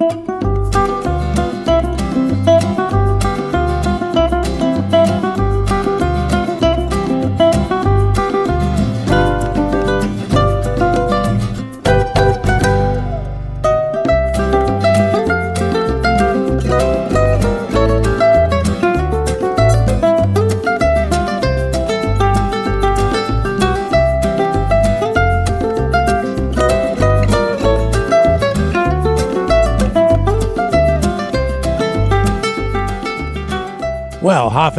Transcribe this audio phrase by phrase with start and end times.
[0.00, 0.29] Well, half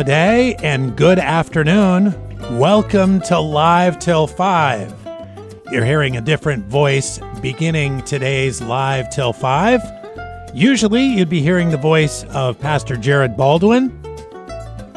[0.02, 2.16] a day and good afternoon.
[2.58, 4.96] Welcome to Live Till 5.
[5.72, 9.80] You're hearing a different voice beginning today's Live Till 5.
[10.56, 13.90] Usually, you'd be hearing the voice of Pastor Jared Baldwin,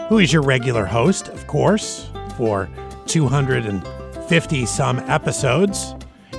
[0.08, 2.08] who is your regular host, of course,
[2.38, 2.70] for
[3.04, 5.94] 250 some episodes.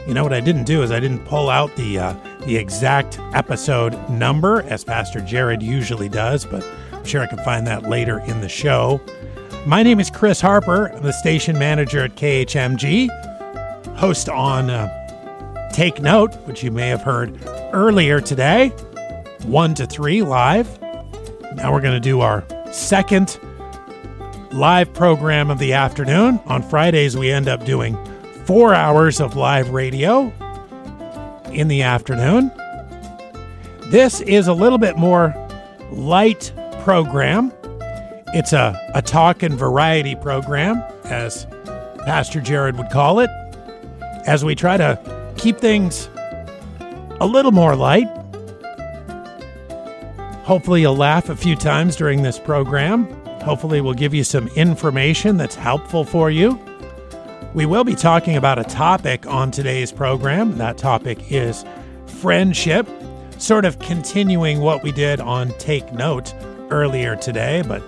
[0.08, 2.16] You know what I didn't do is I didn't pull out the uh,
[2.48, 6.66] the exact episode number as Pastor Jared usually does, but
[7.06, 9.00] I'm sure I can find that later in the show.
[9.68, 10.88] My name is Chris Harper.
[10.88, 17.04] I'm the station manager at KHMG, host on uh, Take Note, which you may have
[17.04, 17.38] heard
[17.74, 18.70] earlier today,
[19.44, 20.82] 1 to 3 live.
[21.54, 23.38] Now we're going to do our second
[24.52, 26.40] live program of the afternoon.
[26.48, 27.96] On Fridays, we end up doing
[28.46, 30.34] four hours of live radio
[31.52, 32.52] in the afternoon.
[33.92, 35.36] This is a little bit more
[35.92, 36.52] light
[36.86, 37.52] program.
[38.36, 41.48] It's a, a talk and variety program, as
[42.06, 43.30] Pastor Jared would call it,
[44.28, 46.08] as we try to keep things
[47.20, 48.08] a little more light.
[50.44, 53.06] Hopefully, you'll laugh a few times during this program.
[53.42, 56.60] Hopefully, we'll give you some information that's helpful for you.
[57.56, 60.60] We will be talking about a topic on today's program.
[60.60, 61.66] That topic is
[62.06, 62.88] friendship,
[63.40, 66.32] sort of continuing what we did on Take Note
[66.72, 67.84] earlier today, but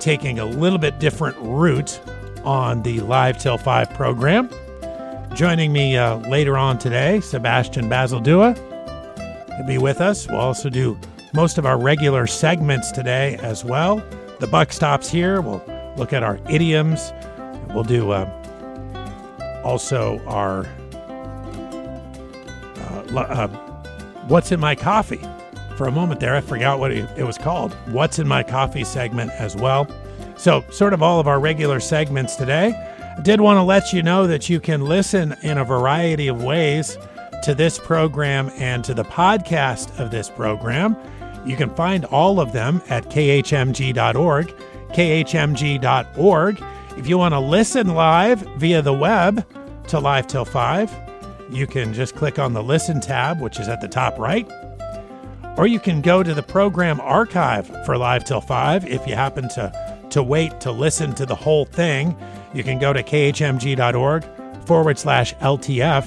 [0.00, 2.00] taking a little bit different route
[2.44, 4.48] on the Live Till 5 program.
[5.34, 8.54] Joining me uh, later on today, Sebastian Basildua
[9.48, 10.26] will be with us.
[10.26, 10.98] We'll also do
[11.32, 14.02] most of our regular segments today as well.
[14.40, 15.40] The buck stops here.
[15.40, 15.62] We'll
[15.96, 17.12] look at our idioms.
[17.68, 18.28] We'll do uh,
[19.64, 20.66] also our
[22.80, 23.48] uh, uh,
[24.26, 25.20] what's in my coffee
[25.80, 27.72] for a moment there, I forgot what it was called.
[27.86, 29.88] What's in my coffee segment as well.
[30.36, 32.74] So, sort of all of our regular segments today.
[33.16, 36.44] I did want to let you know that you can listen in a variety of
[36.44, 36.98] ways
[37.44, 40.98] to this program and to the podcast of this program.
[41.46, 44.48] You can find all of them at khmg.org,
[44.90, 46.62] khmg.org.
[46.98, 49.46] If you want to listen live via the web
[49.88, 50.94] to Live Till 5,
[51.50, 54.46] you can just click on the Listen tab, which is at the top right
[55.60, 59.46] or you can go to the program archive for Live Till 5 if you happen
[59.50, 62.16] to, to wait to listen to the whole thing.
[62.54, 64.24] You can go to khmg.org
[64.64, 66.06] forward slash LTF,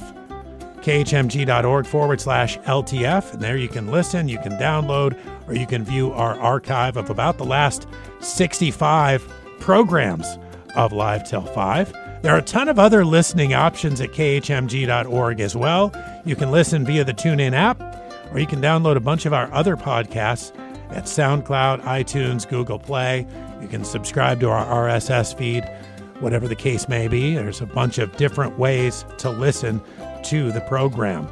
[0.81, 5.16] khmg.org forward slash LTF, and there you can listen, you can download,
[5.47, 7.85] or you can view our archive of about the last
[8.22, 10.40] 65 programs
[10.75, 11.94] of Live Till 5.
[12.24, 15.94] There are a ton of other listening options at khmg.org as well.
[16.25, 18.03] You can listen via the TuneIn app
[18.33, 20.57] or you can download a bunch of our other podcasts
[20.89, 23.27] at SoundCloud, iTunes, Google Play.
[23.61, 25.63] You can subscribe to our RSS feed,
[26.19, 27.35] whatever the case may be.
[27.35, 29.81] There's a bunch of different ways to listen
[30.23, 31.27] to the program.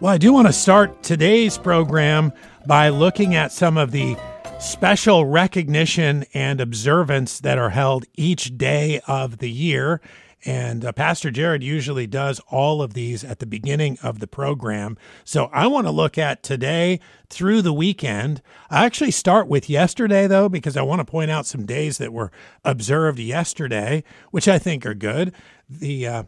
[0.00, 2.32] Well, I do want to start today's program
[2.66, 4.16] by looking at some of the
[4.58, 10.00] special recognition and observance that are held each day of the year.
[10.44, 14.96] And uh, Pastor Jared usually does all of these at the beginning of the program.
[15.24, 18.40] So I want to look at today through the weekend.
[18.70, 22.12] I actually start with yesterday, though, because I want to point out some days that
[22.12, 22.32] were
[22.64, 25.34] observed yesterday, which I think are good.
[25.68, 26.22] The uh,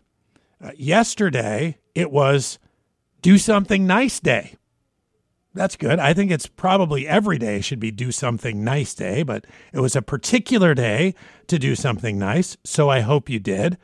[0.62, 2.58] uh, yesterday, it was
[3.22, 4.56] do something nice day.
[5.54, 5.98] That's good.
[5.98, 9.94] I think it's probably every day should be do something nice day, but it was
[9.94, 11.14] a particular day
[11.48, 12.56] to do something nice.
[12.64, 13.76] So I hope you did.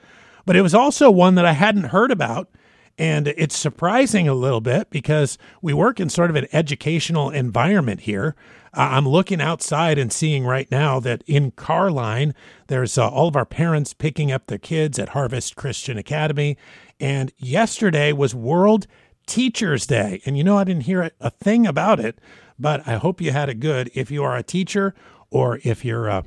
[0.48, 2.48] But it was also one that I hadn't heard about.
[2.96, 8.00] And it's surprising a little bit because we work in sort of an educational environment
[8.00, 8.34] here.
[8.72, 12.34] Uh, I'm looking outside and seeing right now that in Carline,
[12.68, 16.56] there's uh, all of our parents picking up their kids at Harvest Christian Academy.
[16.98, 18.86] And yesterday was World
[19.26, 20.22] Teachers Day.
[20.24, 22.18] And you know, I didn't hear a thing about it,
[22.58, 23.90] but I hope you had it good.
[23.92, 24.94] If you are a teacher
[25.28, 26.24] or if you're a,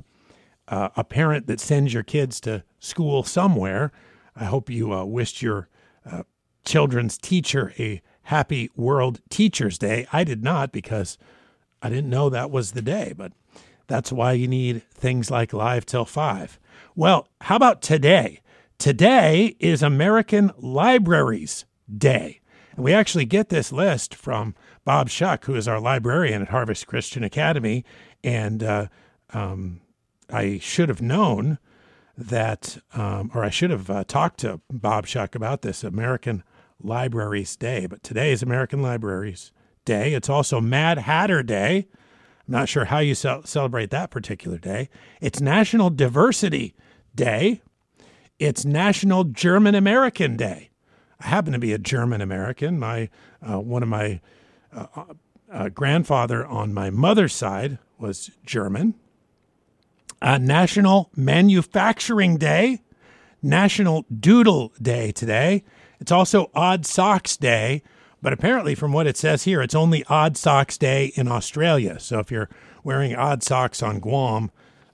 [0.68, 3.90] a parent that sends your kids to school somewhere,
[4.34, 5.68] I hope you uh, wished your
[6.10, 6.22] uh,
[6.64, 10.06] children's teacher a Happy World Teachers Day.
[10.12, 11.18] I did not because
[11.82, 13.32] I didn't know that was the day, but
[13.88, 16.58] that's why you need things like Live Till 5.
[16.94, 18.40] Well, how about today?
[18.78, 21.64] Today is American Libraries
[21.94, 22.40] Day.
[22.74, 24.54] And we actually get this list from
[24.84, 27.84] Bob Shuck, who is our librarian at Harvest Christian Academy.
[28.24, 28.86] And uh,
[29.30, 29.80] um,
[30.30, 31.58] I should have known
[32.16, 36.42] that, um, or I should have uh, talked to Bob Shuck about this American
[36.80, 37.86] Libraries Day.
[37.86, 39.52] But today is American Libraries
[39.84, 40.14] Day.
[40.14, 41.88] It's also Mad Hatter Day.
[42.46, 44.88] I'm not sure how you ce- celebrate that particular day.
[45.20, 46.74] It's National Diversity
[47.14, 47.62] Day.
[48.38, 50.70] It's National German American Day.
[51.20, 52.78] I happen to be a German American.
[52.78, 53.08] My
[53.40, 54.20] uh, one of my
[54.72, 55.04] uh,
[55.52, 58.94] uh, grandfather on my mother's side was German.
[60.22, 62.80] Uh, National Manufacturing Day,
[63.42, 65.64] National Doodle Day today.
[65.98, 67.82] It's also Odd Socks Day,
[68.22, 71.98] but apparently, from what it says here, it's only Odd Socks Day in Australia.
[71.98, 72.48] So if you're
[72.84, 74.52] wearing odd socks on Guam,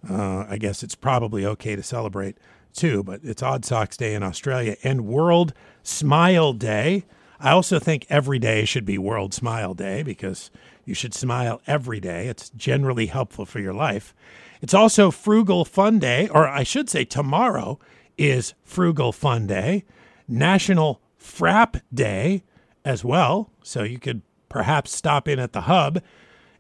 [0.09, 2.39] uh, I guess it's probably okay to celebrate
[2.73, 3.03] too.
[3.03, 5.53] But it's Odd Socks Day in Australia and World
[5.83, 7.05] Smile Day.
[7.39, 10.51] I also think every day should be World Smile Day because
[10.87, 12.29] you should smile every day.
[12.29, 14.15] It's generally helpful for your life.
[14.61, 17.79] It's also Frugal Fun Day, or I should say, tomorrow
[18.17, 19.85] is Frugal Fun Day,
[20.27, 22.43] National Frap Day
[22.85, 23.51] as well.
[23.63, 26.03] So you could perhaps stop in at the hub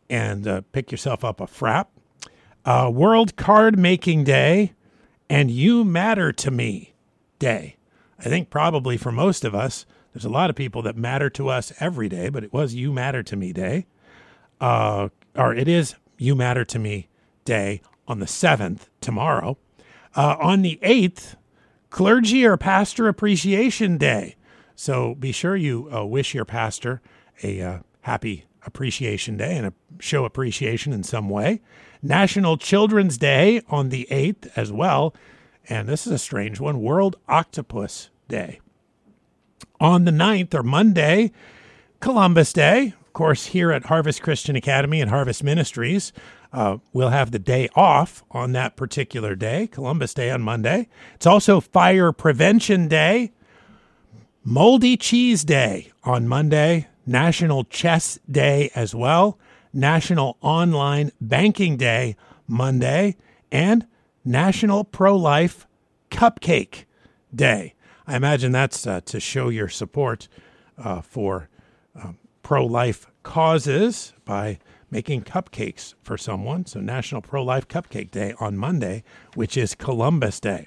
[0.08, 1.86] and uh, pick yourself up a frap.
[2.64, 4.72] Uh, World Card Making Day
[5.28, 6.94] and You Matter to Me
[7.38, 7.76] Day.
[8.18, 11.48] I think probably for most of us, there's a lot of people that matter to
[11.48, 13.86] us every day, but it was You Matter to Me Day.
[14.60, 17.08] Uh, or it is You Matter to Me
[17.48, 19.56] Day on the 7th, tomorrow.
[20.14, 21.36] Uh, on the 8th,
[21.88, 24.36] Clergy or Pastor Appreciation Day.
[24.76, 27.00] So be sure you uh, wish your pastor
[27.42, 31.62] a uh, happy Appreciation Day and show appreciation in some way.
[32.02, 35.14] National Children's Day on the 8th as well.
[35.70, 38.60] And this is a strange one World Octopus Day.
[39.80, 41.32] On the 9th, or Monday,
[42.00, 42.94] Columbus Day.
[43.00, 46.12] Of course, here at Harvest Christian Academy and Harvest Ministries,
[46.52, 50.88] uh, we'll have the day off on that particular day, Columbus Day on Monday.
[51.14, 53.32] It's also Fire Prevention Day,
[54.44, 59.38] Moldy Cheese Day on Monday, National Chess Day as well,
[59.72, 62.16] National Online Banking Day
[62.46, 63.16] Monday,
[63.52, 63.86] and
[64.24, 65.66] National Pro Life
[66.10, 66.84] Cupcake
[67.34, 67.74] Day.
[68.06, 70.28] I imagine that's uh, to show your support
[70.78, 71.50] uh, for
[71.94, 72.12] uh,
[72.42, 74.58] pro life causes by
[74.90, 76.66] making cupcakes for someone.
[76.66, 79.04] So, National Pro Life Cupcake Day on Monday,
[79.34, 80.66] which is Columbus Day.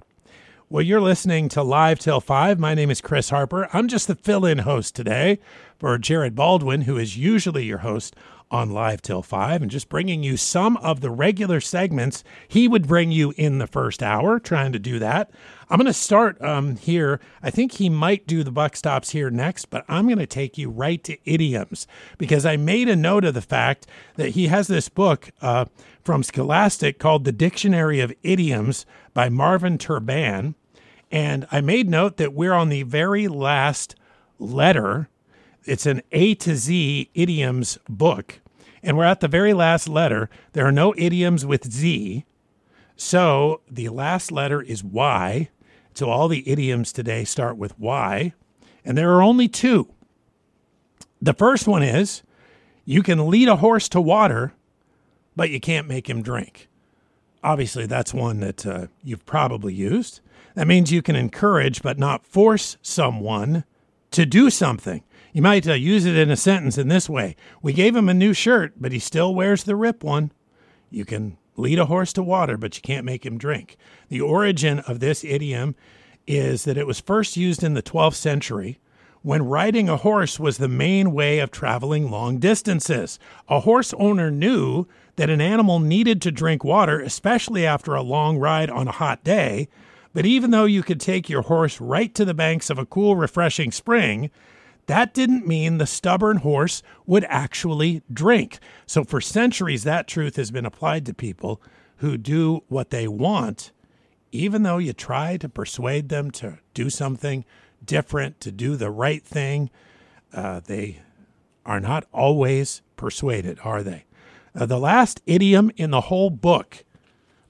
[0.69, 2.57] Well, you're listening to Live Till 5.
[2.57, 3.67] My name is Chris Harper.
[3.73, 5.39] I'm just the fill in host today
[5.77, 8.15] for Jared Baldwin, who is usually your host
[8.49, 12.87] on Live Till 5 and just bringing you some of the regular segments he would
[12.87, 15.31] bring you in the first hour, trying to do that.
[15.71, 17.21] I'm going to start um, here.
[17.41, 20.57] I think he might do the buck stops here next, but I'm going to take
[20.57, 21.87] you right to idioms
[22.17, 23.87] because I made a note of the fact
[24.17, 25.63] that he has this book uh,
[26.03, 30.55] from Scholastic called The Dictionary of Idioms by Marvin Terban.
[31.09, 33.95] And I made note that we're on the very last
[34.39, 35.07] letter.
[35.63, 38.41] It's an A to Z idioms book.
[38.83, 40.29] And we're at the very last letter.
[40.51, 42.25] There are no idioms with Z.
[42.97, 45.47] So the last letter is Y.
[45.93, 48.33] So all the idioms today start with Y.
[48.83, 49.93] And there are only two.
[51.21, 52.23] The first one is
[52.85, 54.53] you can lead a horse to water,
[55.35, 56.67] but you can't make him drink.
[57.43, 60.21] Obviously, that's one that uh, you've probably used.
[60.55, 63.63] That means you can encourage but not force someone
[64.11, 65.03] to do something.
[65.33, 68.13] You might uh, use it in a sentence in this way We gave him a
[68.13, 70.31] new shirt, but he still wears the rip one.
[70.89, 73.77] You can lead a horse to water, but you can't make him drink.
[74.09, 75.75] The origin of this idiom
[76.27, 78.79] is that it was first used in the 12th century
[79.21, 83.19] when riding a horse was the main way of traveling long distances.
[83.47, 88.37] A horse owner knew that an animal needed to drink water, especially after a long
[88.37, 89.67] ride on a hot day.
[90.13, 93.15] But even though you could take your horse right to the banks of a cool,
[93.15, 94.31] refreshing spring,
[94.87, 98.59] that didn't mean the stubborn horse would actually drink.
[98.85, 101.61] So, for centuries, that truth has been applied to people
[101.97, 103.71] who do what they want,
[104.31, 107.45] even though you try to persuade them to do something
[107.85, 109.69] different, to do the right thing.
[110.33, 110.99] Uh, they
[111.65, 114.05] are not always persuaded, are they?
[114.55, 116.83] Uh, the last idiom in the whole book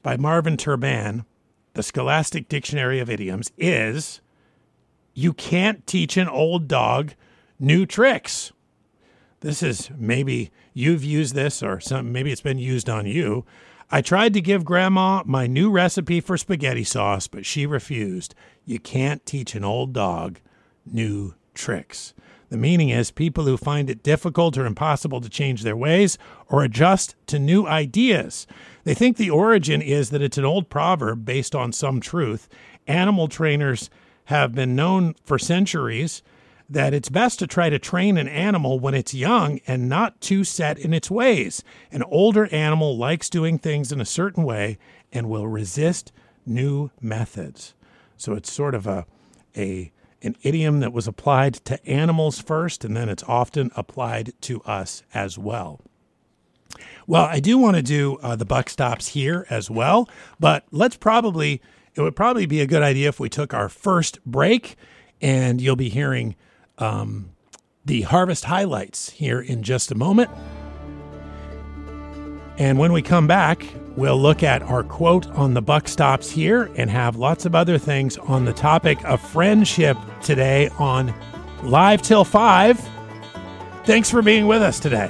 [0.03, 1.25] by Marvin Terban,
[1.73, 4.21] the Scholastic Dictionary of Idioms, is
[5.21, 7.13] you can't teach an old dog
[7.59, 8.51] new tricks.
[9.41, 13.45] This is maybe you've used this or some maybe it's been used on you.
[13.91, 18.33] I tried to give grandma my new recipe for spaghetti sauce, but she refused.
[18.65, 20.39] You can't teach an old dog
[20.85, 22.13] new tricks.
[22.49, 26.63] The meaning is people who find it difficult or impossible to change their ways or
[26.63, 28.47] adjust to new ideas.
[28.85, 32.49] They think the origin is that it's an old proverb based on some truth.
[32.87, 33.89] Animal trainers
[34.25, 36.21] have been known for centuries
[36.69, 40.43] that it's best to try to train an animal when it's young and not too
[40.45, 41.63] set in its ways.
[41.91, 44.77] An older animal likes doing things in a certain way
[45.11, 46.13] and will resist
[46.45, 47.73] new methods.
[48.15, 49.05] So it's sort of a
[49.57, 54.61] a an idiom that was applied to animals first and then it's often applied to
[54.61, 55.81] us as well.
[57.05, 60.07] Well, I do want to do uh, the buck stops here as well,
[60.39, 61.61] but let's probably
[61.95, 64.75] it would probably be a good idea if we took our first break
[65.21, 66.35] and you'll be hearing
[66.77, 67.31] um,
[67.85, 70.29] the harvest highlights here in just a moment.
[72.57, 76.71] And when we come back, we'll look at our quote on the buck stops here
[76.75, 81.13] and have lots of other things on the topic of friendship today on
[81.63, 82.89] Live Till 5.
[83.85, 85.09] Thanks for being with us today.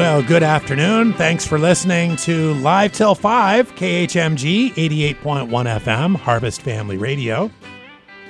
[0.00, 1.12] Well, good afternoon.
[1.12, 7.50] Thanks for listening to Live Till 5, KHMG 88.1 FM, Harvest Family Radio.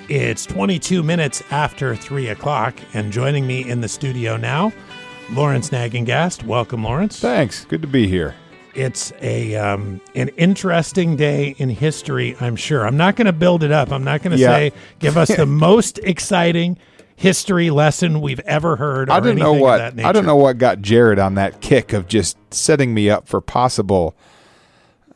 [0.09, 4.73] It's 22 minutes after 3 o'clock, and joining me in the studio now,
[5.31, 6.43] Lawrence Nagengast.
[6.45, 7.21] Welcome, Lawrence.
[7.21, 7.65] Thanks.
[7.67, 8.35] Good to be here.
[8.75, 12.85] It's a um, an interesting day in history, I'm sure.
[12.85, 13.93] I'm not going to build it up.
[13.93, 14.49] I'm not going to Yeah.
[14.57, 16.79] say give us the most exciting
[17.21, 19.11] history lesson we've ever heard.
[19.11, 20.01] Or I don't know what.
[20.01, 23.43] I don't know what got Jared on that kick of just setting me up for
[23.43, 24.17] possible.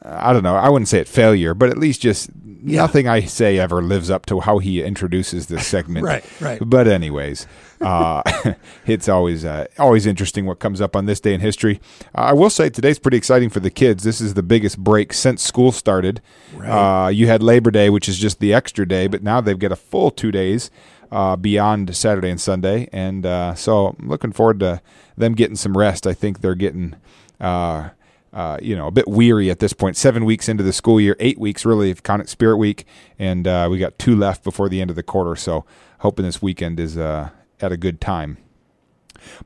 [0.02, 0.54] I don't know.
[0.54, 4.26] I wouldn't say it failure, but at least just nothing I say ever lives up
[4.26, 6.04] to how he introduces this segment.
[6.14, 6.60] Right, right.
[6.62, 7.46] But anyways,
[7.80, 8.22] uh,
[8.86, 11.80] it's always uh, always interesting what comes up on this day in history.
[12.14, 14.04] Uh, I will say today's pretty exciting for the kids.
[14.04, 16.20] This is the biggest break since school started.
[16.62, 19.72] Uh, you had Labor Day, which is just the extra day, but now they've got
[19.72, 20.70] a full two days
[21.14, 24.82] uh, beyond Saturday and Sunday, and uh, so I'm looking forward to
[25.16, 26.06] them getting some rest.
[26.06, 26.96] I think they're getting.
[27.40, 27.90] Uh,
[28.32, 29.96] uh, you know, a bit weary at this point.
[29.96, 32.84] Seven weeks into the school year, eight weeks really of count it Spirit Week,
[33.16, 35.36] and uh, we got two left before the end of the quarter.
[35.36, 35.64] So,
[36.00, 37.28] hoping this weekend is uh,
[37.60, 38.38] at a good time.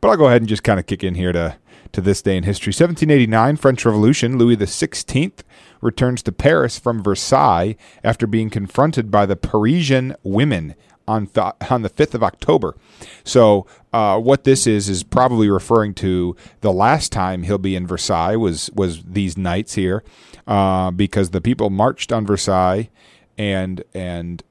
[0.01, 1.59] But I'll go ahead and just kind of kick in here to
[1.93, 2.71] to this day in history.
[2.71, 4.39] 1789, French Revolution.
[4.39, 5.33] Louis XVI
[5.83, 10.75] returns to Paris from Versailles after being confronted by the Parisian women
[11.09, 12.77] on th- on the 5th of October.
[13.25, 17.87] So uh, what this is is probably referring to the last time he'll be in
[17.87, 20.05] Versailles was was these nights here,
[20.47, 22.91] uh, because the people marched on Versailles
[23.39, 24.43] and and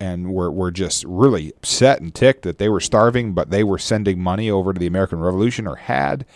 [0.00, 3.78] and were, were just really upset and ticked that they were starving, but they were
[3.78, 6.26] sending money over to the American Revolution or had,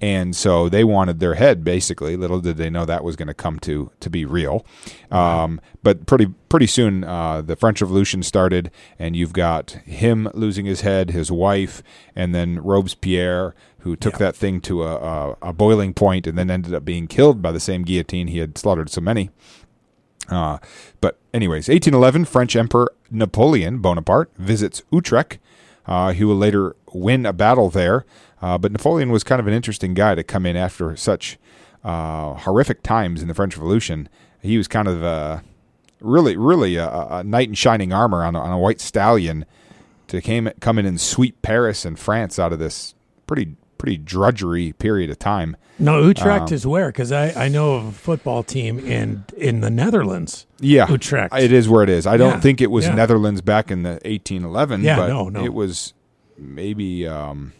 [0.00, 1.64] and so they wanted their head.
[1.64, 4.64] Basically, little did they know that was going to come to to be real.
[5.10, 10.66] Um, but pretty pretty soon, uh, the French Revolution started, and you've got him losing
[10.66, 11.82] his head, his wife,
[12.14, 16.50] and then Robespierre, who took that thing to a, a, a boiling point, and then
[16.50, 19.30] ended up being killed by the same guillotine he had slaughtered so many.
[20.28, 20.58] Uh,
[21.00, 25.38] but anyways, 1811, French Emperor Napoleon Bonaparte visits Utrecht.
[25.86, 28.04] Uh, he will later win a battle there.
[28.42, 31.38] Uh, but Napoleon was kind of an interesting guy to come in after such
[31.84, 34.08] horrific times in the French Revolution.
[34.42, 35.40] He was kind of uh,
[36.00, 39.46] really, really a, a knight in shining armor on a, on a white stallion
[40.08, 42.94] to came, come in and sweep Paris and France out of this
[43.26, 45.56] pretty pretty drudgery period of time.
[45.78, 46.88] No, Um, Utrecht is where?
[46.88, 50.46] Because I, I know of a football team in in the Netherlands.
[50.60, 51.34] Yeah, Utrecht.
[51.36, 52.06] It is where it is.
[52.06, 52.94] I don't Yeah, think it was yeah.
[52.94, 54.82] Netherlands back in the 1811.
[54.82, 55.44] Yeah, but no, no.
[55.44, 55.92] It was
[56.38, 57.52] maybe um,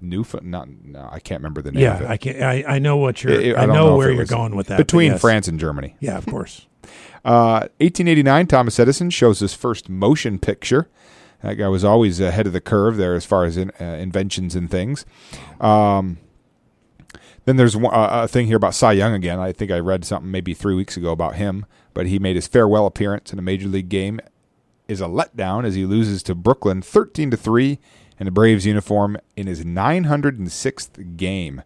[0.00, 0.50] Newfoundland.
[0.50, 0.68] Not,
[1.02, 2.08] no, I can't remember the name of Yeah.
[2.10, 3.32] I can I, I know what you're.
[3.34, 4.78] It- it- I, don't know, where you're going with that.
[4.78, 5.20] Between yes.
[5.20, 5.96] France and Germany.
[6.00, 6.66] Yeah, of course.
[7.24, 10.88] Uh, 1889, Thomas Edison shows his first motion picture.
[11.40, 14.56] That guy was always ahead of the curve there as far as in, uh, inventions
[14.56, 15.06] and things.
[15.60, 16.18] Um,
[17.44, 19.38] then there's one, uh, a thing here about Cy Young again.
[19.38, 22.46] I think I read something maybe three weeks ago about him, but he made his
[22.46, 24.20] farewell appearance in a major league game.
[24.88, 27.78] Is a letdown as he loses to Brooklyn 13 to three
[28.18, 31.62] in the Braves uniform in his 906th game,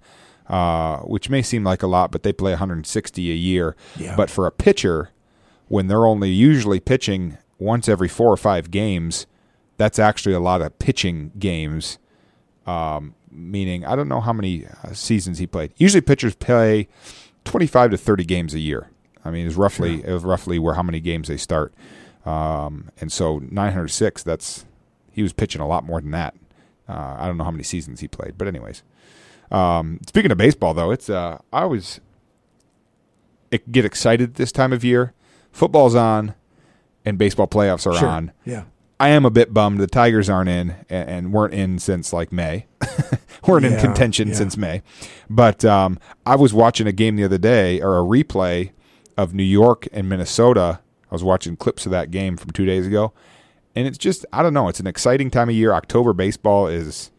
[0.49, 3.75] uh, which may seem like a lot, but they play 160 a year.
[3.99, 4.14] Yeah.
[4.16, 5.11] But for a pitcher,
[5.68, 9.26] when they're only usually pitching once every four or five games,
[9.76, 11.99] that's actually a lot of pitching games.
[12.66, 15.73] Um, meaning, I don't know how many uh, seasons he played.
[15.76, 16.88] Usually, pitchers play
[17.45, 18.90] 25 to 30 games a year.
[19.25, 21.75] I mean, it's roughly it was roughly where how many games they start.
[22.25, 24.23] Um, and so 906.
[24.23, 24.64] That's
[25.12, 26.35] he was pitching a lot more than that.
[26.88, 28.83] Uh, I don't know how many seasons he played, but anyways.
[29.50, 32.00] Um, speaking of baseball, though, it's uh, I always
[33.71, 35.12] get excited this time of year.
[35.52, 36.35] Football's on,
[37.05, 38.09] and baseball playoffs are Sure.
[38.09, 38.33] on.
[38.45, 38.64] Yeah.
[38.99, 42.33] I am a bit bummed the Tigers aren't in and, and weren't in since like
[42.33, 42.67] May.
[43.47, 44.35] weren't in contention yeah.
[44.35, 44.83] since May.
[45.29, 48.71] But um, I was watching a game the other day or a replay
[49.17, 50.81] of New York and Minnesota.
[51.11, 53.12] I was watching clips of that game from two days ago.
[53.75, 55.73] And it's just, I don't know, it's an exciting time of year.
[55.75, 57.11] October baseball is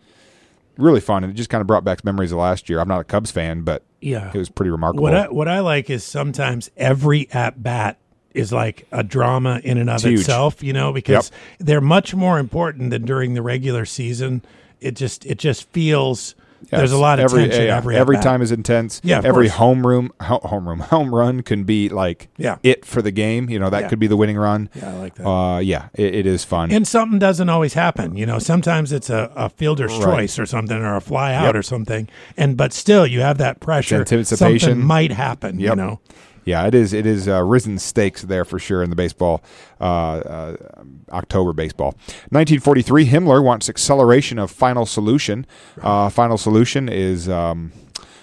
[0.77, 1.23] really fun.
[1.23, 2.79] And it just kind of brought back memories of last year.
[2.79, 4.31] I'm not a Cubs fan, but Yeah.
[4.33, 5.03] it was pretty remarkable.
[5.03, 7.99] What I what I like is sometimes every at bat
[8.33, 10.19] is like a drama in and of huge.
[10.21, 14.43] itself, you know, because they're much more important than during the regular season.
[14.79, 16.35] It just it just feels
[16.71, 18.99] there's a lot of every, tension yeah, every every time is intense.
[19.03, 19.57] Yeah, every course.
[19.57, 22.57] home room ho- home room home run can be like Yeah.
[22.63, 23.49] it for the game.
[23.49, 23.87] You know that Yeah.
[23.89, 24.69] could be the winning run.
[24.75, 25.27] Yeah, I like that.
[25.27, 26.71] Uh, yeah, it, it is fun.
[26.71, 28.39] And something doesn't always happen, you know.
[28.39, 30.03] Sometimes it's a, a fielder's Right.
[30.03, 31.55] choice or something, or a fly out Yep.
[31.55, 32.07] or something.
[32.35, 33.97] And but still, you have that pressure.
[33.97, 34.59] anticipation.
[34.69, 35.99] Something might happen, you know.
[36.47, 36.93] Yeah, it is.
[36.93, 39.43] It is uh, risen stakes there for sure in the baseball.
[39.81, 40.57] Uh, uh,
[41.11, 41.87] October baseball.
[42.29, 43.05] 1943.
[43.09, 45.45] Himmler wants acceleration of Final Solution.
[45.81, 47.73] Uh, Final Solution is um,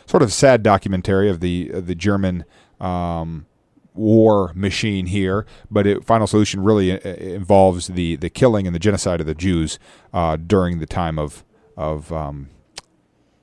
[0.07, 2.47] sort of sad documentary of the of the German.
[2.81, 3.45] Um,
[3.93, 8.81] war machine here, but it, Final Solution really uh, involves the the killing and the
[8.81, 9.79] genocide of the Jews
[10.15, 11.45] uh, during the time of
[11.77, 12.49] of um,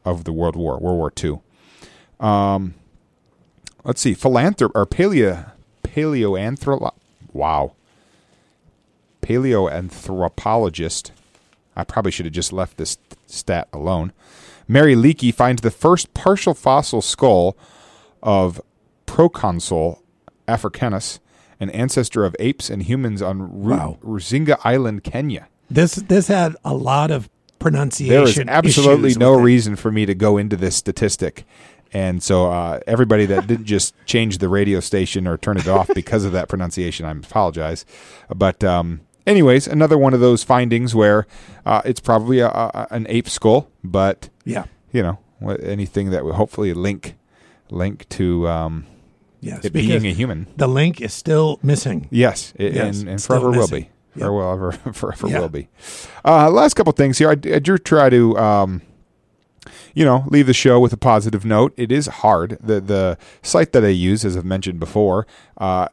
[0.03, 1.39] of the World War, World War II.
[2.19, 2.73] Um,
[3.83, 5.51] let's see, philanthrop or paleo
[5.83, 6.91] paleoanthrolo
[7.33, 7.73] wow
[9.21, 11.11] paleoanthropologist.
[11.75, 14.11] I probably should have just left this stat alone.
[14.67, 17.55] Mary Leakey finds the first partial fossil skull
[18.23, 18.61] of
[19.05, 20.01] Proconsul
[20.47, 21.19] africanus,
[21.59, 23.97] an ancestor of apes and humans on Ru- Wow.
[24.03, 25.47] Rusinga Island, Kenya.
[25.69, 27.29] This this had a lot of
[27.59, 28.13] pronunciation.
[28.13, 31.45] There is absolutely no reason for me to go into this statistic.
[31.93, 35.89] And so, uh, everybody that didn't just change the radio station or turn it off
[35.93, 37.85] because of that pronunciation, I apologize.
[38.33, 41.27] But, um, anyways, another one of those findings where
[41.65, 44.65] uh, it's probably a, a, an ape skull, but Yeah.
[44.93, 45.19] you know,
[45.61, 47.15] anything that would hopefully link
[47.69, 48.85] link to um,
[49.41, 49.65] Yes.
[49.65, 50.47] it being a human.
[50.55, 52.07] the link is still missing.
[52.11, 53.87] Yes, it, Yes, and, and forever will missing.
[54.15, 54.19] be.
[54.21, 55.39] Forever, forever Yeah.
[55.39, 55.67] will be.
[56.23, 57.29] Uh, last couple things here.
[57.29, 58.81] I, I do try to, um,
[59.93, 61.73] you know, leave the show with a positive note.
[61.77, 62.57] It is hard.
[62.61, 65.27] The the site that I use, as I've mentioned before,
[65.57, 65.87] uh,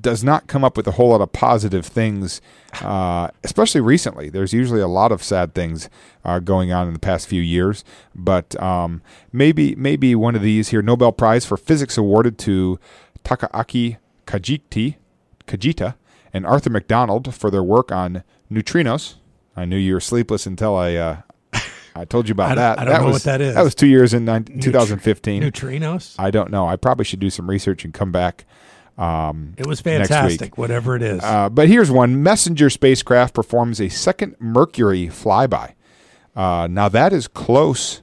[0.00, 2.40] does not come up with a whole lot of positive things,
[2.80, 4.30] uh, especially recently.
[4.30, 5.90] There's usually a lot of sad things
[6.24, 7.84] uh, going on in the past few years,
[8.14, 12.78] but um, maybe maybe one of these here: Nobel Prize for Physics awarded to
[13.24, 14.96] Takaaki Kajiti,
[15.46, 15.94] Kajita
[16.32, 19.14] and Arthur McDonald for their work on neutrinos.
[19.56, 21.16] I knew you were sleepless until I uh,
[21.94, 22.78] I told you about I that.
[22.80, 23.54] I don't that know was, what that is.
[23.54, 25.42] That was two years in 19, 2015.
[25.42, 26.16] Neutrinos.
[26.18, 26.66] I don't know.
[26.66, 28.44] I probably should do some research and come back.
[28.98, 31.22] Um, It was fantastic, whatever it is.
[31.22, 35.74] uh, but here's one: Messenger spacecraft performs a second Mercury flyby.
[36.36, 38.02] Uh, now that is close,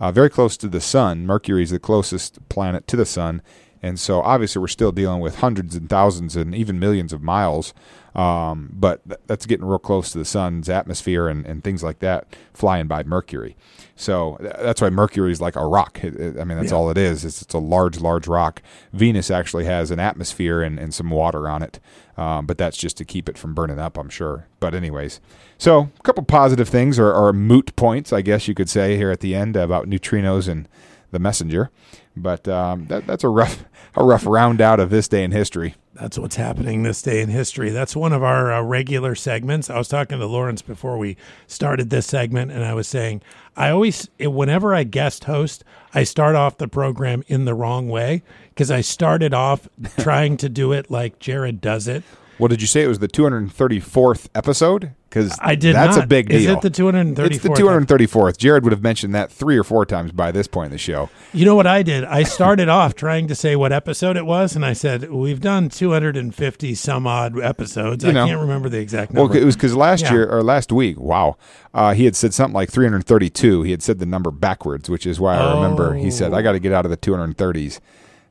[0.00, 1.26] uh, very close to the sun.
[1.26, 3.40] Mercury is the closest planet to the sun,
[3.82, 7.72] and so obviously we're still dealing with hundreds and thousands and even millions of miles.
[8.14, 12.00] Um, but th- that's getting real close to the sun's atmosphere and, and things like
[12.00, 13.56] that, flying by Mercury.
[13.96, 16.00] So th- that's why Mercury is like a rock.
[16.04, 16.76] It- it- I mean, that's Yeah.
[16.76, 17.24] all it is.
[17.24, 18.60] It's, it's a large, large rock.
[18.92, 21.80] Venus actually has an atmosphere and, and some water on it,
[22.18, 24.46] um, but that's just to keep it from burning up, I'm sure.
[24.60, 25.20] But anyways,
[25.56, 29.10] so a couple positive things or, or moot points, I guess you could say here
[29.10, 30.68] at the end about neutrinos and
[31.12, 31.70] the messenger.
[32.16, 35.74] But um, that, that's a rough, a rough round out of this day in history.
[35.94, 37.70] That's what's happening this day in history.
[37.70, 39.68] That's one of our uh, regular segments.
[39.68, 43.20] I was talking to Lawrence before we started this segment, and I was saying
[43.56, 48.22] I always, whenever I guest host, I start off the program in the wrong way
[48.48, 52.02] because I started off trying to do it like Jared does it.
[52.42, 54.94] Well, did you say it was the 234th episode?
[55.08, 56.06] Because I did That's not.
[56.06, 56.38] a big deal.
[56.38, 57.30] Is it the 234th?
[57.30, 58.36] It's the 234th.
[58.36, 61.08] Jared would have mentioned that three or four times by this point in the show.
[61.32, 62.02] You know what I did?
[62.02, 65.68] I started off trying to say what episode it was, and I said we've done
[65.68, 68.02] 250 some odd episodes.
[68.02, 68.26] You I know.
[68.26, 69.34] can't remember the exact number.
[69.34, 70.12] Well, it was because last Yeah.
[70.12, 71.36] year or last week, wow,
[71.72, 73.62] uh, he had said something like 332.
[73.62, 76.36] He had said the number backwards, which is why I remember he said, Oh.
[76.38, 77.78] "I got to get out of the 230s."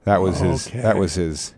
[0.03, 0.65] That was his.
[0.65, 1.53] That was his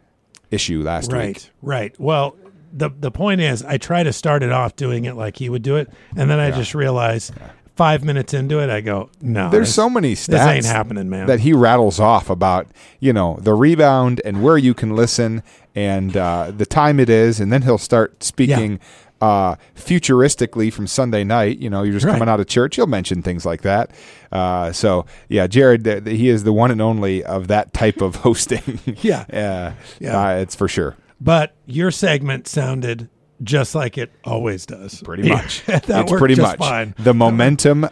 [0.52, 1.50] issue last right, week.
[1.64, 1.96] right.
[2.00, 2.36] Well,
[2.74, 5.62] the the point is, I try to start it off doing it like he would
[5.62, 7.32] do it, and then I just realize
[7.76, 11.26] five minutes into it, I go, no, There's so many This ain't stats happening, man.
[11.26, 12.68] that he rattles off about,
[13.00, 15.42] you know, the rebound and where you can listen
[15.74, 18.80] and uh, the time it is, and then he'll start speaking
[19.22, 21.58] uh, futuristically from Sunday night.
[21.58, 22.14] You know, you're just Right.
[22.14, 22.76] coming out of church.
[22.76, 23.90] He'll mention things like that.
[24.32, 28.02] Uh, so yeah, Jared, th- th- he is the one and only of that type
[28.02, 28.80] of hosting.
[29.02, 29.26] Yeah.
[29.32, 29.74] Yeah.
[30.22, 30.96] uh, it's for sure.
[31.22, 33.10] But your segment sounded
[33.42, 35.02] just like it always does.
[35.02, 35.64] Pretty much.
[35.66, 36.58] that it's worked pretty much.
[36.60, 36.96] fine.
[37.00, 37.88] The momentum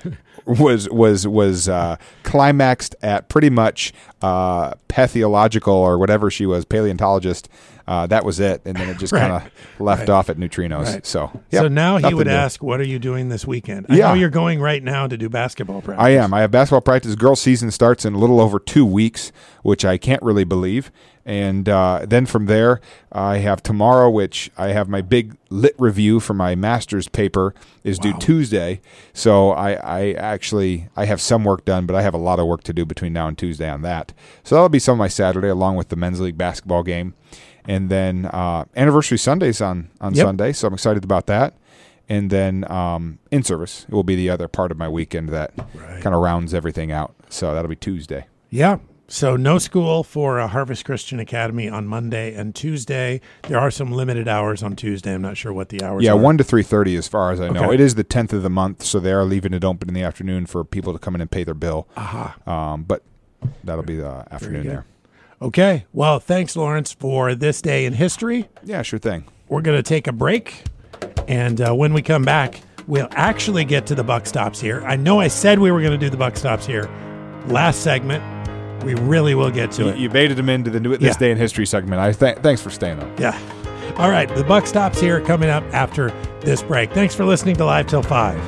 [0.45, 7.49] was was was uh, climaxed at pretty much uh, pathological or whatever she was, paleontologist.
[7.87, 9.21] Uh, that was it, and then it just Right.
[9.29, 10.09] kind of left Right.
[10.09, 10.85] off at neutrinos.
[10.85, 11.05] Right.
[11.05, 12.33] So, so now he would new.
[12.33, 14.07] ask, "What are you doing this weekend?" I Yeah.
[14.09, 16.01] know you're going right now to do basketball practice.
[16.05, 16.33] I am.
[16.33, 17.15] I have basketball practice.
[17.15, 19.31] Girls' season starts in a little over two weeks,
[19.63, 20.91] which I can't really believe.
[21.25, 22.81] And uh, then from there,
[23.11, 27.53] I have tomorrow, which I have my big lit review for my master's paper
[27.83, 28.81] is due Tuesday.
[29.13, 32.47] So I, I actually I have some work done, but I have a lot of
[32.47, 34.13] work to do between now and Tuesday on that.
[34.43, 37.13] So that'll be some of my Saturday, along with the men's league basketball game,
[37.65, 40.25] and then uh, anniversary Sundays on on Yep.
[40.25, 40.53] Sunday.
[40.53, 41.53] So I'm excited about that
[42.09, 45.53] and then um, in service it will be the other part of my weekend that
[45.75, 46.01] Right.
[46.01, 47.13] kind of rounds everything out.
[47.29, 48.25] So that'll be Tuesday.
[48.49, 48.79] Yeah.
[49.11, 53.19] So no school for uh, Harvest Christian Academy on Monday and Tuesday.
[53.49, 55.13] There are some limited hours on Tuesday.
[55.13, 56.05] I'm not sure what the hours are.
[56.05, 56.17] Yeah, are.
[56.17, 57.65] one to three thirty, as far as I know.
[57.65, 57.73] Okay.
[57.73, 60.01] It is the tenth of the month, so they are leaving it open in the
[60.01, 61.89] afternoon for people to come in and pay their bill.
[61.97, 62.37] Aha.
[62.47, 63.03] Um, but
[63.65, 64.85] that'll be the afternoon there.
[65.41, 65.85] Okay.
[65.91, 68.47] Well, thanks, Lawrence, for this day in history.
[68.63, 69.25] Yeah, sure thing.
[69.49, 70.63] We're going to take a break.
[71.27, 74.81] And uh, when we come back, we'll actually get to the buck stops here.
[74.85, 76.89] I know I said we were going to do the buck stops here
[77.47, 78.23] last segment.
[78.83, 79.97] We really will get to You, it.
[79.97, 81.17] you baited him into the new, this Yeah.
[81.19, 82.01] day in history segment.
[82.01, 83.19] I th- thanks for staying up.
[83.19, 83.37] Yeah.
[83.97, 84.33] All right.
[84.33, 86.91] The buck stops here coming up after this break.
[86.91, 88.39] Thanks for listening to Live Till 5.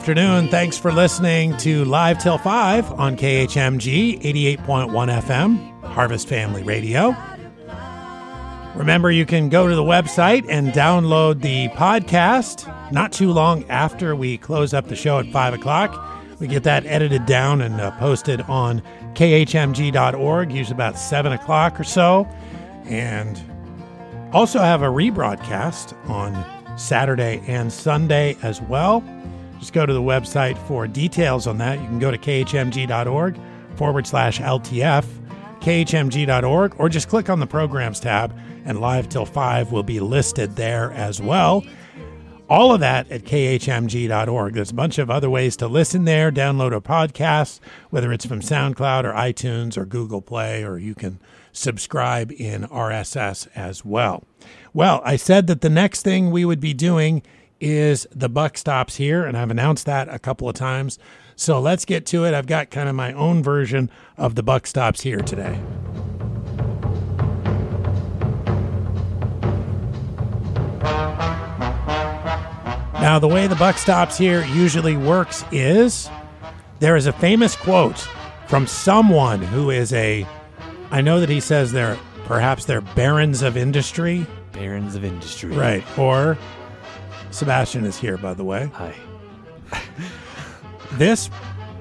[0.00, 0.48] Afternoon.
[0.48, 4.18] Thanks for listening to Live Till 5 on KHMG
[4.56, 4.88] 88.1
[5.20, 7.14] FM, Harvest Family Radio.
[8.74, 14.16] Remember, you can go to the website and download the podcast not too long after
[14.16, 16.02] we close up the show at 5 o'clock.
[16.40, 18.82] We get that edited down and uh, posted on
[19.12, 22.26] khmg.org, usually about 7 o'clock or so.
[22.86, 23.38] And
[24.32, 29.04] also have a rebroadcast on Saturday and Sunday as well.
[29.60, 31.78] Just go to the website for details on that.
[31.78, 33.38] You can go to khmg.org
[33.76, 35.04] forward slash LTF,
[35.60, 40.56] khmg.org, or just click on the programs tab and Live Till 5 will be listed
[40.56, 41.64] there as well.
[42.48, 44.54] All of that at khmg.org.
[44.54, 48.40] There's a bunch of other ways to listen there, download a podcast, whether it's from
[48.40, 51.20] SoundCloud or iTunes or Google Play, or you can
[51.52, 54.24] subscribe in RSS as well.
[54.72, 57.22] Well, I said that the next thing we would be doing
[57.60, 60.98] is the buck stops here, and I've announced that a couple of times.
[61.36, 62.34] So let's get to it.
[62.34, 65.58] I've got kind of my own version of the buck stops here today.
[73.00, 76.10] Now, the way the buck stops here usually works is
[76.80, 78.06] there is a famous quote
[78.46, 80.26] from someone who is a,
[80.90, 81.98] I know that he says they're
[82.30, 84.24] Perhaps they're barons of industry.
[84.52, 85.50] Barons of Industry.
[85.50, 85.82] Right.
[85.98, 86.38] Or
[87.30, 88.70] Sebastian is here, by the way.
[88.74, 88.94] Hi.
[90.94, 91.30] This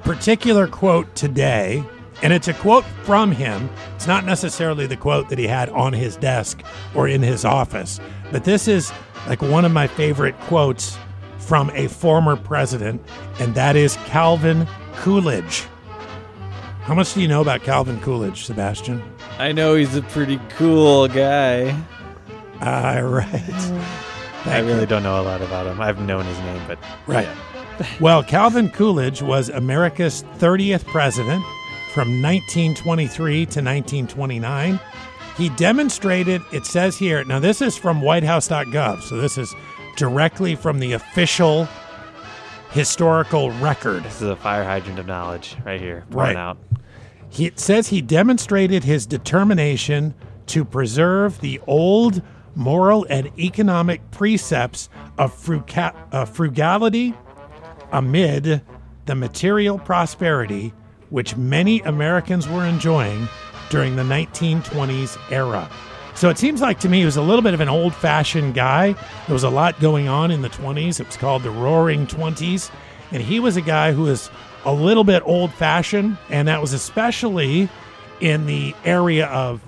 [0.03, 1.83] particular quote today,
[2.21, 3.69] and it's a quote from him.
[3.95, 6.61] It's not necessarily the quote that he had on his desk
[6.93, 7.99] or in his office,
[8.31, 8.93] but this is
[9.27, 10.97] like one of my favorite quotes
[11.39, 13.01] from a former president,
[13.39, 15.65] and that is Calvin Coolidge.
[16.81, 19.01] How much do you know about Calvin Coolidge, Sebastian?
[19.39, 21.71] I know he's a pretty cool guy.
[22.61, 23.27] All right.
[23.27, 24.08] Mm.
[24.41, 24.73] I Thank you.
[24.73, 25.81] really don't know a lot about him.
[25.81, 27.25] I've known his name, but Right.
[27.27, 27.85] yeah.
[28.01, 31.43] Well, Calvin Coolidge was America's 30th president
[31.93, 34.79] from 1923 to 1929.
[35.37, 39.53] He demonstrated, it says here, now this is from whitehouse.gov, so this is
[39.95, 41.67] directly from the official
[42.71, 44.03] historical record.
[44.03, 46.05] This is a fire hydrant of knowledge right here.
[46.11, 46.35] Right.
[46.35, 46.57] Out.
[47.29, 50.13] He, it says he demonstrated his determination
[50.47, 52.21] to preserve the old
[52.59, 57.13] moral and economic precepts of fruga- uh, frugality
[57.91, 58.61] amid
[59.05, 60.73] the material prosperity
[61.09, 63.27] which many Americans were enjoying
[63.69, 65.69] during the 1920s era.
[66.15, 68.53] So it seems like to me he was a little bit of an old fashioned
[68.53, 68.93] guy.
[69.25, 70.99] There was a lot going on in the 20s.
[70.99, 72.69] It was called the Roaring Twenties.
[73.11, 74.29] And he was a guy who was
[74.65, 76.17] a little bit old fashioned.
[76.29, 77.69] And that was especially
[78.19, 79.61] in the area of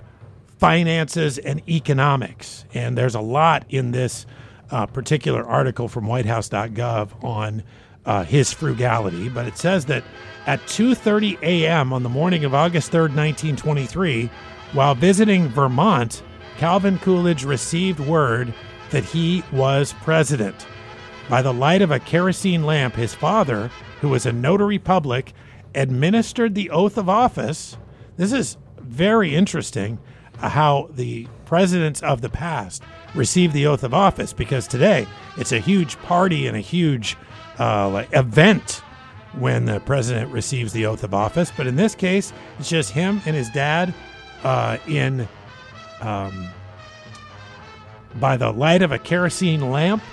[0.62, 2.66] finances and economics.
[2.76, 4.28] And there's a lot in this
[4.70, 7.64] uh, particular article from whitehouse.gov on
[8.06, 9.28] uh, his frugality.
[9.28, 10.04] But it says that
[10.46, 11.92] at 2:30 a.m.
[11.92, 14.30] on the morning of August 3rd, 1923,
[14.74, 16.22] while visiting Vermont,
[16.58, 18.54] Calvin Coolidge received word
[18.92, 20.68] that he was president.
[21.28, 25.34] By the light of a kerosene lamp, his father, who was a notary public,
[25.74, 27.78] administered the oath of office.
[28.18, 29.98] This is very interesting
[30.50, 35.60] how the presidents of the past received the oath of office because today it's a
[35.60, 37.18] huge party and a huge
[37.60, 38.82] uh, like event
[39.34, 41.52] when the president receives the oath of office.
[41.56, 43.94] But in this case, it's just him and his dad
[44.44, 45.28] uh, in
[46.02, 46.50] um,
[48.16, 50.04] by the light of a kerosene lamp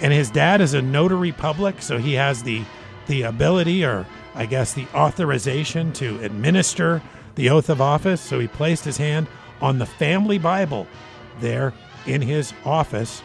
[0.00, 2.62] and his dad is a notary public so he has the
[3.06, 7.00] the ability or i guess the authorization to administer
[7.36, 9.26] the oath of office so he placed his hand
[9.60, 10.86] on the family bible
[11.40, 11.72] there
[12.06, 13.22] in his office.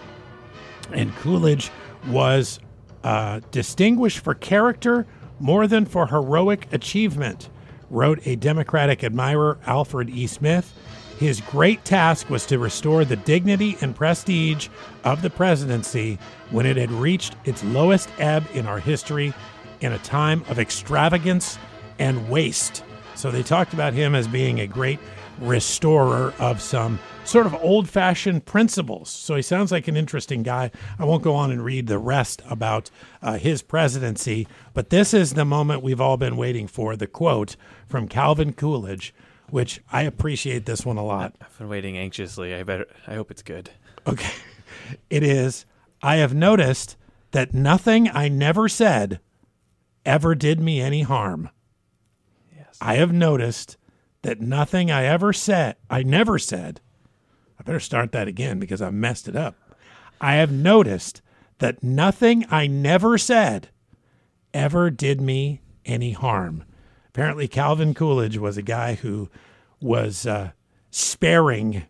[0.91, 1.71] And coolidge
[2.07, 2.59] was
[3.03, 5.05] uh, distinguished for character
[5.39, 7.49] more than for heroic achievement
[7.89, 10.27] wrote a democratic admirer alfred e.
[10.27, 10.73] Smith.
[11.19, 14.67] His great task was to restore the dignity and prestige
[15.03, 16.17] of the presidency
[16.49, 19.33] when it had reached its lowest ebb in our history
[19.79, 21.57] in a time of extravagance
[21.99, 22.83] and waste.
[23.15, 24.99] So they talked about him as being a great
[25.39, 29.09] restorer of some sort of old fashioned principles.
[29.09, 30.71] So he sounds like an interesting guy.
[30.99, 32.89] I won't go on and read the rest about
[33.21, 37.55] uh, his presidency, but this is the moment we've all been waiting for the quote
[37.87, 39.13] from Calvin Coolidge,
[39.49, 41.35] which I appreciate this one a lot.
[41.41, 42.53] I've been waiting anxiously.
[42.53, 42.87] I better.
[43.07, 43.69] I hope it's good.
[44.07, 44.31] Okay.
[45.09, 45.65] It is
[46.01, 46.97] I have noticed
[47.31, 49.21] that nothing I never said
[50.05, 51.49] ever did me any harm.
[52.53, 52.77] Yes.
[52.81, 53.77] I have noticed
[54.23, 56.81] that nothing I ever said, I never said,
[57.59, 59.55] I better start that again because I messed it up.
[60.19, 61.21] I have noticed
[61.59, 63.69] that nothing I never said
[64.53, 66.63] ever did me any harm.
[67.09, 69.29] Apparently, Calvin Coolidge was a guy who
[69.79, 70.51] was uh,
[70.89, 71.83] sparing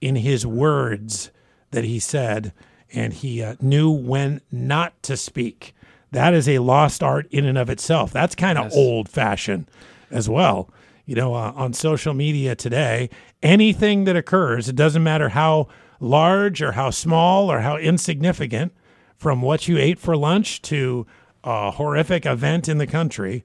[0.00, 1.30] in his words
[1.70, 2.52] that he said,
[2.92, 5.74] and he uh, knew when not to speak.
[6.12, 8.12] That is a lost art in and of itself.
[8.12, 8.76] That's kind of Yes.
[8.76, 9.68] old fashioned
[10.10, 10.70] as well.
[11.08, 13.08] You know, uh, on social media today,
[13.42, 15.68] anything that occurs, it doesn't matter how
[16.00, 18.74] large or how small or how insignificant,
[19.16, 21.06] from what you ate for lunch to
[21.42, 23.42] a horrific event in the country,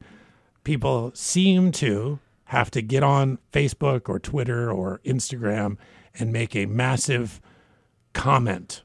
[0.66, 5.78] people seem to have to get on Facebook or Twitter or Instagram
[6.20, 7.40] and make a massive
[8.12, 8.84] comment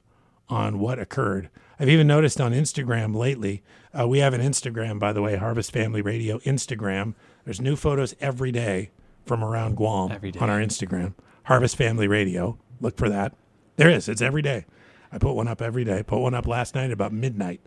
[0.49, 1.51] on what occurred.
[1.81, 3.65] I've even noticed on Instagram lately,
[3.99, 7.15] uh, we have an Instagram, by the way, Harvest Family Radio Instagram.
[7.49, 8.91] There's new photos every day
[9.25, 10.39] from around Guam Every day.
[10.39, 11.15] on our Instagram.
[11.45, 12.59] Harvest Family Radio.
[12.79, 13.33] Look for that.
[13.77, 14.07] There is.
[14.07, 14.67] It's every day.
[15.11, 16.03] I put one up every day.
[16.03, 17.63] Put one up last night about midnight.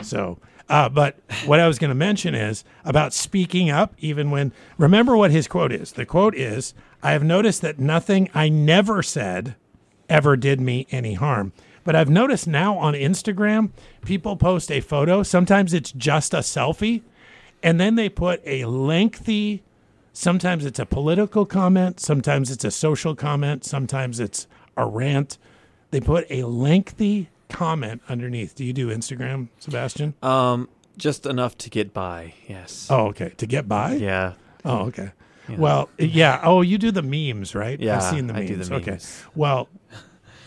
[0.00, 4.52] So, uh, but what I was going to mention is about speaking up, even when.
[4.78, 5.90] Remember what his quote is.
[5.90, 9.56] The quote is I have noticed that nothing I never said
[10.08, 11.52] ever did me any harm.
[11.82, 13.70] But I've noticed now on Instagram,
[14.04, 15.24] people post a photo.
[15.24, 17.02] Sometimes it's just a selfie,
[17.62, 19.62] and then they put a lengthy
[20.18, 25.36] Sometimes it's a political comment, sometimes it's a social comment, sometimes it's a rant.
[25.90, 28.54] They put a lengthy comment underneath.
[28.54, 30.14] Do you do Instagram, Sebastian?
[30.22, 32.32] Um, just enough to get by.
[32.48, 32.88] Yes.
[32.88, 33.34] Oh, okay.
[33.36, 33.96] To get by?
[33.96, 34.32] Yeah.
[34.64, 35.12] Oh, okay.
[35.50, 36.40] Well, yeah.
[36.42, 37.78] Oh, you do the memes, right?
[37.78, 38.48] Yeah, I've seen the I memes.
[38.48, 38.98] do the Okay.
[39.34, 39.68] Well,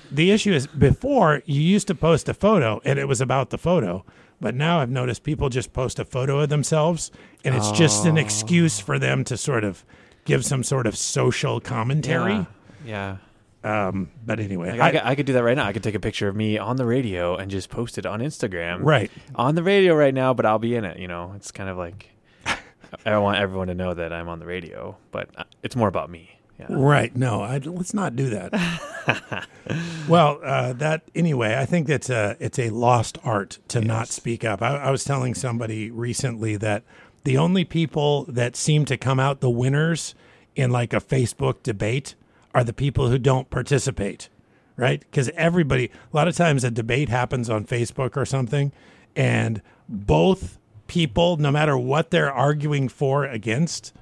[0.09, 3.59] the issue is before you used to post a photo and it was about the
[3.59, 4.03] photo,
[4.41, 7.11] but now I've noticed people just post a photo of themselves
[7.43, 9.83] and it's just an excuse for them to sort of
[10.25, 12.45] give some sort of social commentary.
[12.85, 13.17] Yeah.
[13.63, 15.65] Um, but anyway, Like, I, could, I could do that right now.
[15.65, 18.21] I could take a picture of me on the radio and just post it on
[18.21, 18.79] Instagram.
[18.83, 19.11] right.
[19.35, 20.97] On the radio right now, but I'll be in it.
[20.97, 22.09] You know, it's kind of like
[23.05, 26.09] I want everyone to know that I'm on the radio, but uh, it's more about
[26.09, 26.38] me.
[26.59, 26.67] Yeah.
[26.69, 27.15] Right.
[27.15, 29.47] No, I, let's not do that.
[30.09, 34.43] well, uh, that anyway, I think that's a it's a lost art to not speak
[34.43, 34.61] up.
[34.61, 36.83] I, I was telling somebody recently that
[37.23, 40.15] the only people that seem to come out the winners
[40.55, 42.15] in like a Facebook debate
[42.53, 44.27] are the people who don't participate,
[44.75, 44.99] right?
[44.99, 48.71] Because everybody, a lot of times, a debate happens on Facebook or something,
[49.15, 53.93] and both people, no matter what they're arguing for against,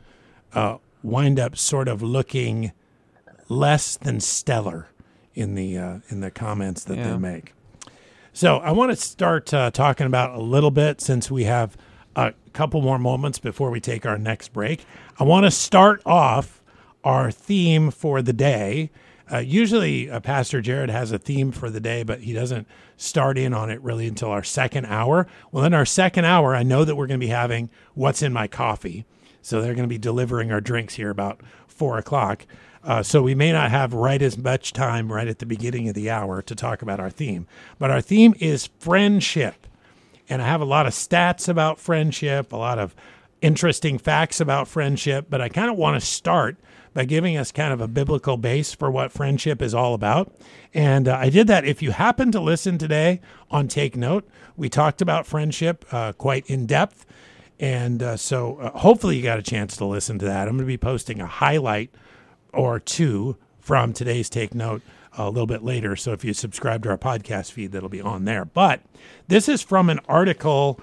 [0.54, 2.72] uh, wind up sort of looking
[3.50, 4.88] less than stellar
[5.34, 7.54] in the uh, in the comments that they make.
[8.34, 11.76] So I want to start uh, talking about a little bit since we have
[12.16, 14.86] a couple more moments before we take our next break.
[15.20, 16.62] I want to start off
[17.04, 18.92] our theme for the day.
[19.32, 23.38] Uh, usually, uh, Pastor Jared has a theme for the day, but he doesn't start
[23.38, 25.28] in on it really until our second hour.
[25.52, 28.34] Well, in our second hour, I know that we're going to be having What's in
[28.34, 29.06] My Coffee.
[29.42, 32.46] So they're going to be delivering our drinks here about four o'clock.
[32.84, 35.96] Uh, so we may not have right as much time right at the beginning of
[35.96, 37.48] the hour to talk about our theme.
[37.80, 39.68] But our theme is friendship.
[40.30, 42.96] And I have a lot of stats about friendship, a lot of
[43.42, 45.28] interesting facts about friendship.
[45.30, 46.58] But I kind of want to start
[46.94, 50.34] by giving us kind of a biblical base for what friendship is all about.
[50.74, 51.64] And uh, I did that.
[51.64, 53.22] If you happen to listen today
[53.52, 57.06] on Take Note, we talked about friendship uh, quite in depth.
[57.60, 60.48] And uh, so uh, hopefully you got a chance to listen to that.
[60.48, 61.90] I'm going to be posting a highlight
[62.54, 64.82] or two from today's Take Note
[65.18, 65.96] a little bit later.
[65.96, 68.46] So if you subscribe to our podcast feed, that'll be on there.
[68.46, 68.82] But
[69.28, 70.80] this is from an article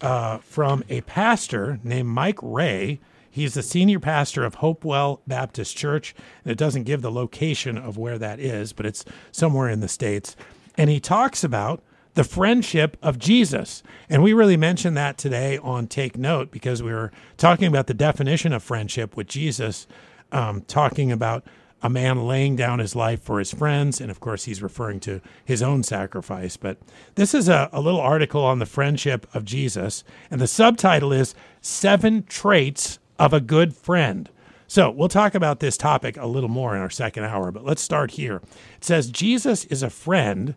[0.00, 3.00] uh, from a pastor named Mike Ray.
[3.30, 6.14] He's the senior pastor of Hopewell Baptist Church.
[6.44, 9.88] And it doesn't give the location of where that is, but it's somewhere in the
[9.88, 10.36] States.
[10.76, 11.82] And he talks about
[12.14, 13.82] the friendship of Jesus.
[14.08, 17.94] And we really mentioned that today on Take Note because we were talking about the
[17.94, 19.86] definition of friendship with Jesus,
[20.32, 21.44] um, talking about
[21.82, 24.00] a man laying down his life for his friends.
[24.00, 26.56] And of course, he's referring to his own sacrifice.
[26.56, 26.78] But
[27.16, 30.02] this is a, a little article on the friendship of Jesus.
[30.30, 34.30] And the subtitle is Seven Traits of a Good Friend.
[34.66, 37.82] So we'll talk about this topic a little more in our second hour, but let's
[37.82, 38.36] start here.
[38.76, 40.54] It says, Jesus is a friend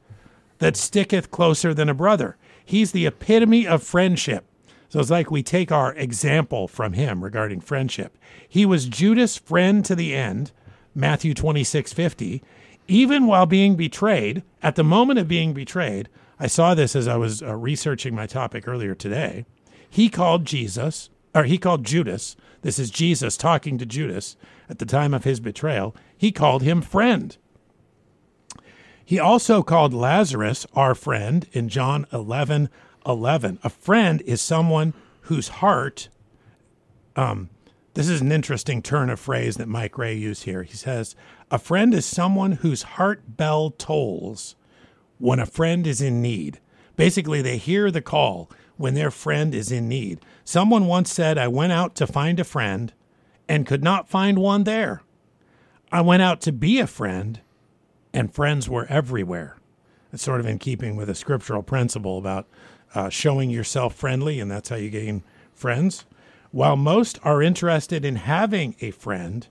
[0.59, 2.37] that sticketh closer than a brother.
[2.65, 4.45] He's the epitome of friendship.
[4.89, 8.17] So it's like we take our example from him regarding friendship.
[8.47, 10.51] He was Judas' friend to the end,
[10.95, 12.41] Matthew 26 50.
[12.87, 16.07] Even while being betrayed, at the moment of being betrayed,
[16.39, 19.45] I saw this as I was uh, researching my topic earlier today.
[19.89, 24.35] He called Jesus, or he called Judas, this is Jesus talking to Judas
[24.69, 27.37] at the time of his betrayal, he called him friend.
[29.07, 32.67] He also called Lazarus our friend in John 11
[33.05, 33.57] 11.
[33.63, 36.09] A friend is someone whose heart,
[37.15, 37.49] um,
[37.93, 40.63] this is an interesting turn of phrase that Mike Ray used here.
[40.63, 41.15] He says,
[41.49, 44.57] A friend is someone whose heart bell tolls
[45.19, 46.59] when a friend is in need.
[46.97, 50.19] Basically, they hear the call when their friend is in need.
[50.43, 52.91] Someone once said, I went out to find a friend
[53.47, 55.01] and could not find one there.
[55.93, 57.39] I went out to be a friend
[58.17, 59.57] and friends were everywhere.
[60.11, 62.47] It's sort of in keeping with a scriptural principle about
[62.95, 65.21] uh, showing yourself friendly, and that's how you gain
[65.53, 66.03] friends.
[66.49, 69.47] While most are interested in having a friend,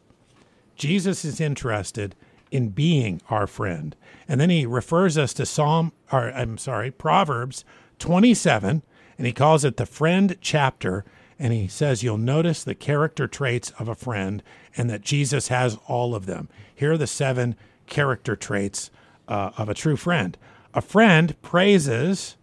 [0.75, 2.17] Jesus is interested
[2.51, 3.95] in being our friend.
[4.27, 7.65] And then he refers us to Psalm, or I'm sorry, Proverbs
[8.01, 8.83] 27,
[9.17, 11.05] and he calls it the friend chapter.
[11.39, 14.43] And he says, You'll notice the character traits of a friend
[14.77, 16.49] and that Jesus has all of them.
[16.75, 17.55] Here are the seven
[17.87, 18.91] character traits
[19.29, 20.37] uh, of a true friend.
[20.75, 22.37] A friend praises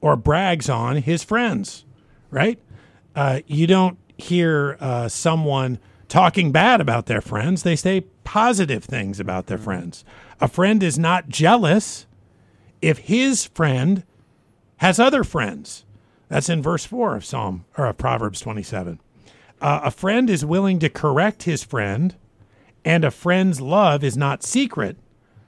[0.00, 1.84] or brags on his friends,
[2.30, 2.58] right?
[3.14, 5.78] Uh, you don't hear uh, someone
[6.08, 10.04] talking bad about their friends, they say positive things about their friends.
[10.40, 12.06] A friend is not jealous
[12.82, 14.04] if his friend
[14.76, 15.84] has other friends.
[16.28, 19.00] That's in verse 4 of Psalm or of Proverbs 27.
[19.60, 22.14] Uh, a friend is willing to correct his friend,
[22.84, 24.96] and a friend's love is not secret,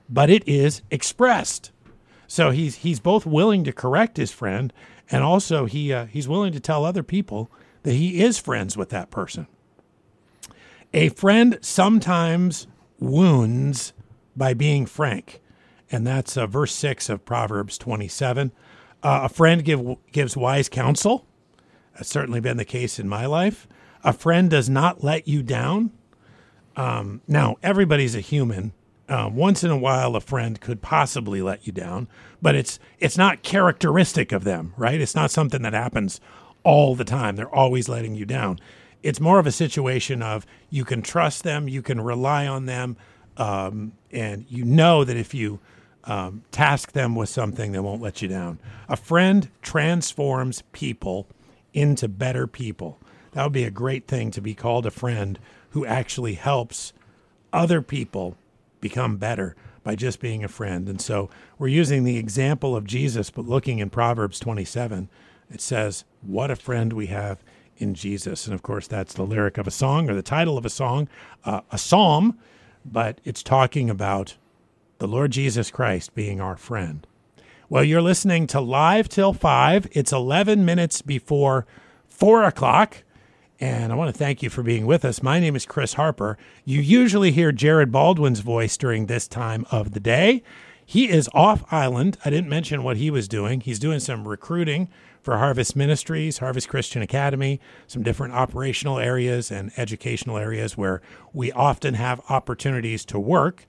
[0.09, 1.71] but it is expressed.
[2.27, 4.73] So he's he's both willing to correct his friend,
[5.11, 7.51] and also he uh, he's willing to tell other people
[7.83, 9.47] that he is friends with that person.
[10.93, 12.67] A friend sometimes
[12.99, 13.93] wounds
[14.35, 15.41] by being frank,
[15.91, 18.51] and that's uh, verse six of Proverbs twenty-seven.
[19.03, 21.27] Uh, a friend give, gives wise counsel.
[21.93, 23.67] That's certainly been the case in my life.
[24.03, 25.91] A friend does not let you down.
[26.75, 28.73] Um, now, everybody's a human.
[29.07, 32.07] Um, once in a while, a friend could possibly let you down,
[32.41, 34.99] but it's it's not characteristic of them, right?
[34.99, 36.19] It's not something that happens
[36.63, 37.35] all the time.
[37.35, 38.59] They're always letting you down.
[39.03, 42.97] It's more of a situation of you can trust them, you can rely on them,
[43.37, 45.59] um, and you know that if you
[46.05, 48.57] um, task them with something, they won't let you down.
[48.89, 51.27] A friend transforms people
[51.73, 52.99] into better people.
[53.33, 55.37] That would be a great thing to be called a friend
[55.75, 56.93] who actually helps
[57.51, 58.37] other people
[58.79, 60.87] become better by just being a friend.
[60.87, 65.09] And so we're using the example of Jesus, but looking in Proverbs 27,
[65.51, 67.43] it says, What a friend we have
[67.75, 68.45] in Jesus.
[68.45, 71.09] And of course, that's the lyric of a song or the title of a song,
[71.43, 72.39] uh, a psalm,
[72.85, 74.37] but it's talking about
[74.99, 77.05] the Lord Jesus Christ being our friend.
[77.67, 79.89] Well, you're listening to Live Till 5.
[79.91, 81.67] It's 11 minutes before
[82.07, 83.03] 4 o'clock.
[83.59, 85.23] And I want to thank you for being with us.
[85.23, 86.37] My name is Chris Harper.
[86.65, 90.43] You usually hear Jared Baldwin's voice during this time of the day.
[90.85, 92.17] He is off island.
[92.25, 93.61] I didn't mention what he was doing.
[93.61, 94.89] He's doing some recruiting
[95.23, 101.01] for Harvest Ministries, Harvest Christian Academy, some different operational areas and educational areas where
[101.33, 103.65] we often have opportunities to work.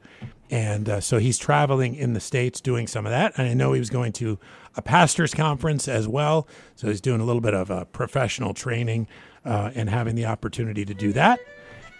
[0.50, 3.32] And uh, so he's traveling in the States doing some of that.
[3.38, 4.38] And I know he was going to
[4.76, 6.46] a pastor's conference as well.
[6.74, 9.08] So he's doing a little bit of uh, professional training
[9.46, 11.40] uh, and having the opportunity to do that.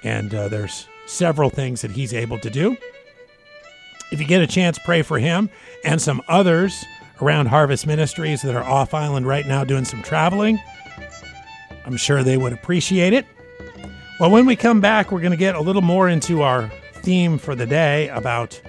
[0.02, 2.76] And uh, there's several things that he's able to do.
[4.12, 5.48] If you get a chance, pray for him
[5.84, 6.84] and some others
[7.20, 10.58] around Harvest Ministries that are off island right now doing some traveling.
[11.84, 13.24] I'm sure they would appreciate it.
[14.20, 17.38] Well, when we come back, we're going to get a little more into our theme
[17.38, 18.60] for the day about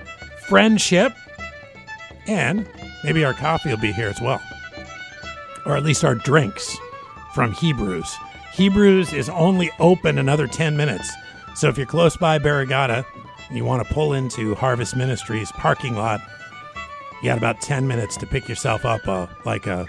[0.47, 1.13] friendship,
[2.27, 2.67] and
[3.03, 4.41] maybe our coffee will be here as well,
[5.65, 6.77] or at least our drinks
[7.33, 8.15] from Hebrews.
[8.57, 11.13] Hebrews is only open another 10 minutes.
[11.53, 13.05] So if you're close by Barrigada
[13.49, 16.21] and you want to pull into Harvest Ministries parking lot,
[17.21, 19.85] you got about 10 minutes to pick yourself up a, like a,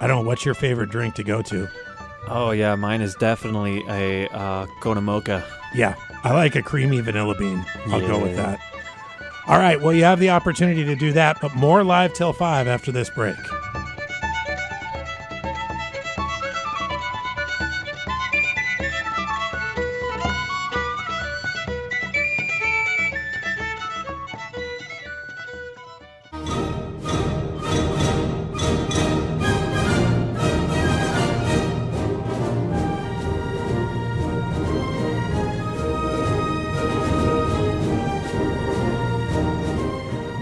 [0.00, 1.68] I don't know, what's your favorite drink to go to?
[2.28, 5.44] Oh yeah, mine is definitely a uh, Kona Mocha.
[5.74, 7.66] Yeah, I like a creamy vanilla bean.
[7.86, 8.60] I'll go with that.
[9.48, 12.68] All right, well, you have the opportunity to do that, but more live till 5
[12.68, 13.36] after this break.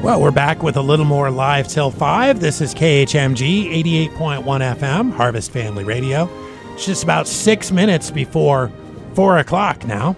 [0.06, 2.38] Well, we're back with a little more live till 5.
[2.38, 3.72] This is KHMG
[4.14, 4.44] 88.1
[4.76, 6.30] FM, Harvest Family Radio.
[6.74, 8.70] It's just about six minutes before
[9.14, 10.14] 4 o'clock now.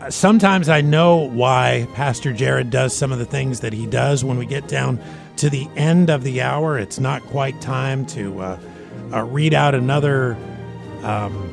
[0.00, 4.22] Uh, Sometimes I know why Pastor Jared does some of the things that he does
[4.24, 5.00] when we get down
[5.38, 6.78] to the end of the hour.
[6.78, 8.60] It's not quite time to uh,
[9.12, 10.36] uh, read out another
[11.02, 11.52] um,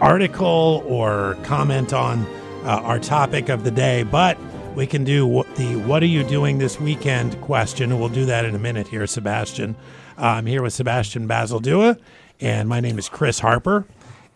[0.00, 2.26] article or comment on
[2.64, 4.36] uh, our topic of the day, but
[4.74, 8.44] we can do what the "What are you doing this weekend?" question, we'll do that
[8.44, 9.76] in a minute here, Sebastian.
[10.18, 11.98] Uh, I'm here with Sebastian Basildua,
[12.40, 13.84] and my name is Chris Harper,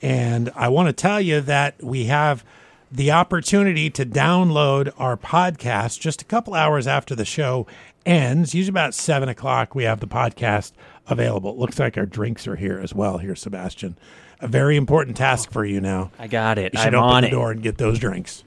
[0.03, 2.45] and I want to tell you that we have
[2.91, 7.67] the opportunity to download our podcast just a couple hours after the show
[8.05, 8.55] ends.
[8.55, 10.73] Usually about seven o'clock, we have the podcast
[11.09, 11.51] available.
[11.51, 13.19] It looks like our drinks are here as well.
[13.19, 13.97] Here, Sebastian,
[14.41, 16.11] a very important task for you now.
[16.19, 16.75] I got it.
[16.75, 17.31] You should I'm open on the it.
[17.33, 18.45] door and get those drinks.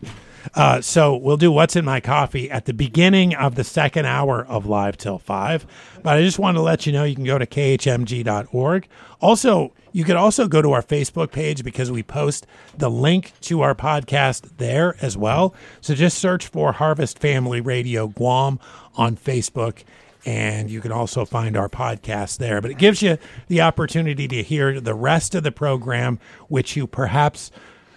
[0.56, 4.46] Uh, so we'll do what's in my coffee at the beginning of the second hour
[4.46, 5.66] of live till five.
[6.04, 8.88] But I just want to let you know you can go to khmg.org.
[9.22, 12.46] Also, you could also go to our Facebook page because we post
[12.78, 15.54] the link to our podcast there as well.
[15.82, 18.60] So just search for Harvest Family Radio Guam
[18.96, 19.84] on Facebook
[20.26, 22.62] and you can also find our podcast there.
[22.62, 23.18] But it gives you
[23.48, 26.20] the opportunity to hear the rest of the program,
[26.50, 27.52] which you perhaps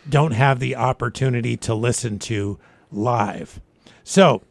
[0.08, 2.58] don't have the opportunity to listen to
[2.90, 3.60] live.
[4.04, 4.42] So,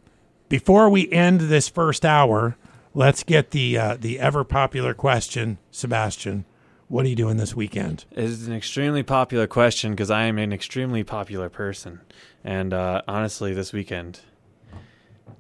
[0.49, 2.57] before we end this first hour,
[2.93, 6.45] let's get the uh, the ever popular question, Sebastian.
[6.87, 8.03] What are you doing this weekend?
[8.11, 12.01] It's an extremely popular question because I am an extremely popular person,
[12.43, 14.19] and uh, honestly, this weekend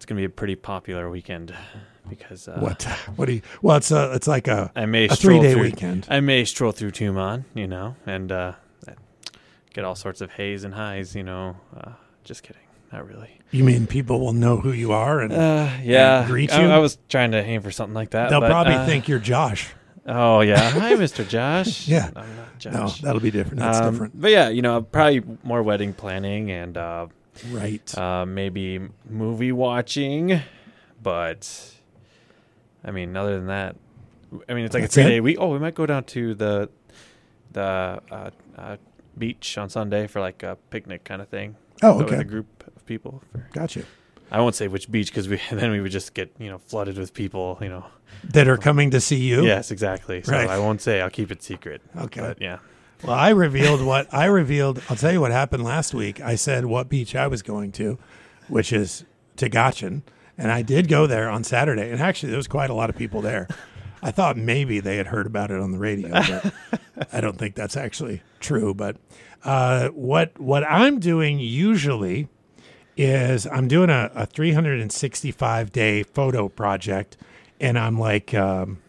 [0.01, 1.53] it's gonna be a pretty popular weekend
[2.09, 2.83] because uh, what?
[3.15, 3.41] What do you?
[3.61, 6.07] Well, it's a, it's like a I may a three day through- weekend.
[6.09, 8.53] I may stroll through Tucson, you know, and uh,
[9.73, 11.55] get all sorts of haze and highs, you know.
[11.75, 11.91] Uh,
[12.23, 12.61] just kidding,
[12.91, 13.39] not really.
[13.51, 16.69] You mean people will know who you are and Uh, yeah, greet I, you?
[16.69, 18.29] I was trying to aim for something like that.
[18.29, 19.69] they'll but, probably uh, think you're Josh.
[20.05, 21.27] Oh yeah, hi, Mr.
[21.27, 21.87] Josh.
[21.87, 22.09] Yeah.
[22.15, 22.73] I'm not Josh.
[22.73, 23.59] No, that'll be different.
[23.59, 24.19] That's Um, different.
[24.21, 27.07] But yeah, you know, probably more wedding planning and uh,
[27.49, 27.97] Right.
[27.97, 30.41] uh, maybe movie watching.
[31.03, 31.49] But
[32.83, 33.75] I mean, other than that,
[34.49, 35.37] I mean, it's like That's a three day week.
[35.39, 36.69] Oh, we might go down to the
[37.51, 38.77] the uh, uh,
[39.17, 41.55] beach on Sunday for like a picnic kind of thing.
[41.83, 42.21] oh, Go With okay.
[42.21, 43.21] a group of people.
[43.31, 43.83] For, Gotcha.
[44.31, 46.97] I won't say which beach because we then we would just get you know flooded
[46.97, 47.57] with people.
[47.61, 47.85] You know.
[48.33, 49.43] That are coming to see you.
[49.45, 50.21] Yes, exactly.
[50.23, 50.47] So Right.
[50.49, 51.01] I won't say.
[51.01, 51.81] I'll keep it secret.
[51.97, 52.21] Okay.
[52.21, 52.59] But yeah.
[53.03, 54.81] Well, I revealed what I revealed.
[54.89, 56.21] I'll tell you what happened last week.
[56.21, 57.97] I said what beach I was going to,
[58.47, 59.05] which is
[59.37, 60.03] Tagachang,
[60.37, 61.89] and I did go there on Saturday.
[61.89, 63.47] And actually, there was quite a lot of people there.
[64.03, 66.53] I thought maybe they had heard about it on the radio, but
[67.11, 68.73] I don't think that's actually true.
[68.73, 68.97] But
[69.43, 72.27] uh, what what I'm doing usually
[72.97, 77.17] is I'm doing a, a 365 day photo project,
[77.59, 78.33] and I'm like.
[78.33, 78.79] Um,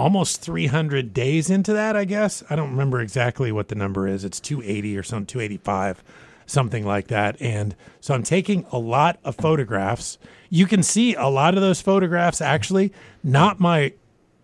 [0.00, 2.42] almost 300 days into that, I guess.
[2.48, 4.24] I don't remember exactly what the number is.
[4.24, 6.02] It's 280 or something, 285,
[6.46, 7.36] something like that.
[7.40, 10.16] And so I'm taking a lot of photographs.
[10.48, 13.92] You can see a lot of those photographs actually, not my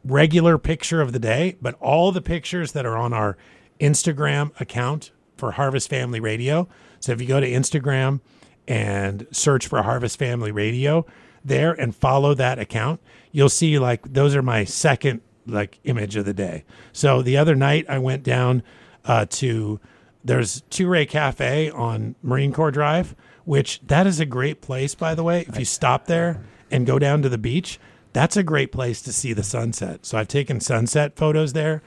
[0.07, 3.37] regular picture of the day, but all the pictures that are on our
[3.81, 6.69] Instagram account for Harvest Family Radio.
[7.01, 8.21] So if you go to Instagram
[8.67, 11.07] and search for Harvest Family Radio
[11.45, 13.01] there and follow that account,
[13.33, 16.65] you'll see like those are my second like image of the day.
[16.93, 18.63] So the other night I went down
[19.05, 19.81] uh, to
[20.25, 25.15] there's Two Ray Cafe on Marine Corps Drive, which that is a great place by
[25.15, 25.45] the way.
[25.49, 27.79] If you stop there and go down to the beach,
[28.17, 30.07] that's a great place to see the sunset.
[30.07, 31.83] So I've taken sunset photos there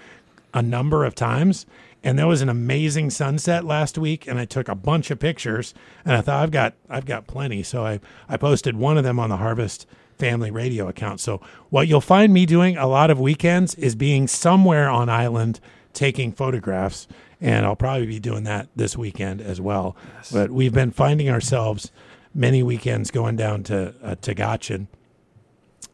[0.53, 1.65] a number of times.
[2.03, 5.73] And there was an amazing sunset last week, and I took a bunch of pictures.
[6.05, 7.99] And I thought I've got I've got plenty, so I
[8.29, 9.87] I posted one of them on the Harvest
[10.19, 11.19] Family Radio account.
[11.19, 15.59] So what you'll find me doing a lot of weekends is being somewhere on island
[15.93, 17.07] taking photographs,
[17.41, 19.95] and I'll probably be doing that this weekend as well.
[20.31, 21.91] But we've been finding ourselves
[22.35, 24.87] many weekends going down to uh, Tagachang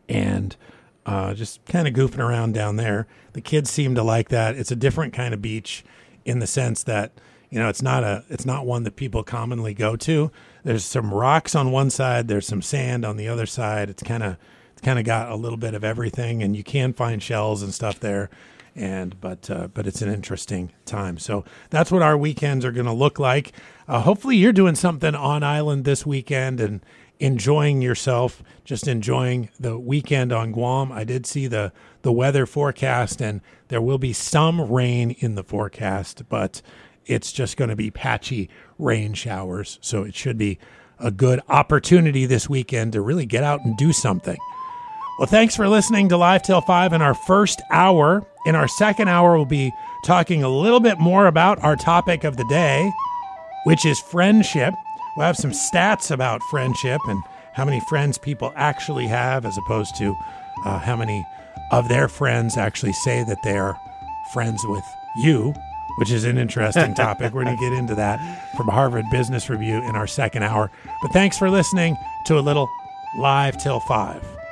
[0.08, 0.56] and
[1.06, 3.08] uh, just kind of goofing around down there.
[3.34, 4.56] The kids seem to like that.
[4.56, 5.84] It's a different kind of beach
[6.24, 7.12] in the sense that
[7.50, 10.32] you know it's not a it's not one that people commonly go to.
[10.64, 12.28] There's some rocks on one side.
[12.28, 13.90] There's some sand on the other side.
[13.90, 14.38] It's kind of
[14.74, 17.74] it's kind of got a little bit of everything, and you can find shells and
[17.74, 18.30] stuff there.
[18.76, 21.18] And but uh, but it's an interesting time.
[21.18, 23.54] So that's what our weekends are going to look like.
[23.88, 26.82] Uh, hopefully, you're doing something on island this weekend and
[27.20, 30.92] enjoying yourself, just enjoying the weekend on Guam.
[30.92, 35.44] I did see the the weather forecast, and there will be some rain in the
[35.44, 36.62] forecast, but
[37.06, 39.80] it's just going to be patchy rain showers.
[39.82, 40.60] So it should be
[41.00, 44.38] a good opportunity this weekend to really get out and do something.
[45.18, 48.28] Well, thanks for listening to Live Till 5 in our first hour.
[48.46, 49.72] In our second hour, we'll be
[50.06, 52.92] talking a little bit more about our topic of the day,
[53.64, 54.74] which is friendship.
[55.16, 57.22] We'll have some stats about friendship and
[57.54, 60.16] how many friends people actually have, as opposed to
[60.66, 61.26] uh, how many
[61.72, 63.80] of their friends actually say that they are
[64.34, 64.84] friends with
[65.16, 65.54] you,
[65.98, 67.34] which is an interesting topic.
[67.34, 68.20] We're going to get into that
[68.58, 70.70] from Harvard Business Review in our second hour.
[71.02, 71.96] But thanks for listening
[72.26, 72.68] to a little
[73.18, 74.45] Live Till 5.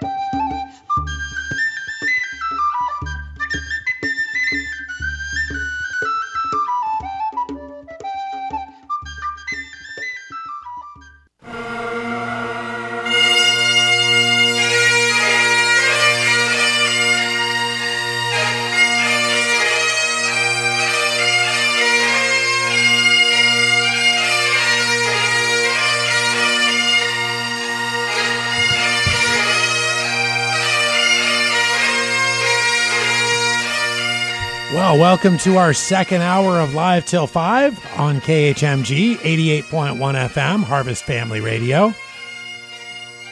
[35.13, 41.39] Welcome to our second hour of Live Till 5 on KHMG 88.1 FM, Harvest Family
[41.39, 41.93] Radio.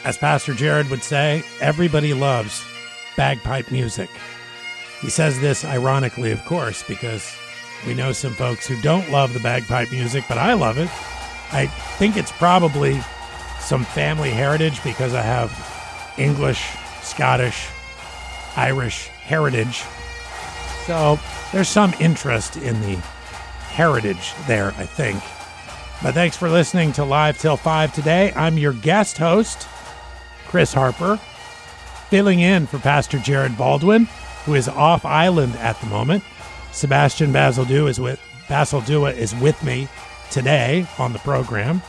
[0.04, 2.64] As Pastor Jared would say, everybody loves
[3.16, 4.08] bagpipe music.
[5.00, 7.36] He says this ironically, of course, because
[7.84, 10.88] we know some folks who don't love the bagpipe music, but I love it.
[11.52, 11.66] I
[11.98, 13.00] think it's probably
[13.58, 16.64] some family heritage because I have English,
[17.02, 17.66] Scottish,
[18.54, 19.82] Irish heritage
[20.86, 21.18] So
[21.52, 22.96] there's some interest in the
[23.70, 25.22] heritage there, I think.
[26.02, 28.32] But thanks for listening to Live Till 5 today.
[28.34, 29.68] I'm your guest host,
[30.48, 31.16] Chris Harper,
[32.08, 34.08] filling in for Pastor Jared Baldwin,
[34.44, 36.24] who is off island at the moment.
[36.72, 39.86] Sebastian Basildua is with Basildua is with me
[40.30, 41.80] today on the program.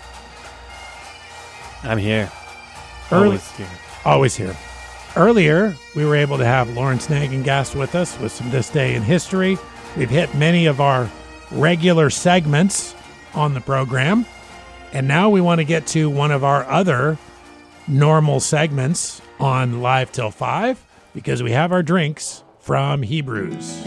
[1.82, 2.32] I'm here.
[3.12, 3.68] Early- Always here.
[4.06, 4.56] Always here.
[5.16, 9.03] Earlier, we were able to have Lawrence Nagengast with us with some This Day in
[9.03, 9.59] History.
[9.95, 11.07] We've hit many of our
[11.51, 12.95] regular segments
[13.36, 14.26] on the program.
[14.91, 17.20] And now we want to get to one of our other
[17.88, 20.84] normal segments on Live Till 5
[21.14, 23.84] because we have our drinks from Hebrews.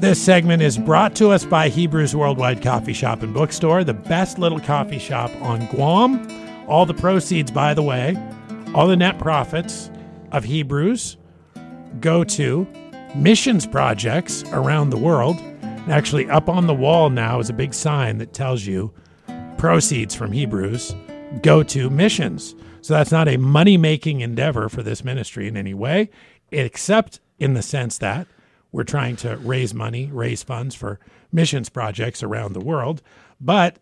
[0.00, 4.38] This segment is brought to us by Hebrews Worldwide Coffee Shop and Bookstore, the best
[4.38, 6.39] little coffee shop on Guam.
[6.70, 8.16] All the proceeds, by the way,
[8.76, 9.90] all the net profits
[10.30, 11.16] of Hebrews
[11.98, 12.64] go to
[13.16, 15.36] missions projects around the world.
[15.62, 18.94] And actually, up on the wall now is a big sign that tells you
[19.58, 20.94] proceeds from Hebrews
[21.42, 22.54] go to missions.
[22.82, 26.08] So that's not a money making endeavor for this ministry in any way,
[26.52, 28.28] except in the sense that
[28.70, 31.00] we're trying to raise money, raise funds for
[31.32, 33.02] missions projects around the world.
[33.40, 33.78] But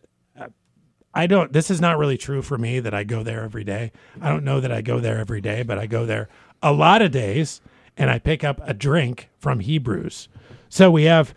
[1.19, 3.91] I don't, this is not really true for me that I go there every day.
[4.21, 6.29] I don't know that I go there every day, but I go there
[6.63, 7.61] a lot of days
[7.97, 10.29] and I pick up a drink from Hebrews.
[10.69, 11.35] So we have,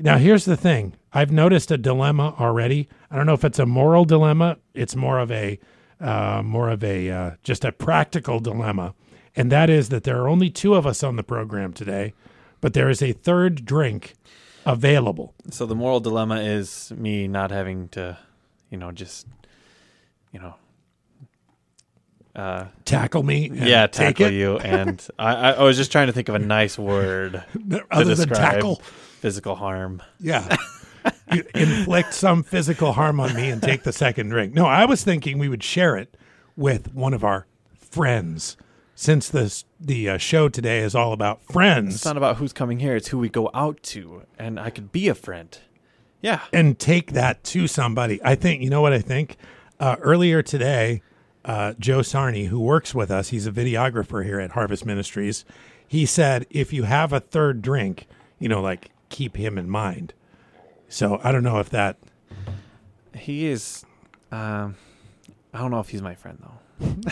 [0.00, 2.88] now here's the thing I've noticed a dilemma already.
[3.08, 5.60] I don't know if it's a moral dilemma, it's more of a,
[6.00, 8.94] uh, more of a, uh, just a practical dilemma.
[9.36, 12.14] And that is that there are only two of us on the program today,
[12.60, 14.14] but there is a third drink
[14.66, 15.34] available.
[15.50, 18.18] So the moral dilemma is me not having to,
[18.70, 19.26] you know, just,
[20.32, 20.54] you know,
[22.34, 23.50] uh, Tackle me.
[23.52, 24.34] yeah, tackle it.
[24.34, 24.56] you.
[24.58, 27.42] And I, I, was just trying to think of a nice word
[27.90, 28.76] Other than tackle.
[28.76, 30.00] physical harm.
[30.20, 30.56] Yeah.
[31.32, 34.54] you inflict some physical harm on me and take the second drink.
[34.54, 36.16] No, I was thinking we would share it
[36.56, 38.56] with one of our friends.
[38.94, 42.80] Since this the uh, show today is all about friends It's not about who's coming
[42.80, 45.58] here; it's who we go out to, and I could be a friend.
[46.22, 48.20] Yeah, and take that to somebody.
[48.22, 49.36] I think you know what I think.
[49.78, 51.02] Uh, earlier today,
[51.44, 55.44] uh, Joe Sarney, who works with us, he's a videographer here at Harvest Ministries.
[55.88, 58.06] He said, if you have a third drink,
[58.38, 60.12] you know, like keep him in mind.
[60.88, 61.96] So I don't know if that
[63.14, 63.84] he is.
[64.30, 64.76] Um,
[65.54, 67.10] I don't know if he's my friend though.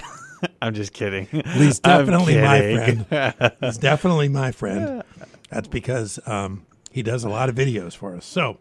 [0.63, 1.27] I'm just kidding.
[1.27, 3.57] He's definitely my friend.
[3.61, 5.03] He's definitely my friend.
[5.51, 8.25] That's because um, he does a lot of videos for us.
[8.25, 8.59] So,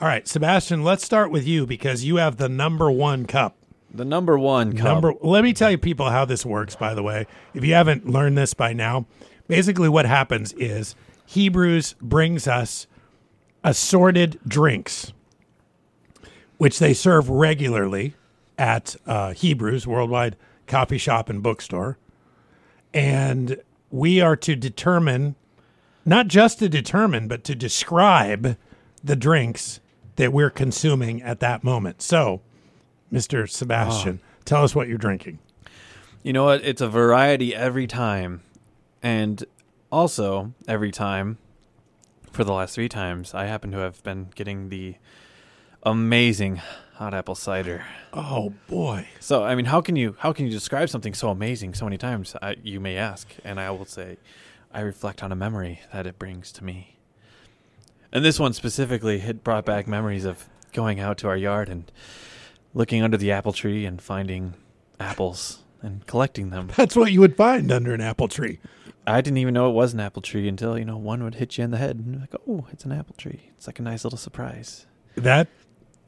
[0.00, 3.56] all right, Sebastian, let's start with you because you have the number one cup.
[3.92, 4.84] the number one cup.
[4.84, 5.14] Number.
[5.20, 6.74] Let me tell you, people, how this works.
[6.74, 9.06] By the way, if you haven't learned this by now,
[9.46, 10.94] basically what happens is
[11.26, 12.86] Hebrews brings us
[13.62, 15.12] assorted drinks,
[16.56, 18.14] which they serve regularly
[18.56, 20.36] at uh, Hebrews Worldwide
[20.66, 21.98] Coffee Shop and Bookstore,
[22.94, 25.34] and we are to determine,
[26.06, 28.56] not just to determine, but to describe
[29.02, 29.80] the drinks
[30.20, 32.02] that we're consuming at that moment.
[32.02, 32.42] So,
[33.10, 33.48] Mr.
[33.48, 34.40] Sebastian, ah.
[34.44, 35.38] tell us what you're drinking.
[36.22, 36.62] You know what?
[36.62, 38.42] It's a variety every time.
[39.02, 39.42] And
[39.90, 41.38] also, every time,
[42.32, 44.96] for the last three times, I happen to have been getting the
[45.84, 46.60] amazing
[46.96, 47.86] hot apple cider.
[48.12, 49.08] Oh boy.
[49.20, 51.96] So, I mean, how can you how can you describe something so amazing so many
[51.96, 52.36] times?
[52.42, 54.18] I, you may ask, and I will say,
[54.70, 56.99] I reflect on a memory that it brings to me.
[58.12, 61.90] And this one specifically, had brought back memories of going out to our yard and
[62.74, 64.54] looking under the apple tree and finding
[64.98, 66.70] apples and collecting them.
[66.76, 68.58] That's what you would find under an apple tree.
[69.06, 71.56] I didn't even know it was an apple tree until you know one would hit
[71.58, 73.50] you in the head and you're like, oh, it's an apple tree.
[73.56, 74.86] It's like a nice little surprise.
[75.16, 75.48] That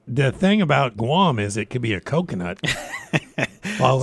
[0.07, 2.61] the thing about Guam is it could be a coconut.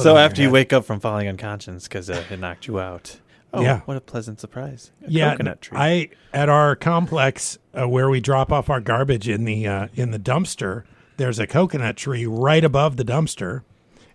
[0.04, 0.54] So after you head.
[0.54, 3.20] wake up from falling unconscious because uh, it knocked you out,
[3.54, 3.82] oh, Yeah.
[3.86, 4.91] what a pleasant surprise!
[5.06, 5.78] A yeah, coconut tree.
[5.78, 10.12] I at our complex uh, where we drop off our garbage in the uh, in
[10.12, 10.84] the dumpster.
[11.18, 13.62] There's a coconut tree right above the dumpster,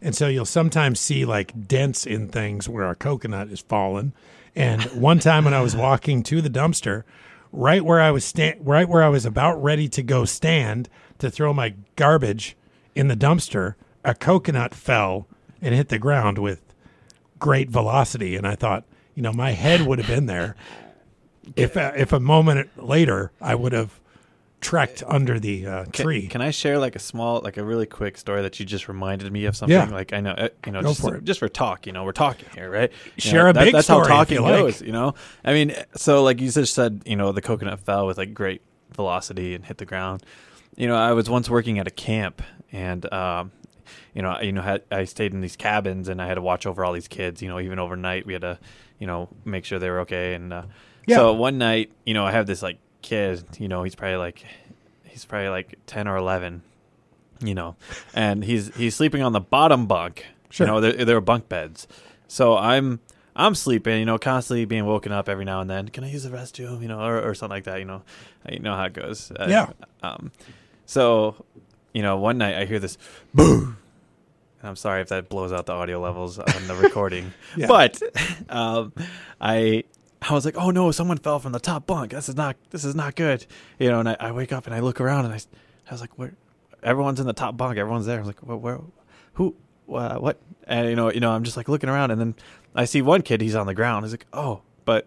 [0.01, 4.13] and so you'll sometimes see like dents in things where a coconut is fallen.
[4.57, 7.03] And one time when I was walking to the dumpster,
[7.53, 11.31] right where I was sta- right where I was about ready to go stand to
[11.31, 12.57] throw my garbage
[12.95, 13.75] in the dumpster,
[14.05, 15.27] a coconut fell
[15.61, 16.61] and hit the ground with
[17.39, 18.85] great velocity, and I thought,
[19.15, 20.57] you know, my head would have been there
[21.57, 24.01] if uh, if a moment later I would have
[24.61, 26.27] trekked under the uh, Can, tree.
[26.27, 29.31] can I share like a small, like a really quick story that you just reminded
[29.31, 29.77] me of something?
[29.77, 29.91] Yeah.
[29.95, 31.87] Like I know, uh, you know, Go just for just for talk.
[31.87, 32.91] You know, we're talking here, right?
[33.17, 34.57] You Share know, a big That's story if how talking you like.
[34.57, 34.81] goes.
[34.81, 38.17] You know, I mean, so like you just said, you know, the coconut fell with
[38.17, 38.63] like great
[38.95, 40.23] velocity and hit the ground.
[40.77, 42.41] You know, I was once working at a camp,
[42.73, 43.53] and um,
[44.15, 46.43] you know, I- you know, had, I stayed in these cabins, and I had to
[46.43, 47.43] watch over all these kids.
[47.43, 48.59] You know, even overnight, we had to,
[48.99, 50.35] you know, make sure they were okay.
[50.35, 50.63] And uh,
[51.07, 51.17] Yeah.
[51.17, 53.45] so one night, you know, I have this like kid.
[53.59, 54.45] You know, he's probably like,
[55.05, 56.63] he's probably like ten or eleven.
[57.43, 57.77] You know,
[58.15, 60.25] and he's he's sleeping on the bottom bunk.
[60.51, 60.67] Sure.
[60.67, 61.87] You know, there there are bunk beds.
[62.29, 63.01] So I'm
[63.37, 65.89] I'm sleeping, you know, constantly being woken up every now and then.
[65.89, 66.81] Can I use the restroom?
[66.81, 67.81] You know, or, or something like that.
[67.81, 68.03] You know,
[68.49, 69.31] you know how it goes.
[69.33, 69.71] Uh, Yeah.
[70.03, 70.31] Um.
[70.87, 71.45] So,
[71.93, 72.97] you know, one night I hear this
[73.35, 73.79] boom.
[74.65, 77.67] I'm sorry if that blows out the audio levels on the recording, Yeah.
[77.67, 78.01] but
[78.49, 78.93] um,
[79.41, 79.85] I
[80.23, 82.13] I was like, oh no, someone fell from the top bunk.
[82.13, 83.47] This is not this is not good.
[83.79, 85.39] You know, and I, I wake up and I look around and I,
[85.89, 86.35] I was like, where?
[86.83, 87.79] Everyone's in the top bunk.
[87.79, 88.17] Everyone's there.
[88.17, 88.57] I was like, where?
[88.57, 88.81] where
[89.35, 89.55] who?
[89.93, 90.39] Uh, what?
[90.67, 92.35] And you know, you know, I'm just like looking around, and then
[92.75, 93.41] I see one kid.
[93.43, 94.05] He's on the ground.
[94.05, 95.07] He's like, oh, but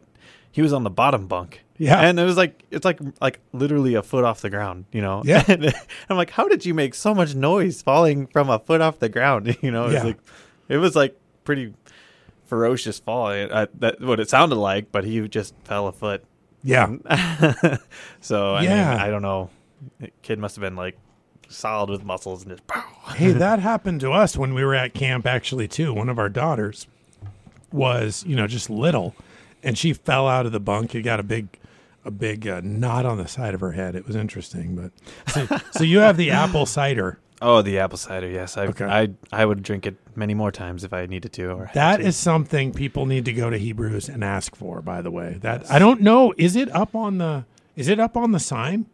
[0.52, 1.64] he was on the bottom bunk.
[1.80, 2.00] Yeah.
[2.02, 4.86] and it was like it's like like literally a foot off the ground.
[4.92, 5.22] You know.
[5.26, 5.44] Yeah.
[5.48, 5.74] And
[6.10, 9.10] I'm like, how did you make so much noise falling from a foot off the
[9.10, 9.56] ground?
[9.62, 10.04] You know, it's Yeah.
[10.04, 10.18] like
[10.70, 11.74] it was like pretty
[12.46, 13.28] ferocious fall.
[13.28, 16.24] I, that what it sounded like, but he just fell a foot.
[16.64, 16.88] yeah.
[18.22, 18.92] so I Yeah.
[18.92, 19.50] mean, I don't know.
[20.22, 20.98] Kid must have been like
[21.50, 22.64] solid with muscles and just.
[23.16, 25.94] hey, that happened to us when we were at camp, actually, too.
[25.94, 26.88] One of our daughters
[27.72, 29.16] was, you know, just little,
[29.64, 30.94] and she fell out of the bunk.
[30.96, 31.48] It got a big,
[32.08, 33.96] a big uh, knot on the side of her head.
[33.96, 34.92] It was interesting, but
[35.32, 37.20] so, so you have the apple cider.
[37.42, 38.28] Oh, the apple cider.
[38.30, 38.86] Yes, I Okay.
[38.86, 41.52] I I would drink it many more times if I needed to.
[41.52, 42.04] Or That to.
[42.04, 44.82] is something people need to go to Hebrews and ask for.
[44.82, 46.34] By the way, that I don't know.
[46.38, 47.46] Is it up on the?
[47.78, 48.88] Is it up on the sign?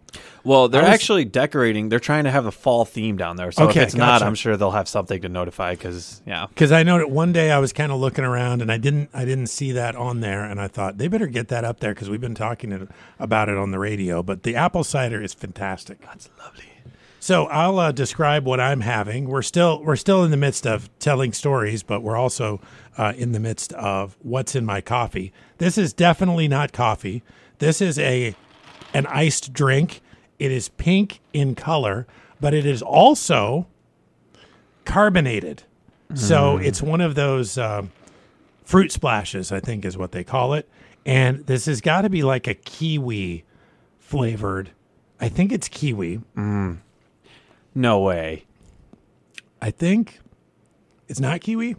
[0.43, 0.67] well.
[0.67, 1.89] They're was- actually decorating.
[1.89, 3.51] They're trying to have a fall theme down there.
[3.51, 4.21] So Okay, if it's not.
[4.21, 5.71] I'm sure they'll have something to notify.
[5.71, 8.71] Because yeah, Because I know that one day I was kind of looking around and
[8.71, 11.63] I didn't I didn't see that on there, and I thought they better get that
[11.63, 14.21] up there because we've been talking about it on the radio.
[14.21, 16.01] But the apple cider is fantastic.
[16.01, 16.65] that's lovely.
[17.19, 19.29] So I'll uh, describe what I'm having.
[19.29, 22.59] We're still we're still in the midst of telling stories, but we're also
[22.97, 25.31] uh, in the midst of what's in my coffee.
[25.57, 27.23] This is definitely not coffee.
[27.59, 28.36] This is a
[28.93, 30.01] an iced drink.
[30.39, 32.05] It is pink in color,
[32.41, 33.67] but it is also
[34.85, 35.63] carbonated.
[36.15, 37.91] So it's one of those um,
[38.63, 40.69] fruit splashes, I think is what they call it.
[41.07, 43.45] And this has got to be like a kiwi
[43.99, 44.69] flavored.
[45.19, 46.21] I think it's kiwi.
[47.75, 48.45] No way.
[49.61, 50.19] I think
[51.07, 51.77] it's not kiwi.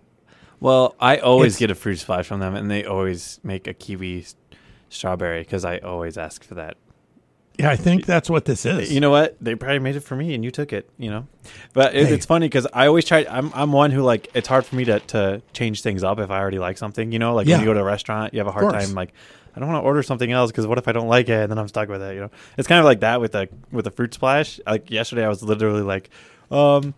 [0.58, 3.74] Well, I always It's- get a fruit splash from them, and they always make a
[3.74, 4.26] kiwi
[4.88, 6.76] strawberry because I always ask for that.
[7.58, 8.92] Yeah, I think that's what this is.
[8.92, 9.36] You know what?
[9.40, 10.90] They probably made it for me, and you took it.
[10.98, 11.26] You know,
[11.72, 12.14] but it, Hey.
[12.14, 13.24] it's funny because I always try.
[13.30, 16.30] I'm I'm one who like it's hard for me to to change things up if
[16.30, 17.12] I already like something.
[17.12, 17.56] You know, like Yeah.
[17.56, 19.12] when you go to a restaurant, you have a hard time like.
[19.56, 21.48] I don't want to order something else because what if I don't like it and
[21.48, 22.14] then I'm stuck with it?
[22.16, 24.58] You know, it's kind of like that with the with the fruit splash.
[24.66, 26.10] Like yesterday, I was literally like,
[26.50, 26.92] um,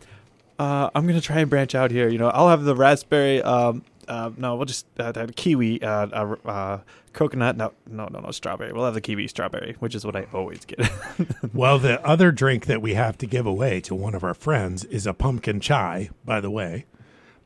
[0.58, 2.08] uh, I'm gonna try and branch out here.
[2.08, 3.42] You know, I'll have the raspberry.
[3.42, 6.80] Um, uh, no, we'll just uh, uh, kiwi, uh, uh, uh,
[7.12, 7.56] coconut.
[7.56, 8.72] No, no, no, no, strawberry.
[8.72, 10.90] We'll have the kiwi strawberry, which is what I always get.
[11.54, 14.84] well, the other drink that we have to give away to one of our friends
[14.84, 16.86] is a pumpkin chai, by the way.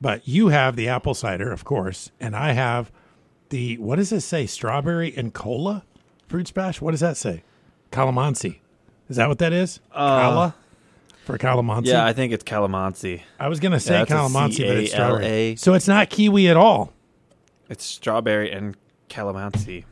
[0.00, 2.90] But you have the apple cider, of course, and I have
[3.50, 4.46] the what does it say?
[4.46, 5.84] Strawberry and cola
[6.26, 6.80] fruit splash.
[6.80, 7.42] What does that say?
[7.92, 8.61] Calamansi.
[9.08, 9.80] Is that what that is?
[9.92, 10.54] Cala
[11.31, 11.87] for calamansi.
[11.87, 13.22] yeah, I think it's calamansi.
[13.39, 15.57] I was gonna say Yeah, calamansi, but it's strawberry.
[15.57, 16.93] So it's not kiwi at all.
[17.68, 18.76] It's strawberry and
[19.09, 19.85] calamansi.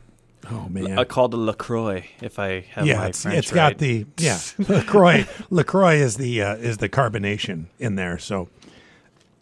[0.51, 0.97] Oh man.
[0.97, 3.71] Uh, called a Lacroix, if I have yeah, my it's, French it's right.
[3.71, 5.25] got the yeah Lacroix.
[5.49, 8.49] Lacroix is the uh, is the carbonation in there, so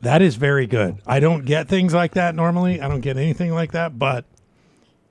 [0.01, 0.97] that is very good.
[1.05, 2.81] I don't get things like that normally.
[2.81, 4.25] I don't get anything like that, but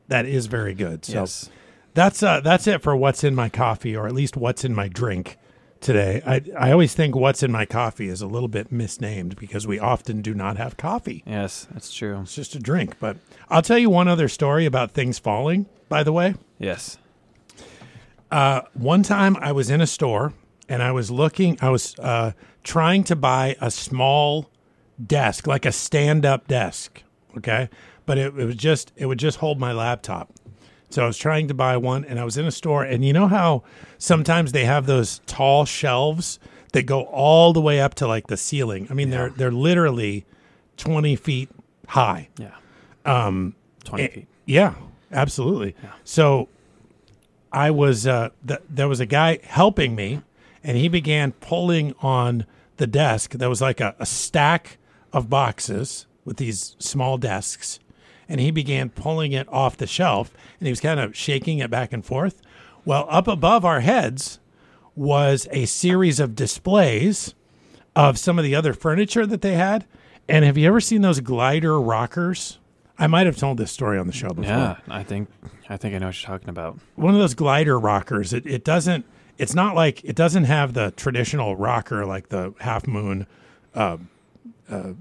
[0.09, 1.05] that is very good.
[1.05, 1.51] So Yes.
[1.95, 4.89] that's uh, that's it for what's in my coffee, or at least what's in my
[4.89, 5.39] drink
[5.81, 6.23] today.
[6.27, 9.79] I I always think what's in my coffee is a little bit misnamed because we
[9.79, 11.23] often do not have coffee.
[11.27, 12.21] Yes, that's true.
[12.23, 12.99] It's just a drink.
[12.99, 13.17] But
[13.49, 15.67] I'll tell you one other story about things falling.
[15.89, 16.35] By the way.
[16.59, 16.99] Yes.
[18.31, 20.33] one time I was in a store
[20.69, 22.33] and I was looking, I was uh,
[22.65, 24.51] trying to buy a small
[25.05, 27.03] desk, like a stand up desk.
[27.37, 27.69] Okay.
[28.05, 30.33] But it, it was just, it would just hold my laptop.
[30.91, 32.85] So I was trying to buy one and I was in a store.
[32.85, 33.63] And you know how
[33.99, 36.39] sometimes they have those tall shelves
[36.73, 38.87] that go all the way up to like the ceiling?
[38.91, 40.25] I mean, they're, they're literally
[40.77, 41.49] 20 feet
[41.89, 42.29] high.
[42.39, 42.51] Yeah.
[43.05, 44.27] Um, 20 Eh, feet.
[44.47, 44.75] Yeah,
[45.13, 45.75] absolutely.
[45.83, 45.91] Yeah.
[46.05, 46.49] So
[47.53, 50.23] I was uh, th- there was a guy helping me,
[50.63, 52.45] and he began pulling on
[52.77, 53.33] the desk.
[53.33, 54.79] There was like a, a stack
[55.13, 57.79] of boxes with these small desks,
[58.29, 61.71] and he began pulling it off the shelf, and he was kind of shaking it
[61.71, 62.43] back and forth.
[62.85, 64.39] Well, up above our heads
[64.95, 67.35] was a series of displays
[67.95, 69.87] of some of the other furniture that they had.
[70.29, 72.59] And have you ever seen those glider rockers?
[72.99, 74.45] I might have told this story on the show before.
[74.45, 75.29] Yeah, I think
[75.69, 76.79] I think I know what you're talking about.
[76.95, 78.33] One of those glider rockers.
[78.33, 79.05] It, it doesn't.
[79.39, 83.27] It's not like it doesn't have the traditional rocker like the half moon
[83.75, 83.99] uh,
[84.71, 84.93] uh,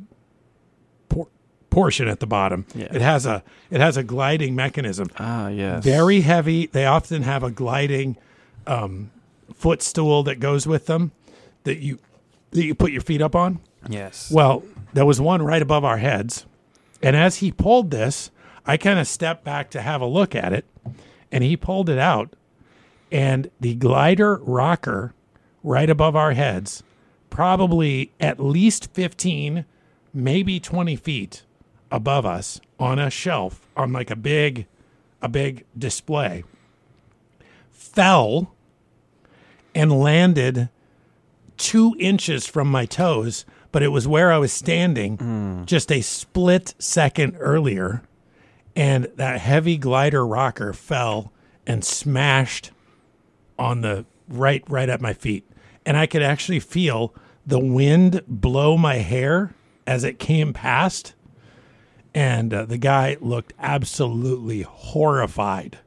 [1.76, 2.66] portion at the bottom.
[2.74, 2.88] Yeah.
[2.90, 5.10] It has a it has a gliding mechanism.
[5.20, 5.84] Ah, yes.
[5.84, 6.68] Very heavy.
[6.68, 8.16] They often have a gliding
[8.66, 9.12] um,
[9.54, 11.12] footstool that goes with them
[11.66, 12.00] that you
[12.52, 13.60] that you put your feet up on.
[13.90, 14.32] Yes.
[14.32, 14.64] Well,
[14.94, 16.46] there was one right above our heads.
[17.04, 18.32] And as he pulled this,
[18.66, 20.64] I kind of stepped back to have a look at it.
[21.30, 22.34] And he pulled it out.
[23.12, 25.14] And the glider rocker
[25.62, 26.84] right above our heads,
[27.30, 29.66] probably at least 15,
[30.14, 31.45] maybe 20 feet
[31.96, 34.68] above us on a shelf on like a big
[35.22, 36.44] a big display
[37.96, 38.54] fell
[39.74, 40.70] and landed
[41.58, 45.66] two inches from my toes, but it was where I was standing mm.
[45.66, 48.04] just a split second earlier.
[48.76, 51.32] And that heavy glider rocker fell
[51.66, 52.72] and smashed
[53.58, 55.50] on the right right at my feet.
[55.86, 57.16] And I could actually feel
[57.46, 59.56] the wind blow my hair
[59.88, 61.14] as it came past.
[62.16, 65.80] And uh, the guy looked absolutely horrified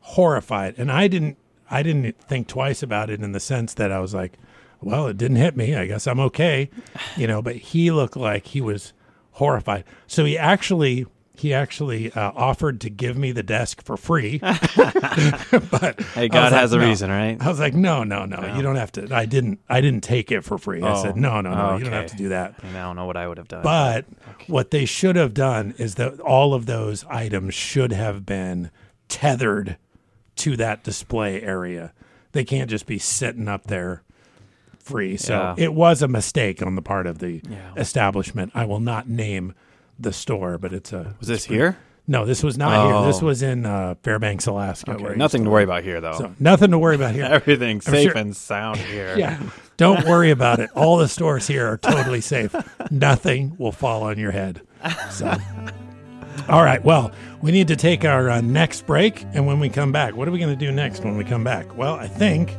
[0.00, 0.74] horrified.
[0.78, 1.36] And i didn't
[1.70, 4.38] i didn't think twice about it in the sense that i was like
[4.80, 5.76] well it didn't hit me.
[5.76, 6.68] I guess i'm okay
[7.16, 8.92] you know but he looked like he was
[9.32, 9.84] horrified.
[10.06, 11.06] So he actually
[11.40, 16.52] he actually uh, offered to give me the desk for free but hey, God was
[16.52, 16.86] like, has a no.
[16.86, 17.36] reason, right?
[17.40, 20.30] i was like no no no you don't have to i didn't i didn't take
[20.30, 22.54] it for free i Oh, said no no no you don't have to do that
[22.62, 23.62] And I don't know what I would have done.
[23.62, 24.04] but
[24.46, 28.70] what they should have done is that all of those items should have been
[29.08, 29.76] tethered
[30.36, 31.92] to that display area.
[32.32, 34.02] They can't just be sitting up there
[34.78, 35.16] free.
[35.16, 35.54] So Yeah.
[35.58, 37.72] it was a mistake on the part of the Yeah.
[37.76, 38.52] establishment.
[38.54, 39.54] I will not name
[40.02, 41.76] the store, but it's a was this here?
[42.06, 42.24] no.
[42.24, 43.06] This was not here.
[43.06, 43.26] This Oh.
[43.26, 44.92] was in uh, Fairbanks, Alaska.
[44.92, 46.18] Okay, nothing to worry about here, though.
[46.18, 47.24] So nothing to worry about here.
[47.30, 49.14] Everything's I'm safe sure- and sound here.
[49.18, 49.40] Yeah.
[49.76, 50.70] Don't worry about it.
[50.74, 52.54] All the stores here are totally safe.
[52.90, 54.60] Nothing will fall on your head.
[55.10, 55.34] So,
[56.48, 56.82] all right.
[56.84, 59.24] Well, we need to take our uh, next break.
[59.32, 61.44] And when we come back, what are we going to do next when we come
[61.44, 61.76] back?
[61.76, 62.56] Well, I think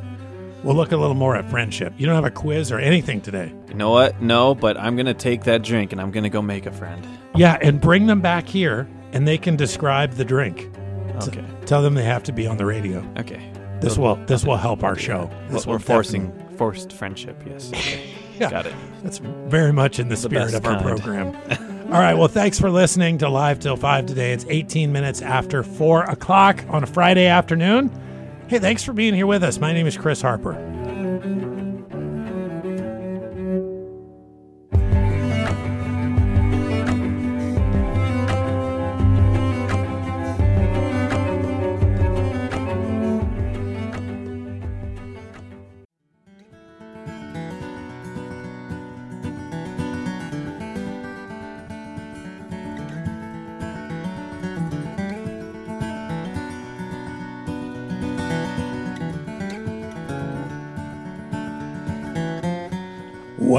[0.64, 1.94] we'll look a little more at friendship.
[1.98, 3.54] You don't have a quiz or anything today.
[3.68, 4.22] You know what?
[4.22, 7.06] No, but I'm gonna take that drink and I'm gonna go make a friend.
[7.36, 7.58] Yeah.
[7.62, 10.70] And bring them back here and they can describe the drink.
[11.28, 11.46] Okay.
[11.66, 13.06] Tell them they have to be on the radio.
[13.18, 13.52] Okay.
[13.80, 15.30] This will this will help our show.
[15.50, 17.42] This We're will forcing forced friendship.
[17.46, 17.72] Yes.
[17.82, 18.08] Okay.
[18.40, 18.50] Yeah.
[18.50, 18.74] Got it.
[19.04, 21.00] That's very much in the, spirit of our kind.
[21.00, 21.36] program.
[21.94, 22.16] All right.
[22.16, 24.32] Well, thanks for listening to Live Till 5 today.
[24.32, 27.92] It's 18 minutes after 4 o'clock on a Friday afternoon.
[28.52, 29.62] Hey, thanks for being here with us.
[29.62, 30.56] My name is Chris Harper.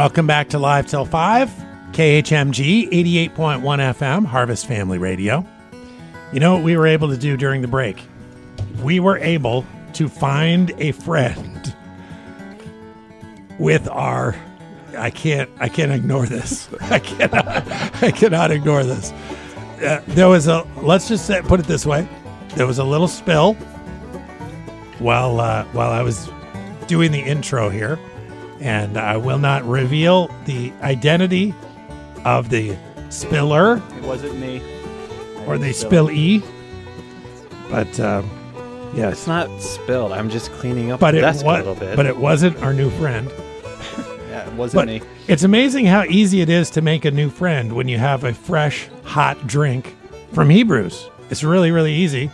[0.02, 1.48] Welcome back to Live Till 5,
[1.92, 5.46] KHMG 88.1 FM, Harvest Family Radio.
[6.32, 8.02] You know what we were able to do during the break?
[8.82, 11.72] We were able to find a friend
[13.60, 14.34] with our
[14.98, 16.68] I can't I can't ignore this.
[16.80, 19.12] I cannot I cannot ignore this.
[19.80, 22.08] Uh, there was a let's just say, put it this way.
[22.56, 23.54] There was a little spill
[24.98, 26.28] while uh, while I was
[26.88, 28.00] doing the intro here,
[28.62, 31.52] and I will not reveal the identity
[32.24, 32.76] of the
[33.10, 34.62] spiller It wasn't me.
[35.46, 36.42] or the spill e.
[37.70, 38.28] But um,
[38.94, 40.12] yes, It's not spilled.
[40.12, 41.96] I'm just cleaning up but the it desk was a little bit.
[41.96, 43.30] but it wasn't our new friend.
[44.28, 45.02] yeah, it wasn't But me.
[45.28, 48.32] it's amazing how easy it is to make a new friend when you have a
[48.32, 49.96] fresh, hot drink
[50.32, 51.08] from Hebrews.
[51.30, 52.30] It's really, really easy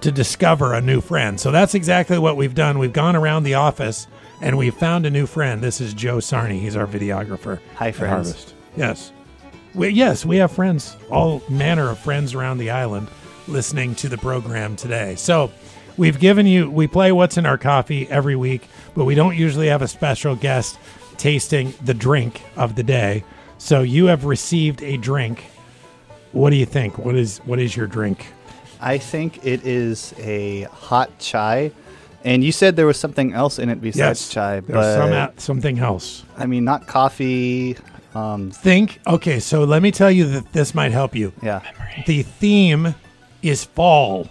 [0.00, 1.38] to discover a new friend.
[1.38, 2.78] So that's exactly what we've done.
[2.78, 4.06] We've gone around the office
[4.42, 5.62] and we've found a new friend.
[5.62, 6.58] This is Joe Sarney.
[6.58, 7.60] He's our videographer.
[7.76, 8.10] Hi, friends.
[8.10, 8.54] Harvest.
[8.76, 9.12] Yes.
[9.72, 13.08] We, yes, we have friends, all manner of friends around the island
[13.46, 15.14] listening to the program today.
[15.14, 15.50] So
[15.96, 19.68] we've given you we play what's in our coffee every week, but we don't usually
[19.68, 20.78] have a special guest
[21.16, 23.24] tasting the drink of the day.
[23.58, 25.44] So you have received a drink.
[26.32, 26.98] What do you think?
[26.98, 28.26] What is what is your drink?
[28.80, 31.70] I think it is a hot chai.
[32.24, 35.32] And you said there was something else in it besides chai, There's but some a-
[35.38, 36.24] something else.
[36.36, 37.76] I mean, not coffee.
[38.14, 41.32] Um, Think okay, so let me tell you that this might help you.
[41.42, 41.60] yeah,
[42.06, 42.94] the theme
[43.42, 44.28] is fall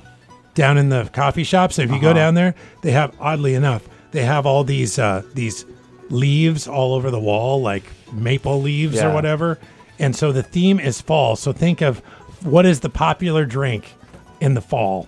[0.54, 1.74] down in the coffee shop.
[1.74, 2.20] So if you go Uh-huh.
[2.20, 3.82] down there, they have oddly enough,
[4.12, 5.66] they have all these uh, these
[6.10, 7.84] leaves all over the wall, like
[8.14, 9.58] maple leaves or whatever.
[9.98, 11.36] And so the theme is fall.
[11.36, 12.00] So think of
[12.44, 13.94] what is the popular drink
[14.40, 15.08] in the fall.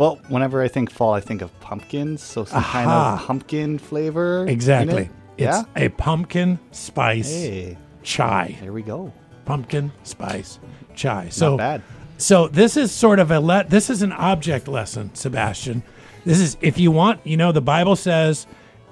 [0.00, 4.46] Well, whenever I think fall, I think of pumpkins, so some kind of pumpkin flavor.
[4.48, 5.10] Exactly.
[5.36, 5.64] Yeah.
[5.76, 8.56] a pumpkin spice Hey, chai.
[8.62, 9.12] there we go.
[9.44, 10.58] Pumpkin spice
[10.94, 11.28] chai.
[11.28, 11.82] So Not bad.
[12.16, 13.68] So this is sort of a let.
[13.68, 15.82] This is an object lesson, Sebastian.
[16.24, 17.20] This is if you want.
[17.26, 18.46] You know, the Bible says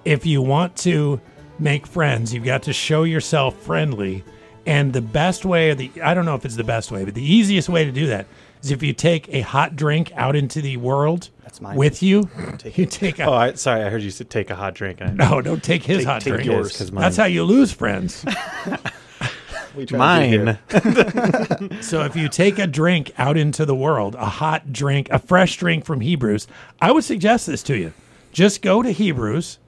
[0.05, 1.23] if you want to
[1.59, 4.25] make friends, you've got to show yourself friendly.
[4.67, 7.15] And the best way, or the I don't know if it's the best way, but
[7.15, 8.27] the easiest way to do that
[8.63, 11.77] is if you take a hot drink out into the world That's mine.
[11.77, 12.29] with you.
[12.75, 13.83] you take a Oh, I, sorry.
[13.85, 15.01] I heard you said take a hot drink.
[15.03, 16.47] I, no, don't take his Take- hot take drink.
[16.47, 16.77] yours.
[16.77, 18.25] 'cause That's how you lose friends.
[19.77, 20.59] We try to do Mine.
[21.71, 21.79] here.
[21.83, 25.57] So if you take a drink out into the world, a hot drink, a fresh
[25.57, 26.49] drink from Hebrews,
[26.81, 27.93] I would suggest this to you.
[28.33, 29.59] Just go to Hebrews,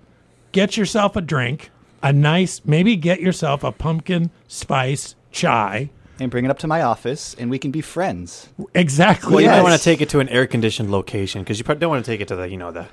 [0.50, 1.70] get yourself a drink,
[2.02, 5.90] a nice, maybe get yourself a pumpkin spice chai.
[6.20, 8.48] And bring it up to my office, and we can be friends.
[8.74, 9.32] Exactly.
[9.32, 9.62] Well, you might Yes.
[9.64, 12.10] want to take it to an air conditioned location because you probably don't want to
[12.10, 12.86] take it to the you know the.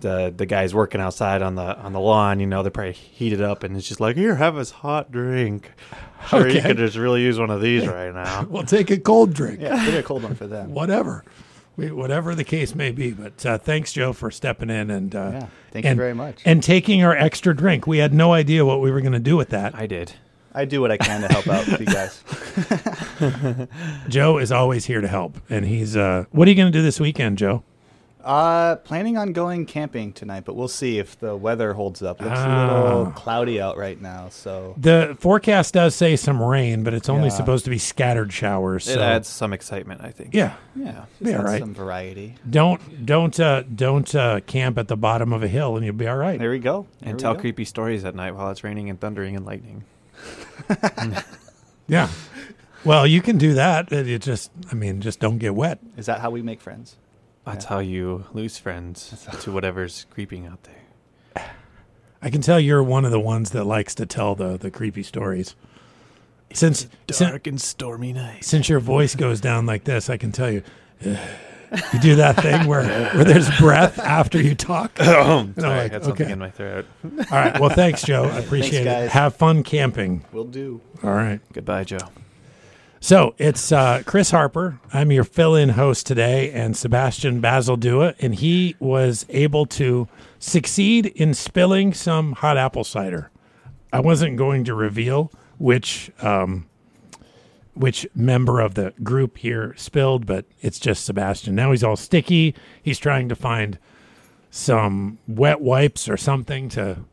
[0.00, 3.42] The, the guys working outside on the on the lawn, you know, they're probably heated
[3.42, 5.72] up, and it's just like, here, have this hot drink.
[6.28, 8.44] Sure, you could just really use one of these right now.
[8.48, 9.60] We'll take a cold drink.
[9.60, 10.70] Yeah, get a cold one for them.
[10.72, 11.24] Whatever.
[11.76, 13.10] We, whatever the case may be.
[13.10, 16.42] But uh, thanks, Joe, for stepping in and uh, Yeah, thank you very much.
[16.44, 17.88] And taking our extra drink.
[17.88, 19.74] We had no idea what we were going to do with that.
[19.74, 20.12] I did.
[20.54, 22.22] I do what I can to help out with you guys.
[24.08, 25.96] Joe is always here to help, and he's.
[25.96, 27.62] Uh, what are you going to do this weekend, Joe?
[28.24, 32.20] Uh, planning on going camping tonight, but we'll see if the weather holds up.
[32.20, 32.68] It's Ah.
[32.68, 37.08] a little cloudy out right now, so The forecast does say some rain, but it's
[37.08, 37.34] only Yeah.
[37.36, 38.86] supposed to be scattered showers.
[38.88, 40.34] It so- adds some excitement, I think.
[40.34, 40.54] Yeah.
[40.76, 41.60] yeah, Be all right.
[41.60, 42.34] some variety.
[42.50, 46.08] Don't don't uh, don't uh, camp at the bottom of a hill, and you'll be
[46.08, 46.38] all right.
[46.38, 46.86] There we go.
[47.00, 47.40] There And we tell go.
[47.40, 49.84] creepy stories at night while it's raining and thundering and lightning.
[51.90, 52.08] Yeah.
[52.84, 53.90] Well, you can do that.
[53.90, 55.78] It it just, I mean, just don't get wet.
[55.96, 56.96] Is that how we make friends?
[57.44, 61.50] That's how you lose friends to whatever's creeping out there.
[62.22, 65.02] I can tell you're one of the ones that likes to tell the the creepy
[65.02, 65.56] stories.
[66.52, 68.44] Since sin- Dark and stormy night.
[68.44, 70.62] since your voice goes down like this, I can tell you.
[71.92, 74.92] You do that thing where, where there's breath after you talk.
[75.00, 76.32] Oh, No, sorry, like, I had something okay.
[76.32, 76.86] in my throat.
[77.04, 77.58] All right.
[77.60, 78.24] Well, thanks, Joe.
[78.32, 78.84] I appreciate it.
[78.84, 79.10] guys.
[79.10, 80.24] Have fun camping.
[80.32, 80.80] We'll do.
[81.02, 81.40] All right.
[81.52, 81.98] Goodbye, Joe.
[83.00, 84.80] So it's uh, Chris Harper.
[84.92, 88.14] I'm your fill in host today, and Sebastian Basildua.
[88.18, 90.08] And he was able to
[90.38, 93.30] succeed in spilling some hot apple cider.
[93.92, 96.10] I wasn't going to reveal which.
[96.20, 96.67] Um,
[97.78, 101.54] which member of the group here spilled, but it's just Sebastian.
[101.54, 102.54] Now he's all sticky.
[102.82, 103.78] He's trying to find
[104.50, 107.04] some wet wipes or something to,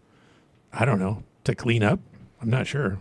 [0.74, 2.00] I don't know, to clean up.
[2.42, 3.00] I'm not sure.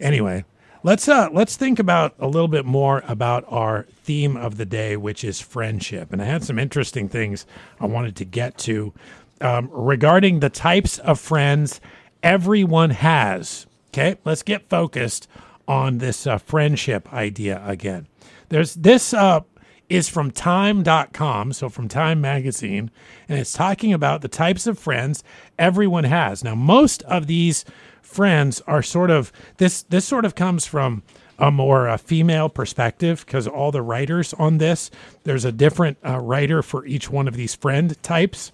[0.00, 0.44] Anyway,
[0.82, 4.96] let's uh let's think about a little bit more about our theme of the day,
[4.96, 6.12] which is friendship.
[6.12, 7.46] And I had some interesting things
[7.80, 8.94] I wanted to get to
[9.40, 11.80] um, regarding the types of friends
[12.22, 13.66] everyone has.
[13.88, 15.28] Okay, let's get focused
[15.68, 18.06] on this uh, friendship idea again.
[18.48, 19.40] There's this uh,
[19.88, 22.90] is from time.com, so from Time magazine,
[23.28, 25.22] and it's talking about the types of friends
[25.58, 26.42] everyone has.
[26.42, 27.64] Now, most of these
[28.02, 31.02] friends are sort of this this sort of comes from
[31.38, 34.90] a more uh, female perspective because all the writers on this
[35.24, 38.50] there's a different uh, writer for each one of these friend types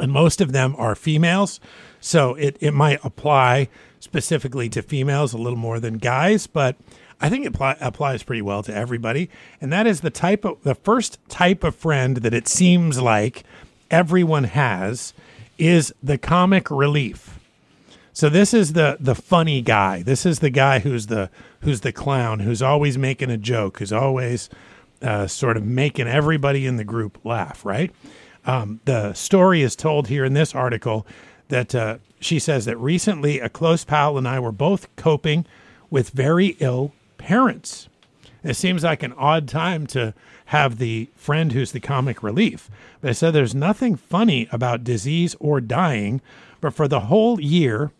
[0.00, 1.60] and most of them are females.
[2.00, 3.68] So it, it might apply
[4.00, 6.76] specifically to females a little more than guys, but
[7.20, 9.30] I think it pli- applies pretty well to everybody.
[9.60, 13.44] And that is the type of the first type of friend that it seems like
[13.90, 15.12] everyone has
[15.58, 17.38] is the comic relief.
[18.12, 20.02] So this is the the funny guy.
[20.02, 21.30] This is the guy who's the
[21.60, 24.48] who's the clown, who's always making a joke, who's always
[25.02, 27.64] uh, sort of making everybody in the group laugh.
[27.64, 27.94] Right.
[28.46, 31.06] Um, the story is told here in this article
[31.50, 35.46] that uh, she says that recently a close pal and I were both coping
[35.90, 37.88] with very ill parents.
[38.42, 40.14] It seems like an odd time to
[40.46, 42.70] have the friend who's the comic relief.
[43.00, 46.20] But I said there's nothing funny about disease or dying,
[46.60, 47.92] but for the whole year,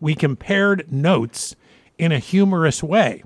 [0.00, 1.56] we compared notes
[1.98, 3.24] in a humorous way.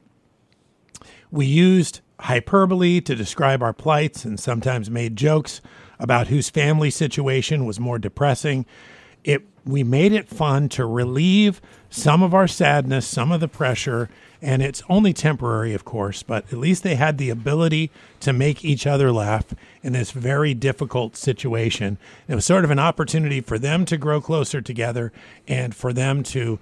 [1.30, 5.61] We used hyperbole to describe our plights and sometimes made jokes
[5.99, 8.64] about whose family situation was more depressing.
[9.24, 14.08] It we made it fun to relieve some of our sadness, some of the pressure,
[14.40, 18.64] and it's only temporary, of course, but at least they had the ability to make
[18.64, 21.98] each other laugh in this very difficult situation.
[22.26, 25.12] It was sort of an opportunity for them to grow closer together
[25.46, 26.58] and for them to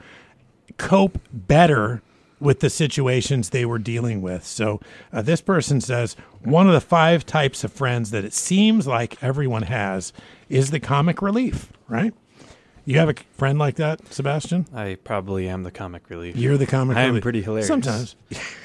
[0.76, 2.02] cope better
[2.38, 4.44] with the situations they were dealing with.
[4.44, 4.80] So,
[5.12, 9.22] uh, this person says one of the five types of friends that it seems like
[9.22, 10.12] everyone has
[10.48, 12.14] is the comic relief, right?
[12.84, 14.66] You have a friend like that, Sebastian?
[14.74, 16.36] I probably am the comic relief.
[16.36, 17.12] You're the comic relief.
[17.12, 17.68] I am pretty hilarious.
[17.68, 18.16] Sometimes.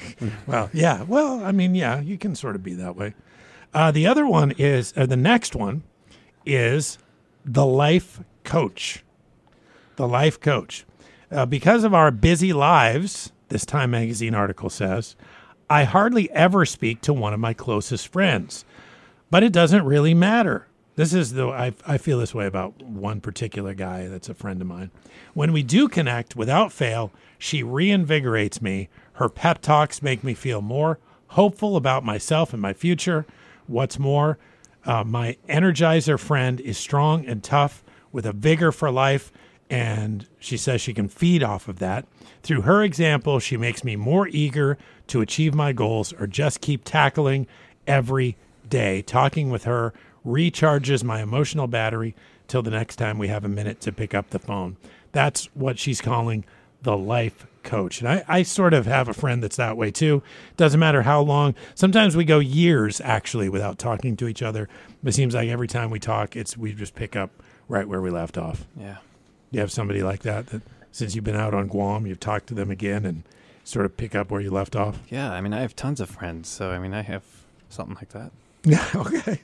[0.48, 1.04] well, yeah.
[1.04, 3.14] Well, I mean, yeah, you can sort of be that way.
[3.74, 5.84] Uh, the other one is, or the next one
[6.46, 6.98] is
[7.44, 9.04] the life coach.
[9.98, 10.86] The life coach.
[11.32, 15.16] Uh, because of our busy lives, this Time Magazine article says,
[15.70, 18.66] I hardly ever speak to one of my closest friends,
[19.30, 20.68] but it doesn't really matter.
[20.96, 24.62] This is the I, I feel this way about one particular guy that's a friend
[24.62, 24.92] of mine.
[25.34, 28.90] When we do connect without fail, she reinvigorates me.
[29.14, 33.26] Her pep talks make me feel more hopeful about myself and my future.
[33.68, 34.38] What's more,
[34.86, 37.84] uh, my energizer friend is strong and tough
[38.14, 39.34] with a vigor for life,
[39.70, 42.06] and she says she can feed off of that.
[42.44, 44.78] Through her example, she makes me more eager
[45.08, 47.48] to achieve my goals or just keep tackling
[47.86, 48.38] every
[48.70, 49.02] day.
[49.02, 49.94] Talking with her
[50.26, 52.16] recharges my emotional battery
[52.48, 54.78] till the next time we have a minute to pick up the phone.
[55.12, 56.46] That's what she's calling
[56.82, 58.00] the life coach.
[58.00, 60.24] And I, I sort of have a friend that's that way too.
[60.56, 61.56] Doesn't matter how long.
[61.74, 64.70] Sometimes we go years actually without talking to each other.
[65.04, 67.32] But it seems like every time we talk, it's we just pick up
[67.68, 68.66] right where we left off.
[68.80, 68.98] Yeah.
[69.52, 70.62] You have somebody like that that
[70.92, 73.24] since you've been out on Guam, you've talked to them again and
[73.64, 75.00] sort of pick up where you left off.
[75.10, 75.32] Yeah.
[75.32, 77.24] I mean, I have tons of friends, so I mean, I have
[77.70, 78.32] something like that.
[78.66, 78.86] Yeah.
[78.96, 79.40] Okay.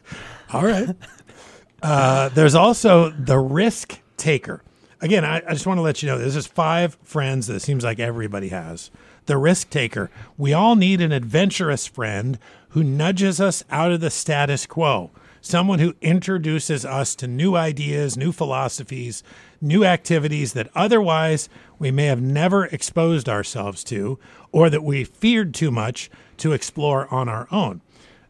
[0.51, 0.89] All right.
[1.81, 4.61] Uh, there's also the risk taker.
[4.99, 7.61] Again, I, I just want to let you know this is five friends that it
[7.61, 8.91] seems like everybody has.
[9.27, 10.11] The risk taker.
[10.37, 12.37] We all need an adventurous friend
[12.69, 15.11] who nudges us out of the status quo.
[15.41, 19.23] Someone who introduces us to new ideas, new philosophies,
[19.59, 21.49] new activities that otherwise
[21.79, 24.19] we may have never exposed ourselves to
[24.51, 27.81] or that we feared too much to explore on our own.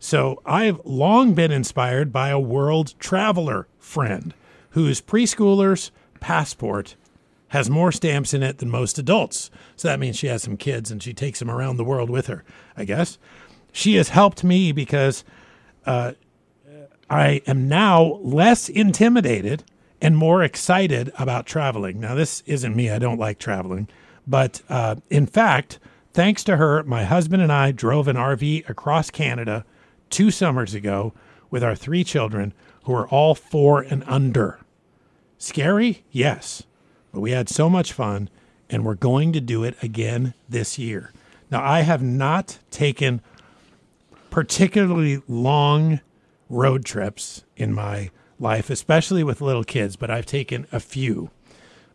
[0.04, 4.34] So I've long been inspired by a world traveler friend
[4.72, 6.96] whose preschooler's passport
[7.50, 9.52] has more stamps in it than most adults.
[9.76, 12.26] So that means she has some kids and she takes them around the world with
[12.28, 12.44] her,
[12.76, 13.20] I guess.
[13.72, 15.24] She has helped me because
[15.86, 16.14] uh,
[17.08, 19.64] I am now less intimidated
[20.02, 22.00] and more excited about traveling.
[22.00, 22.90] Now, this isn't me.
[22.90, 23.88] I don't like traveling.
[24.26, 25.78] But uh, in fact,
[26.12, 29.64] thanks to her, my husband and I drove an RV across Canada
[30.12, 31.14] two summers ago
[31.50, 32.54] with our three children
[32.84, 34.60] who are all four and under.
[35.38, 36.04] Scary?
[36.12, 36.64] Yes.
[37.12, 38.30] But we had so much fun,
[38.70, 41.12] and we're going to do it again this year.
[41.50, 43.22] Now, I have not taken
[44.30, 46.00] particularly long
[46.50, 51.30] road trips in my life, especially with little kids, but I've taken a few.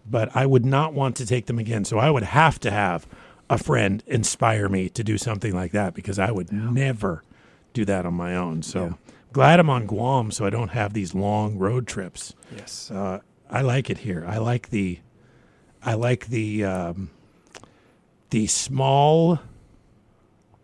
[0.08, 1.84] But I would not want to take them again.
[1.84, 3.06] So I would have to have
[3.48, 7.22] a friend inspire me to do something like that because I would never
[7.76, 8.62] do that on my own.
[8.62, 8.96] So
[9.32, 12.34] glad I'm on Guam so I don't have these long road trips.
[12.56, 12.90] Yes.
[12.90, 13.20] Uh,
[13.50, 14.24] I like it here.
[14.26, 14.98] I like the,
[15.82, 17.10] I like the, um,
[18.30, 19.38] the small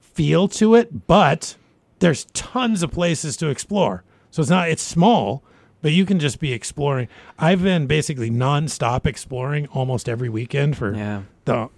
[0.00, 1.54] feel to it, but
[2.00, 4.04] there's tons of places to explore.
[4.30, 5.42] So it's not, it's small,
[5.82, 7.08] but you can just be exploring.
[7.38, 11.22] I've been basically nonstop exploring almost every weekend for Yeah.
[11.44, 11.68] the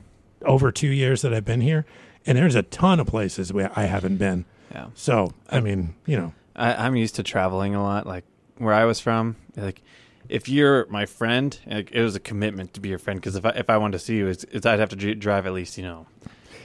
[0.44, 1.84] over two years that I've been here,
[2.24, 4.44] and there's a ton of places where I haven't been.
[4.74, 4.86] Yeah.
[4.94, 8.06] So I mean, you know, I, I'm used to traveling a lot.
[8.06, 8.24] Like
[8.58, 9.80] where I was from, like
[10.28, 13.20] if you're my friend, like, it was a commitment to be your friend.
[13.20, 15.14] Because if I if I wanted to see you, it's, it's I'd have to dri-
[15.14, 16.06] drive at least you know,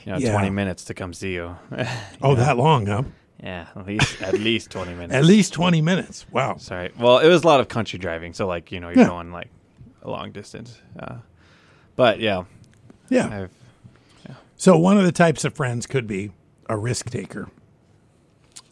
[0.05, 0.31] you know, Yeah.
[0.31, 1.55] 20 minutes to come see you.
[2.21, 3.03] oh that long, huh?
[3.43, 5.13] yeah, at least at least 20 minutes.
[5.13, 6.25] At least twenty minutes.
[6.31, 6.57] Wow.
[6.57, 6.91] Sorry.
[6.99, 9.07] Well, it was a lot of country driving, so like you know you're Yeah.
[9.07, 9.49] going like
[10.01, 10.81] a long distance.
[10.97, 11.17] Uh,
[11.95, 12.43] but yeah,
[13.09, 13.27] Yeah.
[13.43, 13.51] I've
[14.57, 16.31] So one of the types of friends could be
[16.67, 17.49] a risk taker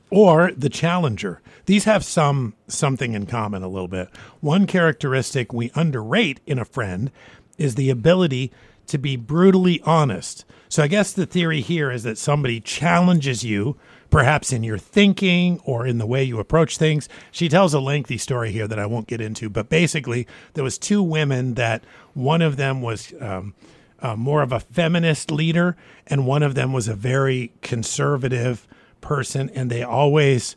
[0.09, 1.41] or the challenger.
[1.65, 4.09] These have some something in common a little bit.
[4.39, 7.11] One characteristic we underrate in a friend
[7.57, 8.51] is the ability
[8.87, 10.45] to be brutally honest.
[10.69, 13.77] So I guess the theory here is that somebody challenges you,
[14.09, 17.09] perhaps in your thinking or in the way you approach things.
[17.31, 20.77] She tells a lengthy story here that I won't get into, but basically there was
[20.77, 23.53] two women that one of them was um,
[23.99, 25.75] uh, more of a feminist leader,
[26.05, 28.67] and one of them was a very conservative
[29.01, 30.55] person, and they always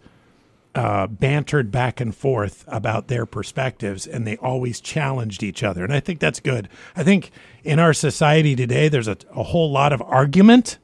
[0.74, 5.82] uh, bantered back and forth about their perspectives and they always challenged each other.
[5.82, 6.68] And I think that's good.
[6.94, 7.32] I think
[7.64, 10.78] in our society today, there's a, a whole lot of argument,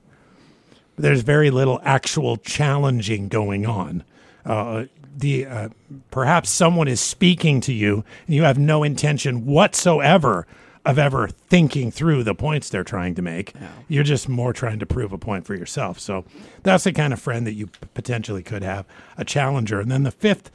[0.96, 4.02] there's very little actual challenging going on.
[4.44, 5.68] Uh, the uh,
[6.10, 10.46] perhaps someone is speaking to you and you have no intention whatsoever
[10.86, 13.52] of ever thinking through the points they're trying to make.
[13.88, 15.98] You're just more trying to prove a point for yourself.
[15.98, 16.24] So
[16.62, 18.86] that's the kind of friend that you potentially could have,
[19.18, 19.80] a challenger.
[19.80, 20.50] And then the fifth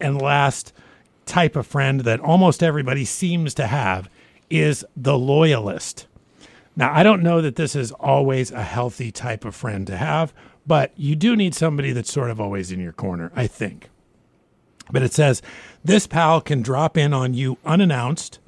[0.00, 0.72] and last
[1.26, 4.08] type of friend that almost everybody seems to have
[4.48, 6.06] is the loyalist.
[6.74, 10.32] Now, I don't know that this is always a healthy type of friend to have,
[10.66, 13.90] but you do need somebody that's sort of always in your corner, I think.
[14.90, 15.42] But it says
[15.84, 18.38] this pal can drop in on you unannounced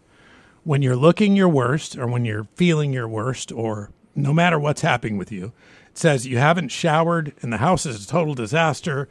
[0.66, 4.80] when you're looking your worst or when you're feeling your worst or no matter what's
[4.80, 5.52] happening with you.
[5.90, 9.08] It says you haven't showered and the house is a total disaster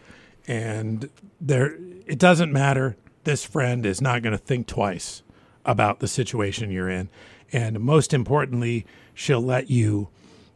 [0.49, 1.09] and
[1.39, 2.97] there it doesn't matter.
[3.23, 5.23] This friend is not going to think twice
[5.63, 7.07] about the situation you're in.
[7.53, 10.09] And most importantly, she'll let you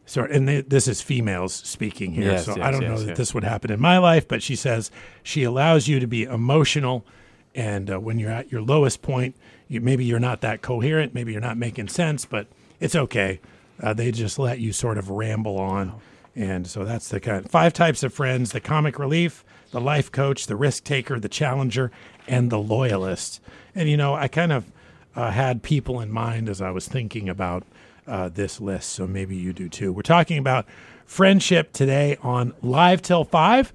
[0.04, 2.32] sort and th- this is females speaking here.
[2.32, 3.16] Yes, so I don't know yes, that yes.
[3.16, 4.90] this would happen in my life, but she says
[5.22, 7.06] she allows you to be emotional
[7.54, 9.34] and uh, when you're at your lowest point,
[9.70, 12.46] you, maybe you're not that coherent, maybe you're not making sense, but
[12.80, 13.40] it's okay.
[13.80, 15.98] Uh, they just let you sort of ramble on.
[16.36, 20.46] And so that's the kind five types of friends the comic relief, the life coach,
[20.46, 21.90] the risk taker, the challenger,
[22.26, 23.40] and the loyalist.
[23.74, 24.70] And, you know, I kind of
[25.14, 27.64] uh, had people in mind as I was thinking about
[28.06, 28.90] uh, this list.
[28.90, 29.92] So maybe you do too.
[29.92, 30.66] We're talking about
[31.06, 33.72] friendship today on Live Till 5.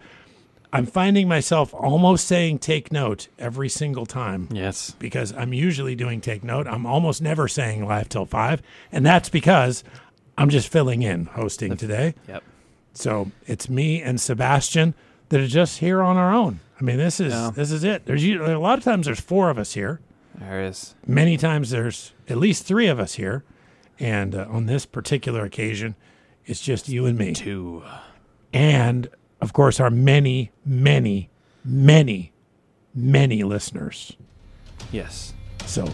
[0.75, 4.95] I'm finding myself almost saying take note every single time Yes.
[4.99, 6.67] because I'm usually doing take note.
[6.67, 8.61] I'm almost never saying live till five,
[8.91, 9.83] and that's because
[10.37, 12.13] I'm just filling in hosting today.
[12.27, 12.43] Yep.
[12.93, 14.93] So it's me and Sebastian
[15.29, 16.59] that are just here on our own.
[16.79, 17.51] I mean, this is Yeah.
[17.53, 18.05] this is it.
[18.05, 19.99] There's usually, a lot of times there's four of us here.
[20.35, 20.95] There is.
[21.07, 23.43] Many times there's at least three of us here,
[23.99, 25.95] and uh, on this particular occasion,
[26.45, 27.83] it's just you and me Two.
[28.53, 29.07] and
[29.45, 31.29] of course our many many
[31.63, 32.33] many
[32.95, 34.17] many listeners.
[34.91, 35.33] Yes.
[35.67, 35.87] so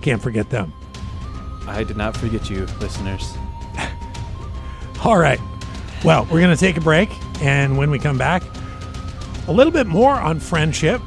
[0.00, 0.72] can't forget them.
[1.66, 3.34] I did not forget you, listeners.
[5.04, 5.38] all right.
[6.02, 7.10] Well we're going to take a break
[7.42, 8.42] and when we come back
[9.46, 11.02] a little bit more on friendship.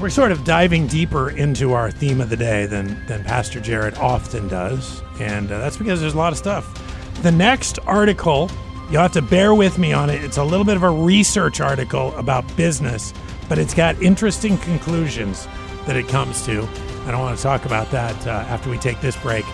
[0.00, 3.94] We're sort of diving deeper into our theme of the day than than pastor jared
[3.98, 7.22] often does and uh, that's because there's a lot of stuff.
[7.22, 8.50] The next article
[8.90, 10.22] you'll have to bear with me on it.
[10.22, 13.12] It's a little bit of a research article about business
[13.48, 15.46] but it's got interesting conclusions
[15.86, 16.66] that it comes to
[17.06, 19.44] i don't want to talk about that uh, after we take this break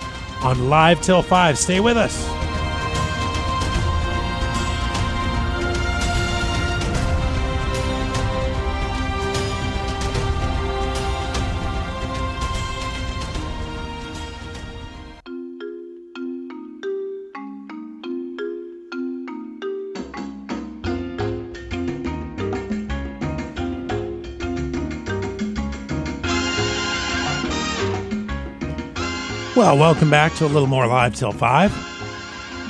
[0.45, 2.50] on live till 5 stay with us
[29.57, 31.73] Well, welcome back to a little more live till 5.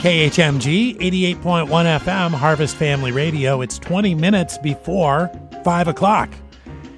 [0.01, 3.61] KHMG 88.1 FM, Harvest Family Radio.
[3.61, 5.31] It's 20 minutes before
[5.63, 6.31] 5 o'clock.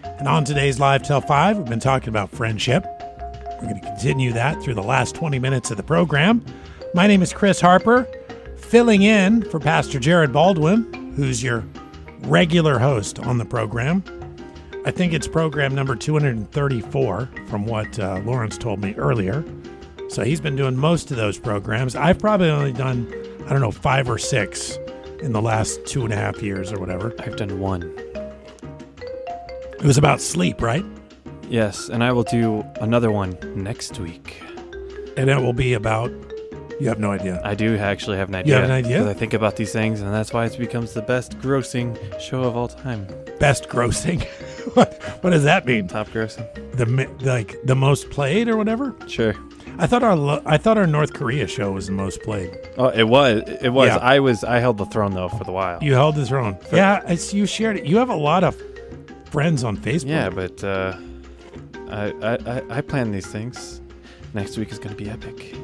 [0.04, 2.84] And on today's Live Till 5, we've been talking about friendship.
[3.60, 6.44] We're going to continue that through the last 20 minutes of the program.
[6.94, 8.06] My name is Chris Harper,
[8.56, 11.64] filling in for Pastor Jared Baldwin, who's your
[12.20, 14.04] regular host on the program.
[14.84, 19.44] I think it's program number 234 from what uh, Lawrence told me earlier.
[20.08, 21.94] So he's been doing most of those programs.
[21.94, 23.06] I've probably only done,
[23.46, 24.76] I don't know, five or six
[25.20, 27.14] in the last two and a half years or whatever.
[27.20, 27.82] I've done one.
[29.78, 30.84] It was about sleep, right?
[31.48, 34.42] Yes, and I will do another one next week.
[35.16, 36.10] And it will be about,
[36.82, 37.40] you have no idea.
[37.44, 38.54] I do actually have an idea.
[38.54, 38.98] You have an idea?
[38.98, 42.42] Because I think about these things, and that's why it becomes the best grossing show
[42.42, 43.06] of all time.
[43.38, 44.22] Best grossing.
[44.74, 45.88] what, what does that mean?
[45.88, 46.46] Top grossing.
[46.76, 48.94] The mi- like the most played or whatever?
[49.06, 49.34] Sure.
[49.78, 52.50] I thought our lo- I thought our North Korea show was the most played.
[52.76, 53.42] Oh, it was.
[53.62, 53.88] It was.
[53.88, 53.96] Yeah.
[53.98, 54.44] I was.
[54.44, 55.78] I held the throne though for the while.
[55.82, 56.58] You held the throne.
[56.72, 57.84] Yeah, it's, you shared it.
[57.86, 58.60] You have a lot of
[59.30, 60.08] friends on Facebook.
[60.10, 60.96] yeah, but uh,
[61.88, 63.80] I, I I I plan these things.
[64.34, 65.54] Next week is going to be epic.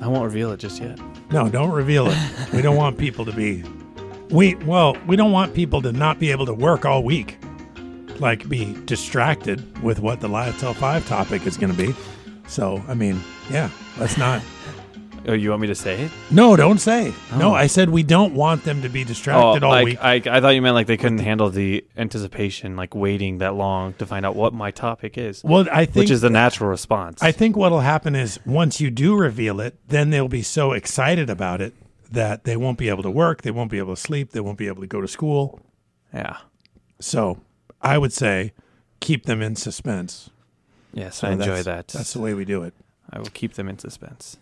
[0.00, 0.98] I won't reveal it just yet.
[1.30, 2.18] No, don't reveal it.
[2.52, 3.64] we don't want people to be.
[4.30, 7.38] We well, we don't want people to not be able to work all week,
[8.18, 11.94] like be distracted with what the live till five topic is going to be.
[12.46, 13.20] So, I mean,
[13.50, 14.42] yeah, let's not.
[15.28, 16.10] Oh, you want me to say it?
[16.30, 17.12] No, don't say.
[17.36, 17.54] No, Oh.
[17.54, 19.98] I said we don't want them to be distracted oh, all like, week.
[20.00, 23.92] I, I thought you meant like they couldn't handle the anticipation, like waiting that long
[23.94, 27.22] to find out what my topic is, well, I think which is the natural response.
[27.22, 31.28] I think what'll happen is once you do reveal it, then they'll be so excited
[31.28, 31.74] about it
[32.10, 34.56] that they won't be able to work, they won't be able to sleep, they won't
[34.58, 35.60] be able to go to school.
[36.14, 36.38] yeah.
[37.00, 37.40] So,
[37.82, 38.52] I would say
[39.00, 40.30] keep them in suspense.
[40.92, 41.88] Yes, So I enjoy that's- that.
[41.88, 42.72] That's the way we do it.
[43.10, 44.36] I will keep them in suspense.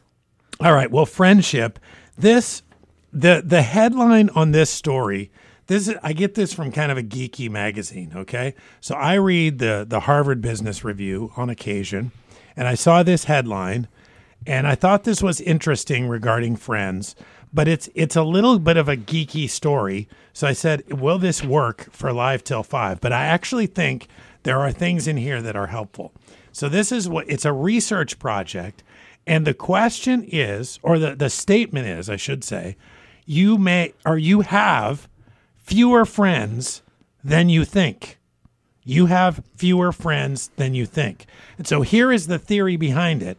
[0.61, 0.91] All right.
[0.91, 1.79] Well, friendship.
[2.17, 2.63] This
[3.13, 5.31] the the headline on this story.
[5.67, 8.13] This is, I get this from kind of a geeky magazine.
[8.15, 12.13] Okay, so I read the the Harvard Business Review on occasion,
[12.57, 13.89] and I saw this headline,
[14.47, 17.17] and I thought this was interesting regarding friends.
[17.53, 20.09] But it's it's a little bit of a geeky story.
[20.33, 23.01] So I said, will this work for live till five?
[23.01, 24.09] But I actually think
[24.43, 26.13] there are things in here that are helpful.
[26.53, 28.83] So this is what it's a research project.
[29.27, 32.77] And the question is, or the, the statement is, I should say,
[33.25, 35.09] you may or you have
[35.57, 36.83] fewer friends
[37.25, 38.19] than you think.
[38.85, 41.27] You have fewer friends than you think.
[41.59, 43.37] And so here is the theory behind it.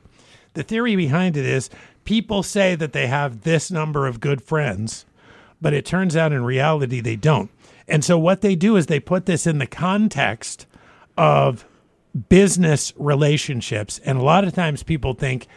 [0.56, 1.70] The theory behind it is
[2.04, 5.06] people say that they have this number of good friends,
[5.62, 7.50] but it turns out in reality they don't.
[7.88, 10.66] And so what they do is they put this in the context
[11.18, 11.66] of
[12.28, 14.02] business relationships.
[14.04, 15.48] And a lot of times people think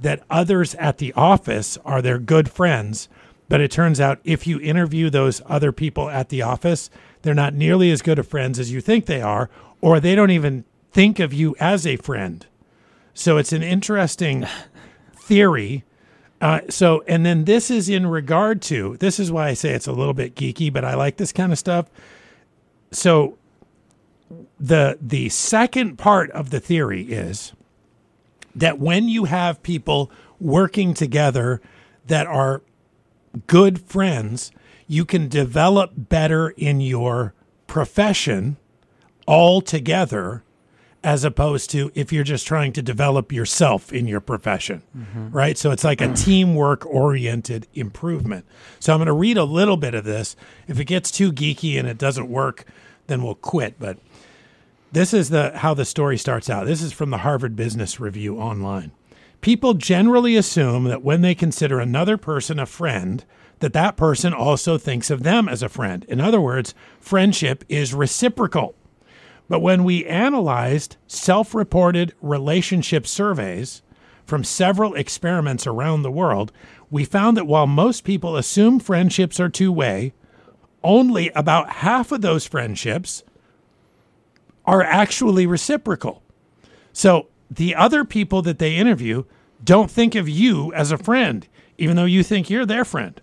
[0.00, 3.08] that others at the office are their good friends.
[3.48, 6.88] But it turns out if you interview those other people at the office,
[7.22, 9.50] they're not nearly as good of friends as you think they are,
[9.80, 12.46] or they don't even think of you as a friend.
[13.12, 14.46] So it's an interesting
[15.14, 15.84] theory.
[16.40, 19.86] Uh, so, and then this is in regard to this is why I say it's
[19.86, 21.86] a little bit geeky, but I like this kind of stuff.
[22.92, 23.36] So,
[24.58, 27.52] the the second part of the theory is
[28.54, 31.60] that when you have people working together
[32.06, 32.62] that are
[33.46, 34.50] good friends,
[34.86, 37.34] you can develop better in your
[37.66, 38.56] profession
[39.26, 40.42] all together
[41.02, 45.30] as opposed to if you're just trying to develop yourself in your profession, mm-hmm.
[45.30, 45.56] right?
[45.56, 48.44] So it's like a teamwork oriented improvement.
[48.80, 50.36] So I'm going to read a little bit of this.
[50.66, 52.64] If it gets too geeky and it doesn't work,
[53.06, 53.76] then we'll quit.
[53.78, 53.98] But
[54.92, 56.66] this is the how the story starts out.
[56.66, 58.92] This is from the Harvard Business Review online.
[59.40, 63.24] People generally assume that when they consider another person a friend,
[63.60, 66.04] that that person also thinks of them as a friend.
[66.08, 68.74] In other words, friendship is reciprocal.
[69.48, 73.82] But when we analyzed self reported relationship surveys
[74.24, 76.52] from several experiments around the world,
[76.90, 80.12] we found that while most people assume friendships are two way,
[80.82, 83.22] only about half of those friendships
[84.66, 86.22] are actually reciprocal.
[86.92, 89.24] So the other people that they interview
[89.62, 91.46] don't think of you as a friend,
[91.78, 93.20] even though you think you're their friend.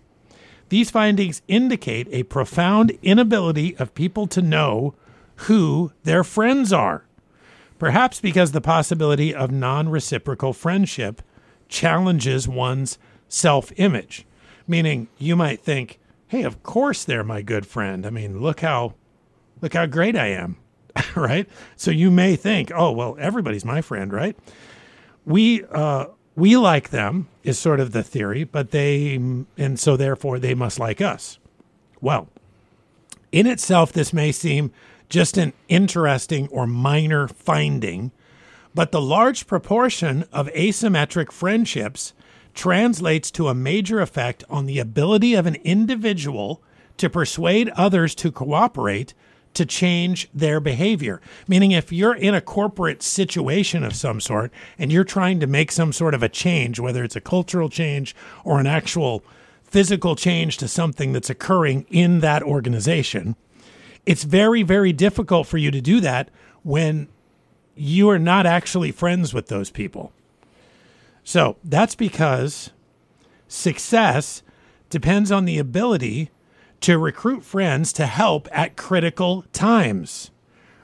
[0.68, 4.94] These findings indicate a profound inability of people to know
[5.42, 7.04] who their friends are.
[7.78, 11.22] Perhaps because the possibility of non reciprocal friendship
[11.68, 12.98] challenges one's
[13.28, 14.26] self image.
[14.66, 18.04] Meaning, you might think, hey, of course they're my good friend.
[18.04, 18.94] I mean, look how.
[19.60, 20.56] Look how great I am,
[21.16, 21.48] right?
[21.76, 24.36] So you may think, oh well, everybody's my friend, right?
[25.24, 26.06] We uh,
[26.36, 30.78] we like them is sort of the theory, but they and so therefore they must
[30.78, 31.38] like us.
[32.00, 32.28] Well,
[33.32, 34.72] in itself, this may seem
[35.08, 38.12] just an interesting or minor finding,
[38.74, 42.12] but the large proportion of asymmetric friendships
[42.54, 46.62] translates to a major effect on the ability of an individual
[46.96, 49.14] to persuade others to cooperate
[49.58, 51.20] to change their behavior.
[51.48, 55.72] Meaning, if you're in a corporate situation of some sort and you're trying to make
[55.72, 58.14] some sort of a change, whether it's a cultural change
[58.44, 59.24] or an actual
[59.64, 63.34] physical change to something that's occurring in that organization,
[64.06, 66.30] it's very, very difficult for you to do that
[66.62, 67.08] when
[67.74, 70.12] you are not actually friends with those people.
[71.24, 72.70] So that's because
[73.48, 74.44] success
[74.88, 76.30] depends on the ability
[76.80, 80.30] to recruit friends to help at critical times,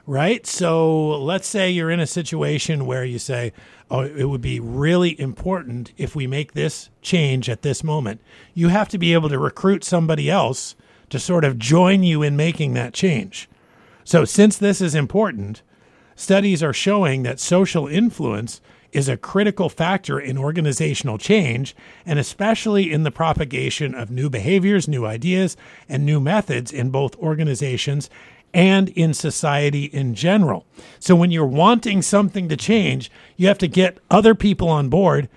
[0.05, 0.45] right?
[0.45, 3.53] So let's say you're in a situation where you say,
[3.89, 8.21] oh, it would be really important if we make this change at this moment.
[8.53, 10.75] You have to be able to recruit somebody else
[11.09, 13.49] to sort of join you in making that change.
[14.03, 15.61] So, since this is important,
[16.15, 18.61] studies are showing that social influence
[18.95, 24.87] is a critical factor in organizational change, and especially in the propagation of new behaviors,
[24.87, 25.57] new ideas,
[25.89, 28.09] and new methods in both organizations
[28.53, 30.65] and in society in general.
[30.99, 35.27] So, when you're wanting something to change, you have to get other people on board.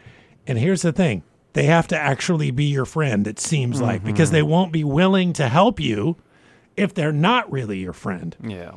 [0.47, 4.29] And here's the thing they have to actually be your friend, it seems like, because
[4.29, 4.35] mm-hmm.
[4.35, 6.17] they won't be willing to help you
[6.77, 8.37] if they're not really your friend.
[8.41, 8.75] Yeah.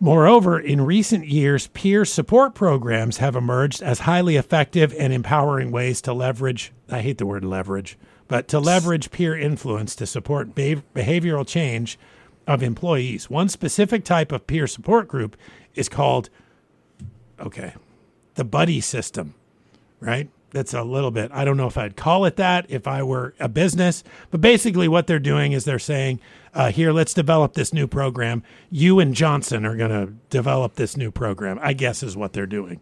[0.00, 6.00] Moreover, in recent years, peer support programs have emerged as highly effective and empowering ways
[6.02, 7.98] to leverage, I hate the word leverage,
[8.28, 11.98] but to leverage peer influence to support be- behavioral change
[12.46, 13.28] of employees.
[13.28, 15.36] One specific type of peer support group
[15.74, 16.30] is called,
[17.40, 17.74] okay,
[18.36, 19.34] the buddy system,
[19.98, 20.30] right?
[20.50, 23.34] That's a little bit, I don't know if I'd call it that if I were
[23.38, 26.20] a business, but basically what they're doing is they're saying,
[26.54, 28.42] uh, here, let's develop this new program.
[28.70, 32.46] You and Johnson are going to develop this new program, I guess is what they're
[32.46, 32.80] doing,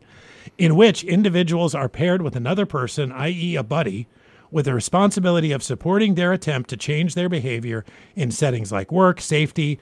[0.57, 4.07] in which individuals are paired with another person, i.e., a buddy,
[4.53, 7.85] with the responsibility of supporting their attempt to change their behavior
[8.15, 9.81] in settings like work, safety,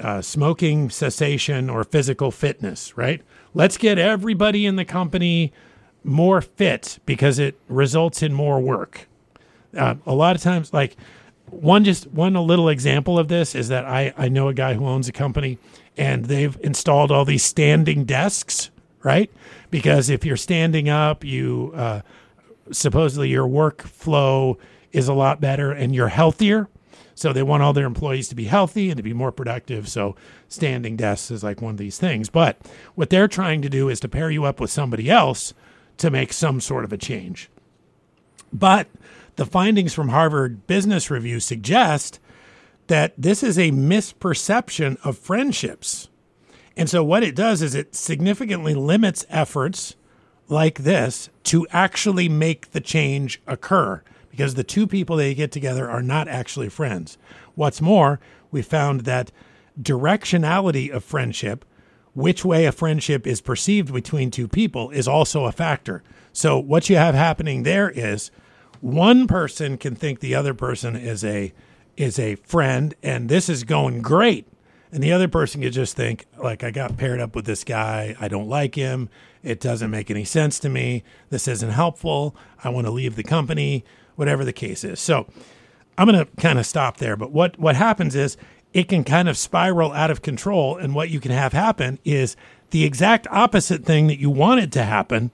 [0.00, 3.22] uh, smoking cessation, or physical fitness, right?
[3.54, 5.52] Let's get everybody in the company
[6.04, 9.08] more fit because it results in more work.
[9.76, 10.96] Uh, a lot of times, like
[11.50, 14.74] one just one a little example of this is that I, I know a guy
[14.74, 15.58] who owns a company
[15.96, 18.70] and they've installed all these standing desks,
[19.02, 19.30] right?
[19.70, 22.00] Because if you're standing up, you uh,
[22.70, 24.56] supposedly your workflow
[24.92, 26.68] is a lot better and you're healthier.
[27.16, 29.88] So they want all their employees to be healthy and to be more productive.
[29.88, 30.16] So
[30.48, 32.28] standing desks is like one of these things.
[32.28, 32.58] But
[32.96, 35.54] what they're trying to do is to pair you up with somebody else
[35.98, 37.50] to make some sort of a change.
[38.52, 38.88] But
[39.36, 42.20] the findings from Harvard Business Review suggest
[42.86, 46.08] that this is a misperception of friendships.
[46.76, 49.94] And so what it does is it significantly limits efforts
[50.48, 55.88] like this to actually make the change occur because the two people they get together
[55.88, 57.16] are not actually friends.
[57.54, 59.30] What's more, we found that
[59.80, 61.64] directionality of friendship,
[62.14, 66.02] which way a friendship is perceived between two people, is also a factor.
[66.32, 68.30] So, what you have happening there is
[68.80, 71.52] one person can think the other person is a
[71.96, 74.48] is a friend and this is going great.
[74.90, 78.16] And the other person could just think like i got paired up with this guy.
[78.20, 79.08] I don't like him.
[79.42, 81.04] It doesn't make any sense to me.
[81.30, 82.36] This isn't helpful.
[82.62, 83.84] I want to leave the company
[84.16, 85.00] whatever the case is.
[85.00, 85.26] So
[85.96, 88.36] i'm going to kind of stop there but what what happens is
[88.74, 92.36] it can kind of spiral out of control and what you can have happen is
[92.70, 95.30] the exact opposite thing that you wanted to happen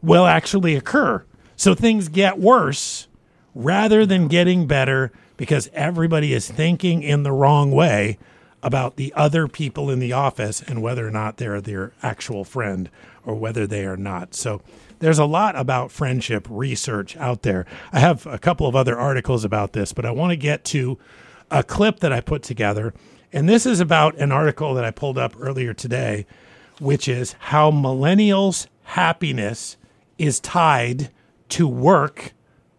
[0.00, 1.22] will actually occur
[1.56, 3.08] so things get worse
[3.54, 8.18] rather than getting better because everybody is thinking in the wrong way
[8.62, 12.88] about the other people in the office and whether or not they're their actual friend
[13.24, 14.34] or whether they are not.
[14.34, 14.62] So
[15.00, 17.66] there's a lot about friendship research out there.
[17.92, 20.98] I have a couple of other articles about this, but I want to get to
[21.50, 22.94] a clip that I put together.
[23.32, 26.26] And this is about an article that I pulled up earlier today,
[26.78, 29.76] which is how millennials' happiness
[30.18, 31.10] is tied
[31.50, 32.32] to work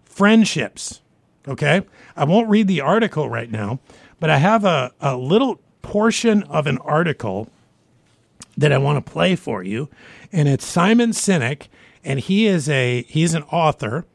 [0.03, 1.01] friendships.
[1.47, 1.81] Okay.
[2.15, 3.79] I won't read the article right now,
[4.19, 7.49] but I have a, a little portion of an article
[8.57, 9.89] that I want to play for you.
[10.31, 11.67] And it's Simon Sinek,
[12.03, 14.05] and he is a he's an author,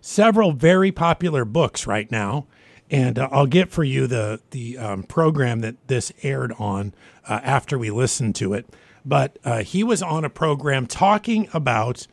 [0.00, 2.46] several very popular books right now.
[2.90, 6.94] And uh, I'll get for you the the um, program that this aired on
[7.28, 8.66] uh, after we listened to it.
[9.04, 12.06] But uh, he was on a program talking about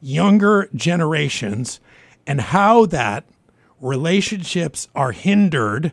[0.00, 1.80] younger generations
[2.26, 3.24] and how that
[3.80, 5.92] relationships are hindered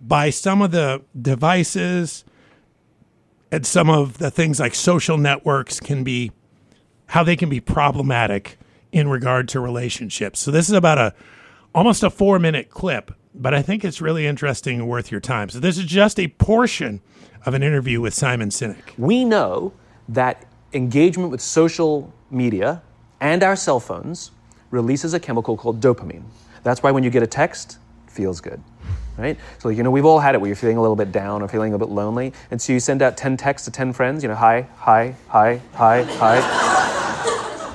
[0.00, 2.24] by some of the devices
[3.52, 6.32] and some of the things like social networks can be
[7.06, 8.56] how they can be problematic
[8.92, 10.40] in regard to relationships.
[10.40, 11.14] So this is about a
[11.74, 15.48] almost a 4 minute clip, but I think it's really interesting and worth your time.
[15.48, 17.00] So this is just a portion
[17.46, 18.98] of an interview with Simon Sinek.
[18.98, 19.72] We know
[20.08, 22.82] that engagement with social media
[23.20, 24.30] and our cell phones
[24.70, 26.24] releases a chemical called dopamine.
[26.62, 28.62] That's why when you get a text, it feels good.
[29.16, 29.36] Right?
[29.58, 31.48] So, you know, we've all had it where you're feeling a little bit down or
[31.48, 32.32] feeling a bit lonely.
[32.50, 35.60] And so you send out 10 texts to 10 friends, you know, hi, hi, hi,
[35.74, 36.66] hi, hi.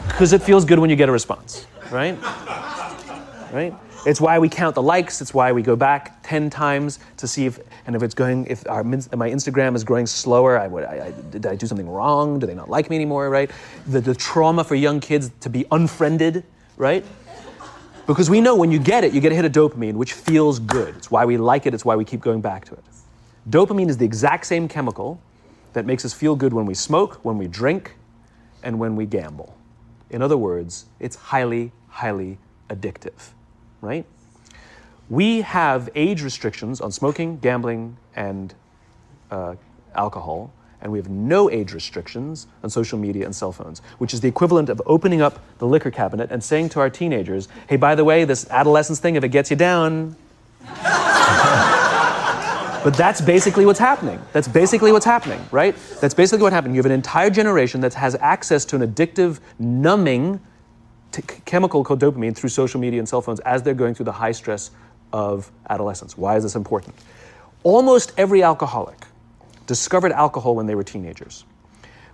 [0.07, 2.17] Because it feels good when you get a response, right?
[3.51, 3.73] Right?
[4.05, 5.19] It's why we count the likes.
[5.19, 8.67] It's why we go back 10 times to see if, and if it's going, if
[8.69, 12.37] our, my Instagram is growing slower, I would, I, I, did I do something wrong?
[12.37, 13.49] Do they not like me anymore, right?
[13.87, 16.43] The, the trauma for young kids to be unfriended,
[16.77, 17.03] right?
[18.05, 20.59] Because we know when you get it, you get a hit of dopamine, which feels
[20.59, 20.95] good.
[20.95, 22.83] It's why we like it, it's why we keep going back to it.
[23.49, 25.19] Dopamine is the exact same chemical
[25.73, 27.95] that makes us feel good when we smoke, when we drink,
[28.63, 29.57] and when we gamble.
[30.11, 32.37] In other words, it's highly, highly
[32.69, 33.31] addictive,
[33.85, 34.05] right?
[35.09, 38.53] We have age restrictions on smoking, gambling, and
[39.29, 39.55] uh,
[39.93, 40.51] alcohol,
[40.81, 44.27] and we have no age restrictions on social media and cell phones, which is the
[44.27, 48.03] equivalent of opening up the liquor cabinet and saying to our teenagers, hey, by the
[48.03, 50.15] way, this adolescence thing, if it gets you down.
[52.83, 54.21] but that's basically what's happening.
[54.33, 55.75] That's basically what's happening, right?
[56.01, 56.75] That's basically what happened.
[56.75, 60.39] You have an entire generation that has access to an addictive, numbing
[61.21, 64.11] t- chemical called dopamine through social media and cell phones as they're going through the
[64.11, 64.71] high stress
[65.13, 66.17] of adolescence.
[66.17, 66.95] Why is this important?
[67.63, 69.07] Almost every alcoholic
[69.67, 71.45] discovered alcohol when they were teenagers.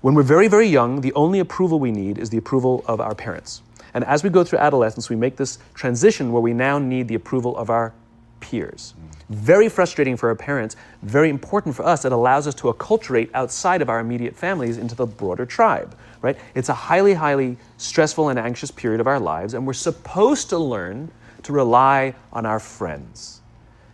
[0.02, 3.14] When we're very, very young, the only approval we need is the approval of our
[3.14, 3.62] parents.
[3.94, 7.16] And as we go through adolescence, we make this transition where we now need the
[7.16, 7.94] approval of our
[8.40, 8.94] peers.
[9.30, 12.06] Very frustrating for our parents, very important for us.
[12.06, 16.38] It allows us to acculturate outside of our immediate families into the broader tribe, right?
[16.56, 20.58] It's a highly, highly stressful and anxious period of our lives, and we're supposed to
[20.58, 21.12] learn
[21.44, 23.42] to rely on our friends.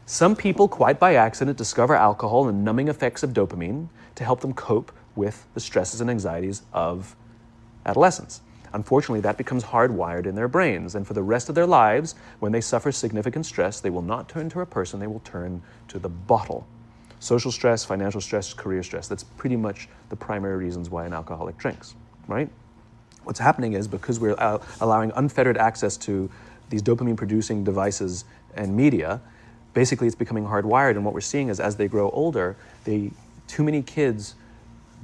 [0.05, 4.53] Some people, quite by accident, discover alcohol and numbing effects of dopamine to help them
[4.53, 7.15] cope with the stresses and anxieties of
[7.85, 8.41] adolescence.
[8.73, 12.51] Unfortunately, that becomes hardwired in their brains, and for the rest of their lives, when
[12.51, 15.99] they suffer significant stress, they will not turn to a person, they will turn to
[15.99, 16.67] the bottle.
[17.19, 19.07] Social stress, financial stress, career stress.
[19.07, 21.95] That's pretty much the primary reasons why an alcoholic drinks,
[22.27, 22.49] right?
[23.23, 26.29] What's happening is because we're uh, allowing unfettered access to
[26.69, 28.25] these dopamine producing devices
[28.55, 29.21] and media,
[29.73, 30.91] basically it's becoming hardwired.
[30.91, 33.11] And what we're seeing is as they grow older, they,
[33.47, 34.35] too many kids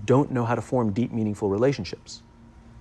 [0.06, 2.22] don't know how to form deep, meaningful relationships.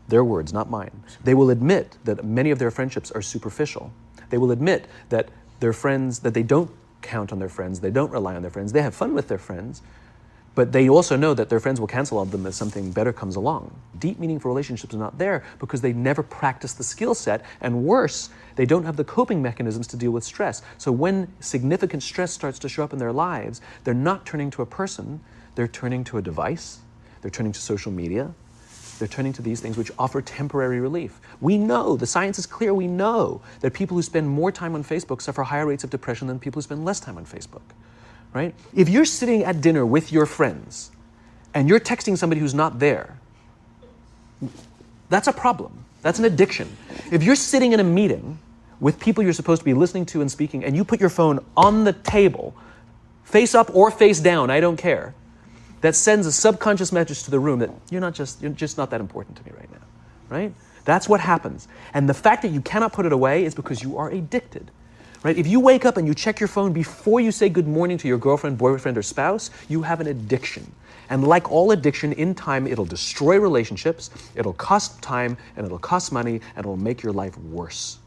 [0.08, 1.02] Their words, not mine.
[1.22, 3.92] They will admit that many of their friendships are superficial.
[4.30, 5.28] They will admit that
[5.60, 6.70] their friends, that they don't
[7.02, 9.38] count on their friends, they don't rely on their friends, they have fun with their
[9.38, 9.82] friends,
[10.54, 13.36] but they also know that their friends will cancel on them as something better comes
[13.36, 13.74] along.
[13.98, 18.28] Deep, meaningful relationships are not there because they never practice the skill set, and worse,
[18.56, 20.62] they don't have the coping mechanisms to deal with stress.
[20.76, 24.62] So when significant stress starts to show up in their lives, they're not turning to
[24.62, 25.20] a person,
[25.54, 26.80] they're turning to a device,
[27.22, 28.34] they're turning to social media,
[28.98, 31.18] they're turning to these things which offer temporary relief.
[31.40, 34.84] We know, the science is clear, we know that people who spend more time on
[34.84, 37.62] Facebook suffer higher rates of depression than people who spend less time on Facebook
[38.32, 38.54] right?
[38.74, 40.90] If you're sitting at dinner with your friends
[41.54, 43.18] and you're texting somebody who's not there,
[45.08, 45.84] that's a problem.
[46.02, 46.76] That's an addiction.
[47.10, 48.38] If you're sitting in a meeting
[48.80, 51.44] with people you're supposed to be listening to and speaking, and you put your phone
[51.56, 52.54] on the table,
[53.24, 55.14] face up or face down, I don't care,
[55.82, 58.90] that sends a subconscious message to the room that you're not just you're just not
[58.90, 59.78] that important to me right now,
[60.28, 60.54] right?
[60.84, 61.68] That's what happens.
[61.94, 64.70] And the fact that you cannot put it away is because you are addicted
[65.22, 65.36] right?
[65.36, 68.08] If you wake up and you check your phone before you say good morning to
[68.08, 70.70] your girlfriend, boyfriend, or spouse, you have an addiction.
[71.10, 76.12] And like all addiction, in time, it'll destroy relationships, it'll cost time, and it'll cost
[76.12, 77.98] money, and it'll make your life worse.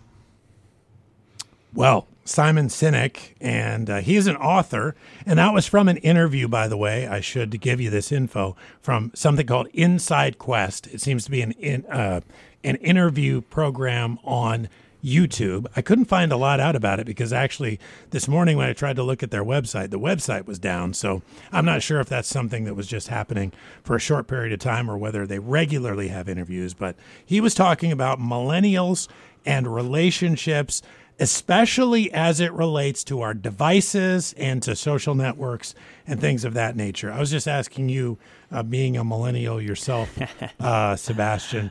[1.74, 4.96] Well, Simon Sinek, and uh, he's an author.
[5.26, 7.06] And that was from an interview, by the way.
[7.06, 10.88] I should give you this info from something called Inside Quest.
[10.88, 12.22] It seems to be an in, uh,
[12.64, 14.70] an interview program on
[15.06, 15.68] YouTube.
[15.76, 17.80] I couldn't find a lot out about it because actually
[18.10, 20.94] this morning when I tried to look at their website, the website was down.
[20.94, 21.22] So
[21.52, 23.54] I'm not sure if that's something that was just happening
[23.84, 26.74] for a short period of time or whether they regularly have interviews.
[26.74, 29.08] But he was talking about millennials
[29.46, 30.82] and relationships,
[31.20, 35.76] especially as it relates to our devices and to social networks
[36.08, 37.12] and things of that nature.
[37.12, 38.18] I was just asking you,
[38.52, 40.18] uh, being a millennial yourself,
[40.60, 41.70] uh, Sebastian,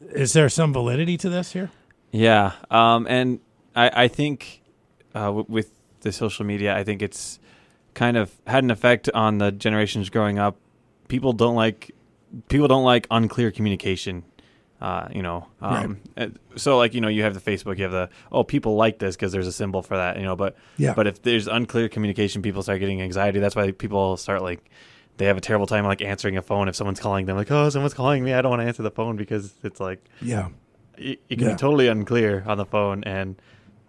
[0.00, 1.70] is there some validity to this here?
[2.16, 3.40] Yeah, um, and
[3.74, 4.62] I, I think
[5.16, 5.72] uh, w- with
[6.02, 7.40] the social media, I think it's
[7.94, 10.56] kind of had an effect on the generations growing up.
[11.08, 11.90] People don't like
[12.48, 14.22] people don't like unclear communication.
[14.80, 17.92] Uh, you know, um, and so like you know, you have the Facebook, you have
[17.92, 20.16] the oh, people like this because there's a symbol for that.
[20.16, 20.94] You know, but Yeah.
[20.94, 23.40] but if there's unclear communication, people start getting anxiety.
[23.40, 24.70] That's why people start like
[25.16, 27.36] they have a terrible time like answering a phone if someone's calling them.
[27.36, 30.04] Like oh, someone's calling me, I don't want to answer the phone because it's like
[30.20, 30.48] Yeah.
[30.98, 31.54] It, it can Yeah.
[31.54, 33.36] be totally unclear on the phone and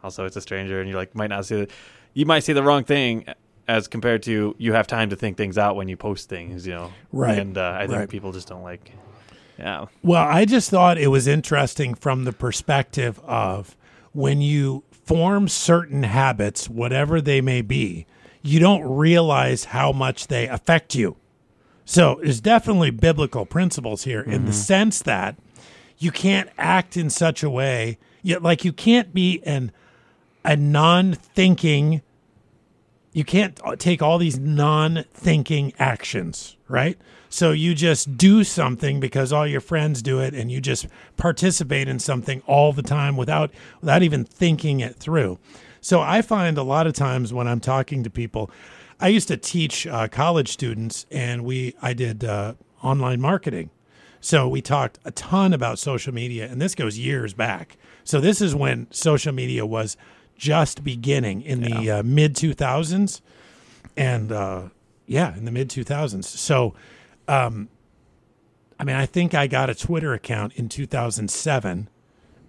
[0.03, 1.67] also it's a stranger and you like might not see the,
[2.13, 3.25] you might say the wrong thing
[3.67, 6.73] as compared to you have time to think things out when you post things you
[6.73, 7.39] know Right.
[7.39, 8.09] and uh, i think Right.
[8.09, 8.91] people just don't like
[9.57, 13.75] yeah Well, I just thought it was interesting from the perspective of
[14.11, 18.05] when you form certain habits, whatever they may be,
[18.41, 21.15] you don't realize how much they affect you.
[21.85, 25.37] So there's definitely biblical principles here in the sense that
[25.97, 29.71] you can't act in such a way, yet like you can't be an
[30.43, 32.01] a non-thinking
[33.15, 36.97] you can't take all these non-thinking actions, right?
[37.29, 41.87] So you just do something because all your friends do it and you just participate
[41.87, 45.39] in something all the time without without even thinking it through.
[45.79, 48.51] So I find a lot of times when I'm talking to people,
[48.99, 53.69] I used to teach uh, college students and we I did uh, online marketing.
[54.25, 57.77] So we talked a ton about social media and this goes years back.
[58.03, 59.97] So this is when social media was
[60.35, 63.21] just beginning in the uh, mid 2000s
[63.95, 64.69] and uh,
[65.05, 66.23] yeah, in the mid 2000s.
[66.23, 66.73] So,
[67.27, 67.69] um,
[68.79, 71.87] I mean, I think I got a Twitter account in 2007,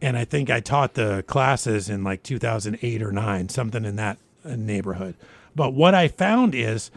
[0.00, 4.16] and I think I taught the classes in like 2008 or nine, something in that
[4.46, 5.14] uh, neighborhood.
[5.54, 6.90] But what I found is,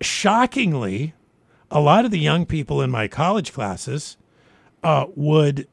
[0.00, 1.12] shockingly,
[1.74, 4.16] a lot of the young people in my college classes
[4.84, 5.66] uh, would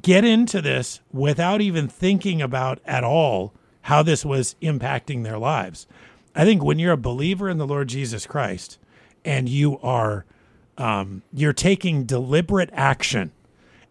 [0.00, 3.52] get into this without even thinking about at all
[3.82, 5.86] how this was impacting their lives.
[6.34, 8.78] I think when you're a believer in the Lord Jesus Christ
[9.22, 10.24] and you are
[10.78, 13.32] um, you're taking deliberate action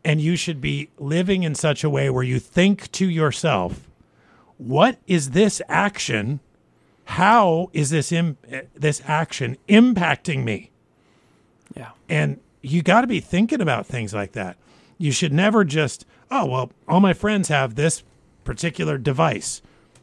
[0.04, 3.88] and you should be living in such a way where you think to yourself,
[4.58, 6.40] what is this action?
[7.04, 8.38] How is this Im-
[8.74, 10.71] this action impacting me?
[11.76, 11.92] Yeah.
[12.10, 14.58] And you got to be thinking about things like that.
[14.98, 18.04] You should never just, oh, well, all my friends have this
[18.44, 19.62] particular device.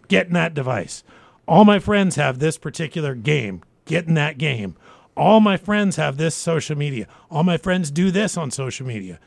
[0.08, 1.04] Get in that device.
[1.46, 3.62] All my friends have this particular game.
[3.84, 4.76] Get in that game.
[5.16, 7.06] All my friends have this social media.
[7.30, 9.18] All my friends do this on social media.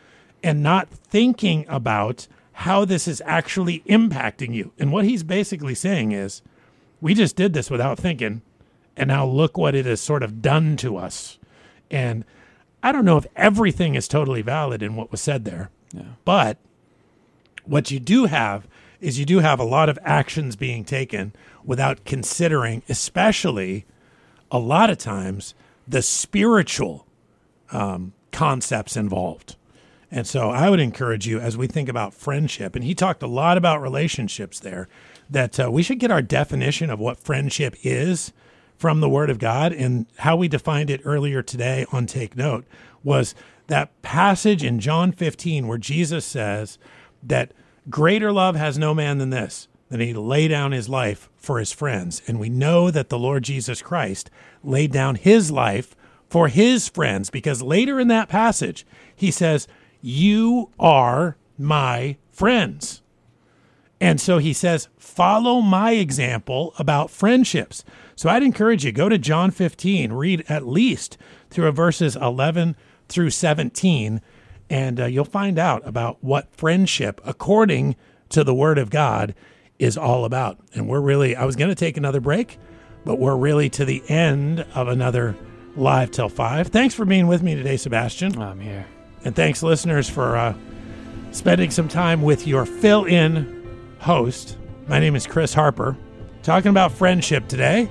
[0.43, 4.72] And not thinking about how this is actually impacting you.
[4.77, 6.41] And what he's basically saying is,
[6.99, 8.41] we just did this without thinking.
[8.95, 11.39] And now look what it has sort of done to us.
[11.91, 12.26] And
[12.81, 15.69] I don't know if everything is totally valid in what was said there,
[16.26, 16.57] but
[17.65, 18.68] what you do have
[18.99, 23.85] is you do have a lot of actions being taken without considering, especially
[24.49, 25.53] a lot of times,
[25.88, 27.05] the spiritual
[27.72, 29.55] um, concepts involved.
[30.09, 33.27] And so I would encourage you as we think about friendship, and he talked a
[33.27, 34.88] lot about relationships there,
[35.30, 38.34] that uh, we should get our definition of what friendship is
[38.81, 39.71] from the Word of God.
[39.73, 42.65] And how we defined it earlier today on Take Note
[43.03, 43.35] was
[43.67, 46.79] that passage in John 15 where Jesus says
[47.21, 47.53] that
[47.91, 51.71] greater love has no man than this, that he lay down his life for his
[51.71, 52.23] friends.
[52.25, 54.31] And we know that the Lord Jesus Christ
[54.63, 55.95] laid down his life
[56.27, 58.83] for his friends because later in that passage,
[59.15, 59.67] he says,
[60.01, 63.03] You are my friends.
[64.01, 67.85] And so he says, follow my example about friendships.
[68.22, 71.18] So I'd encourage you, go to John 15, read at least
[71.49, 72.76] through verses 11
[73.10, 74.22] through 17,
[74.69, 77.95] and uh, you'll find out about what friendship, according
[78.30, 79.34] to the Word of God,
[79.80, 80.60] is all about.
[80.76, 82.60] And we're really, I was going to take another break,
[83.06, 85.35] but we're really to the end of another
[85.76, 86.68] Live Till 5.
[86.68, 88.39] Thanks for being with me today, Sebastian.
[88.39, 88.85] I'm here.
[89.26, 90.53] And thanks, listeners, for uh,
[91.31, 94.60] spending some time with your fill in host.
[94.88, 95.98] My name is Chris Harper,
[96.43, 97.89] talking about friendship today.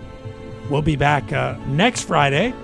[0.71, 2.55] We'll be back uh, next Friday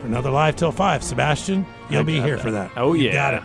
[0.00, 1.02] for another Live Till 5.
[1.04, 2.72] Sebastian, you'll be here for that.
[2.76, 3.12] Oh, You yeah.
[3.12, 3.42] got it.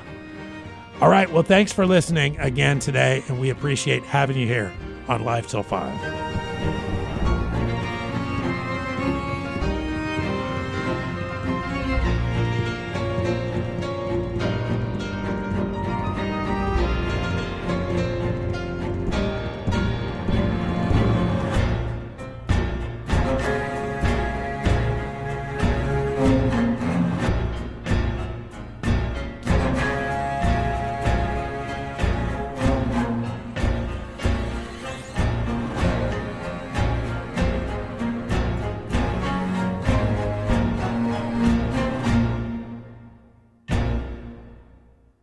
[1.02, 1.32] All right.
[1.32, 4.74] Well, thanks for listening again today, and we appreciate having you here
[5.08, 6.89] on Live Till 5.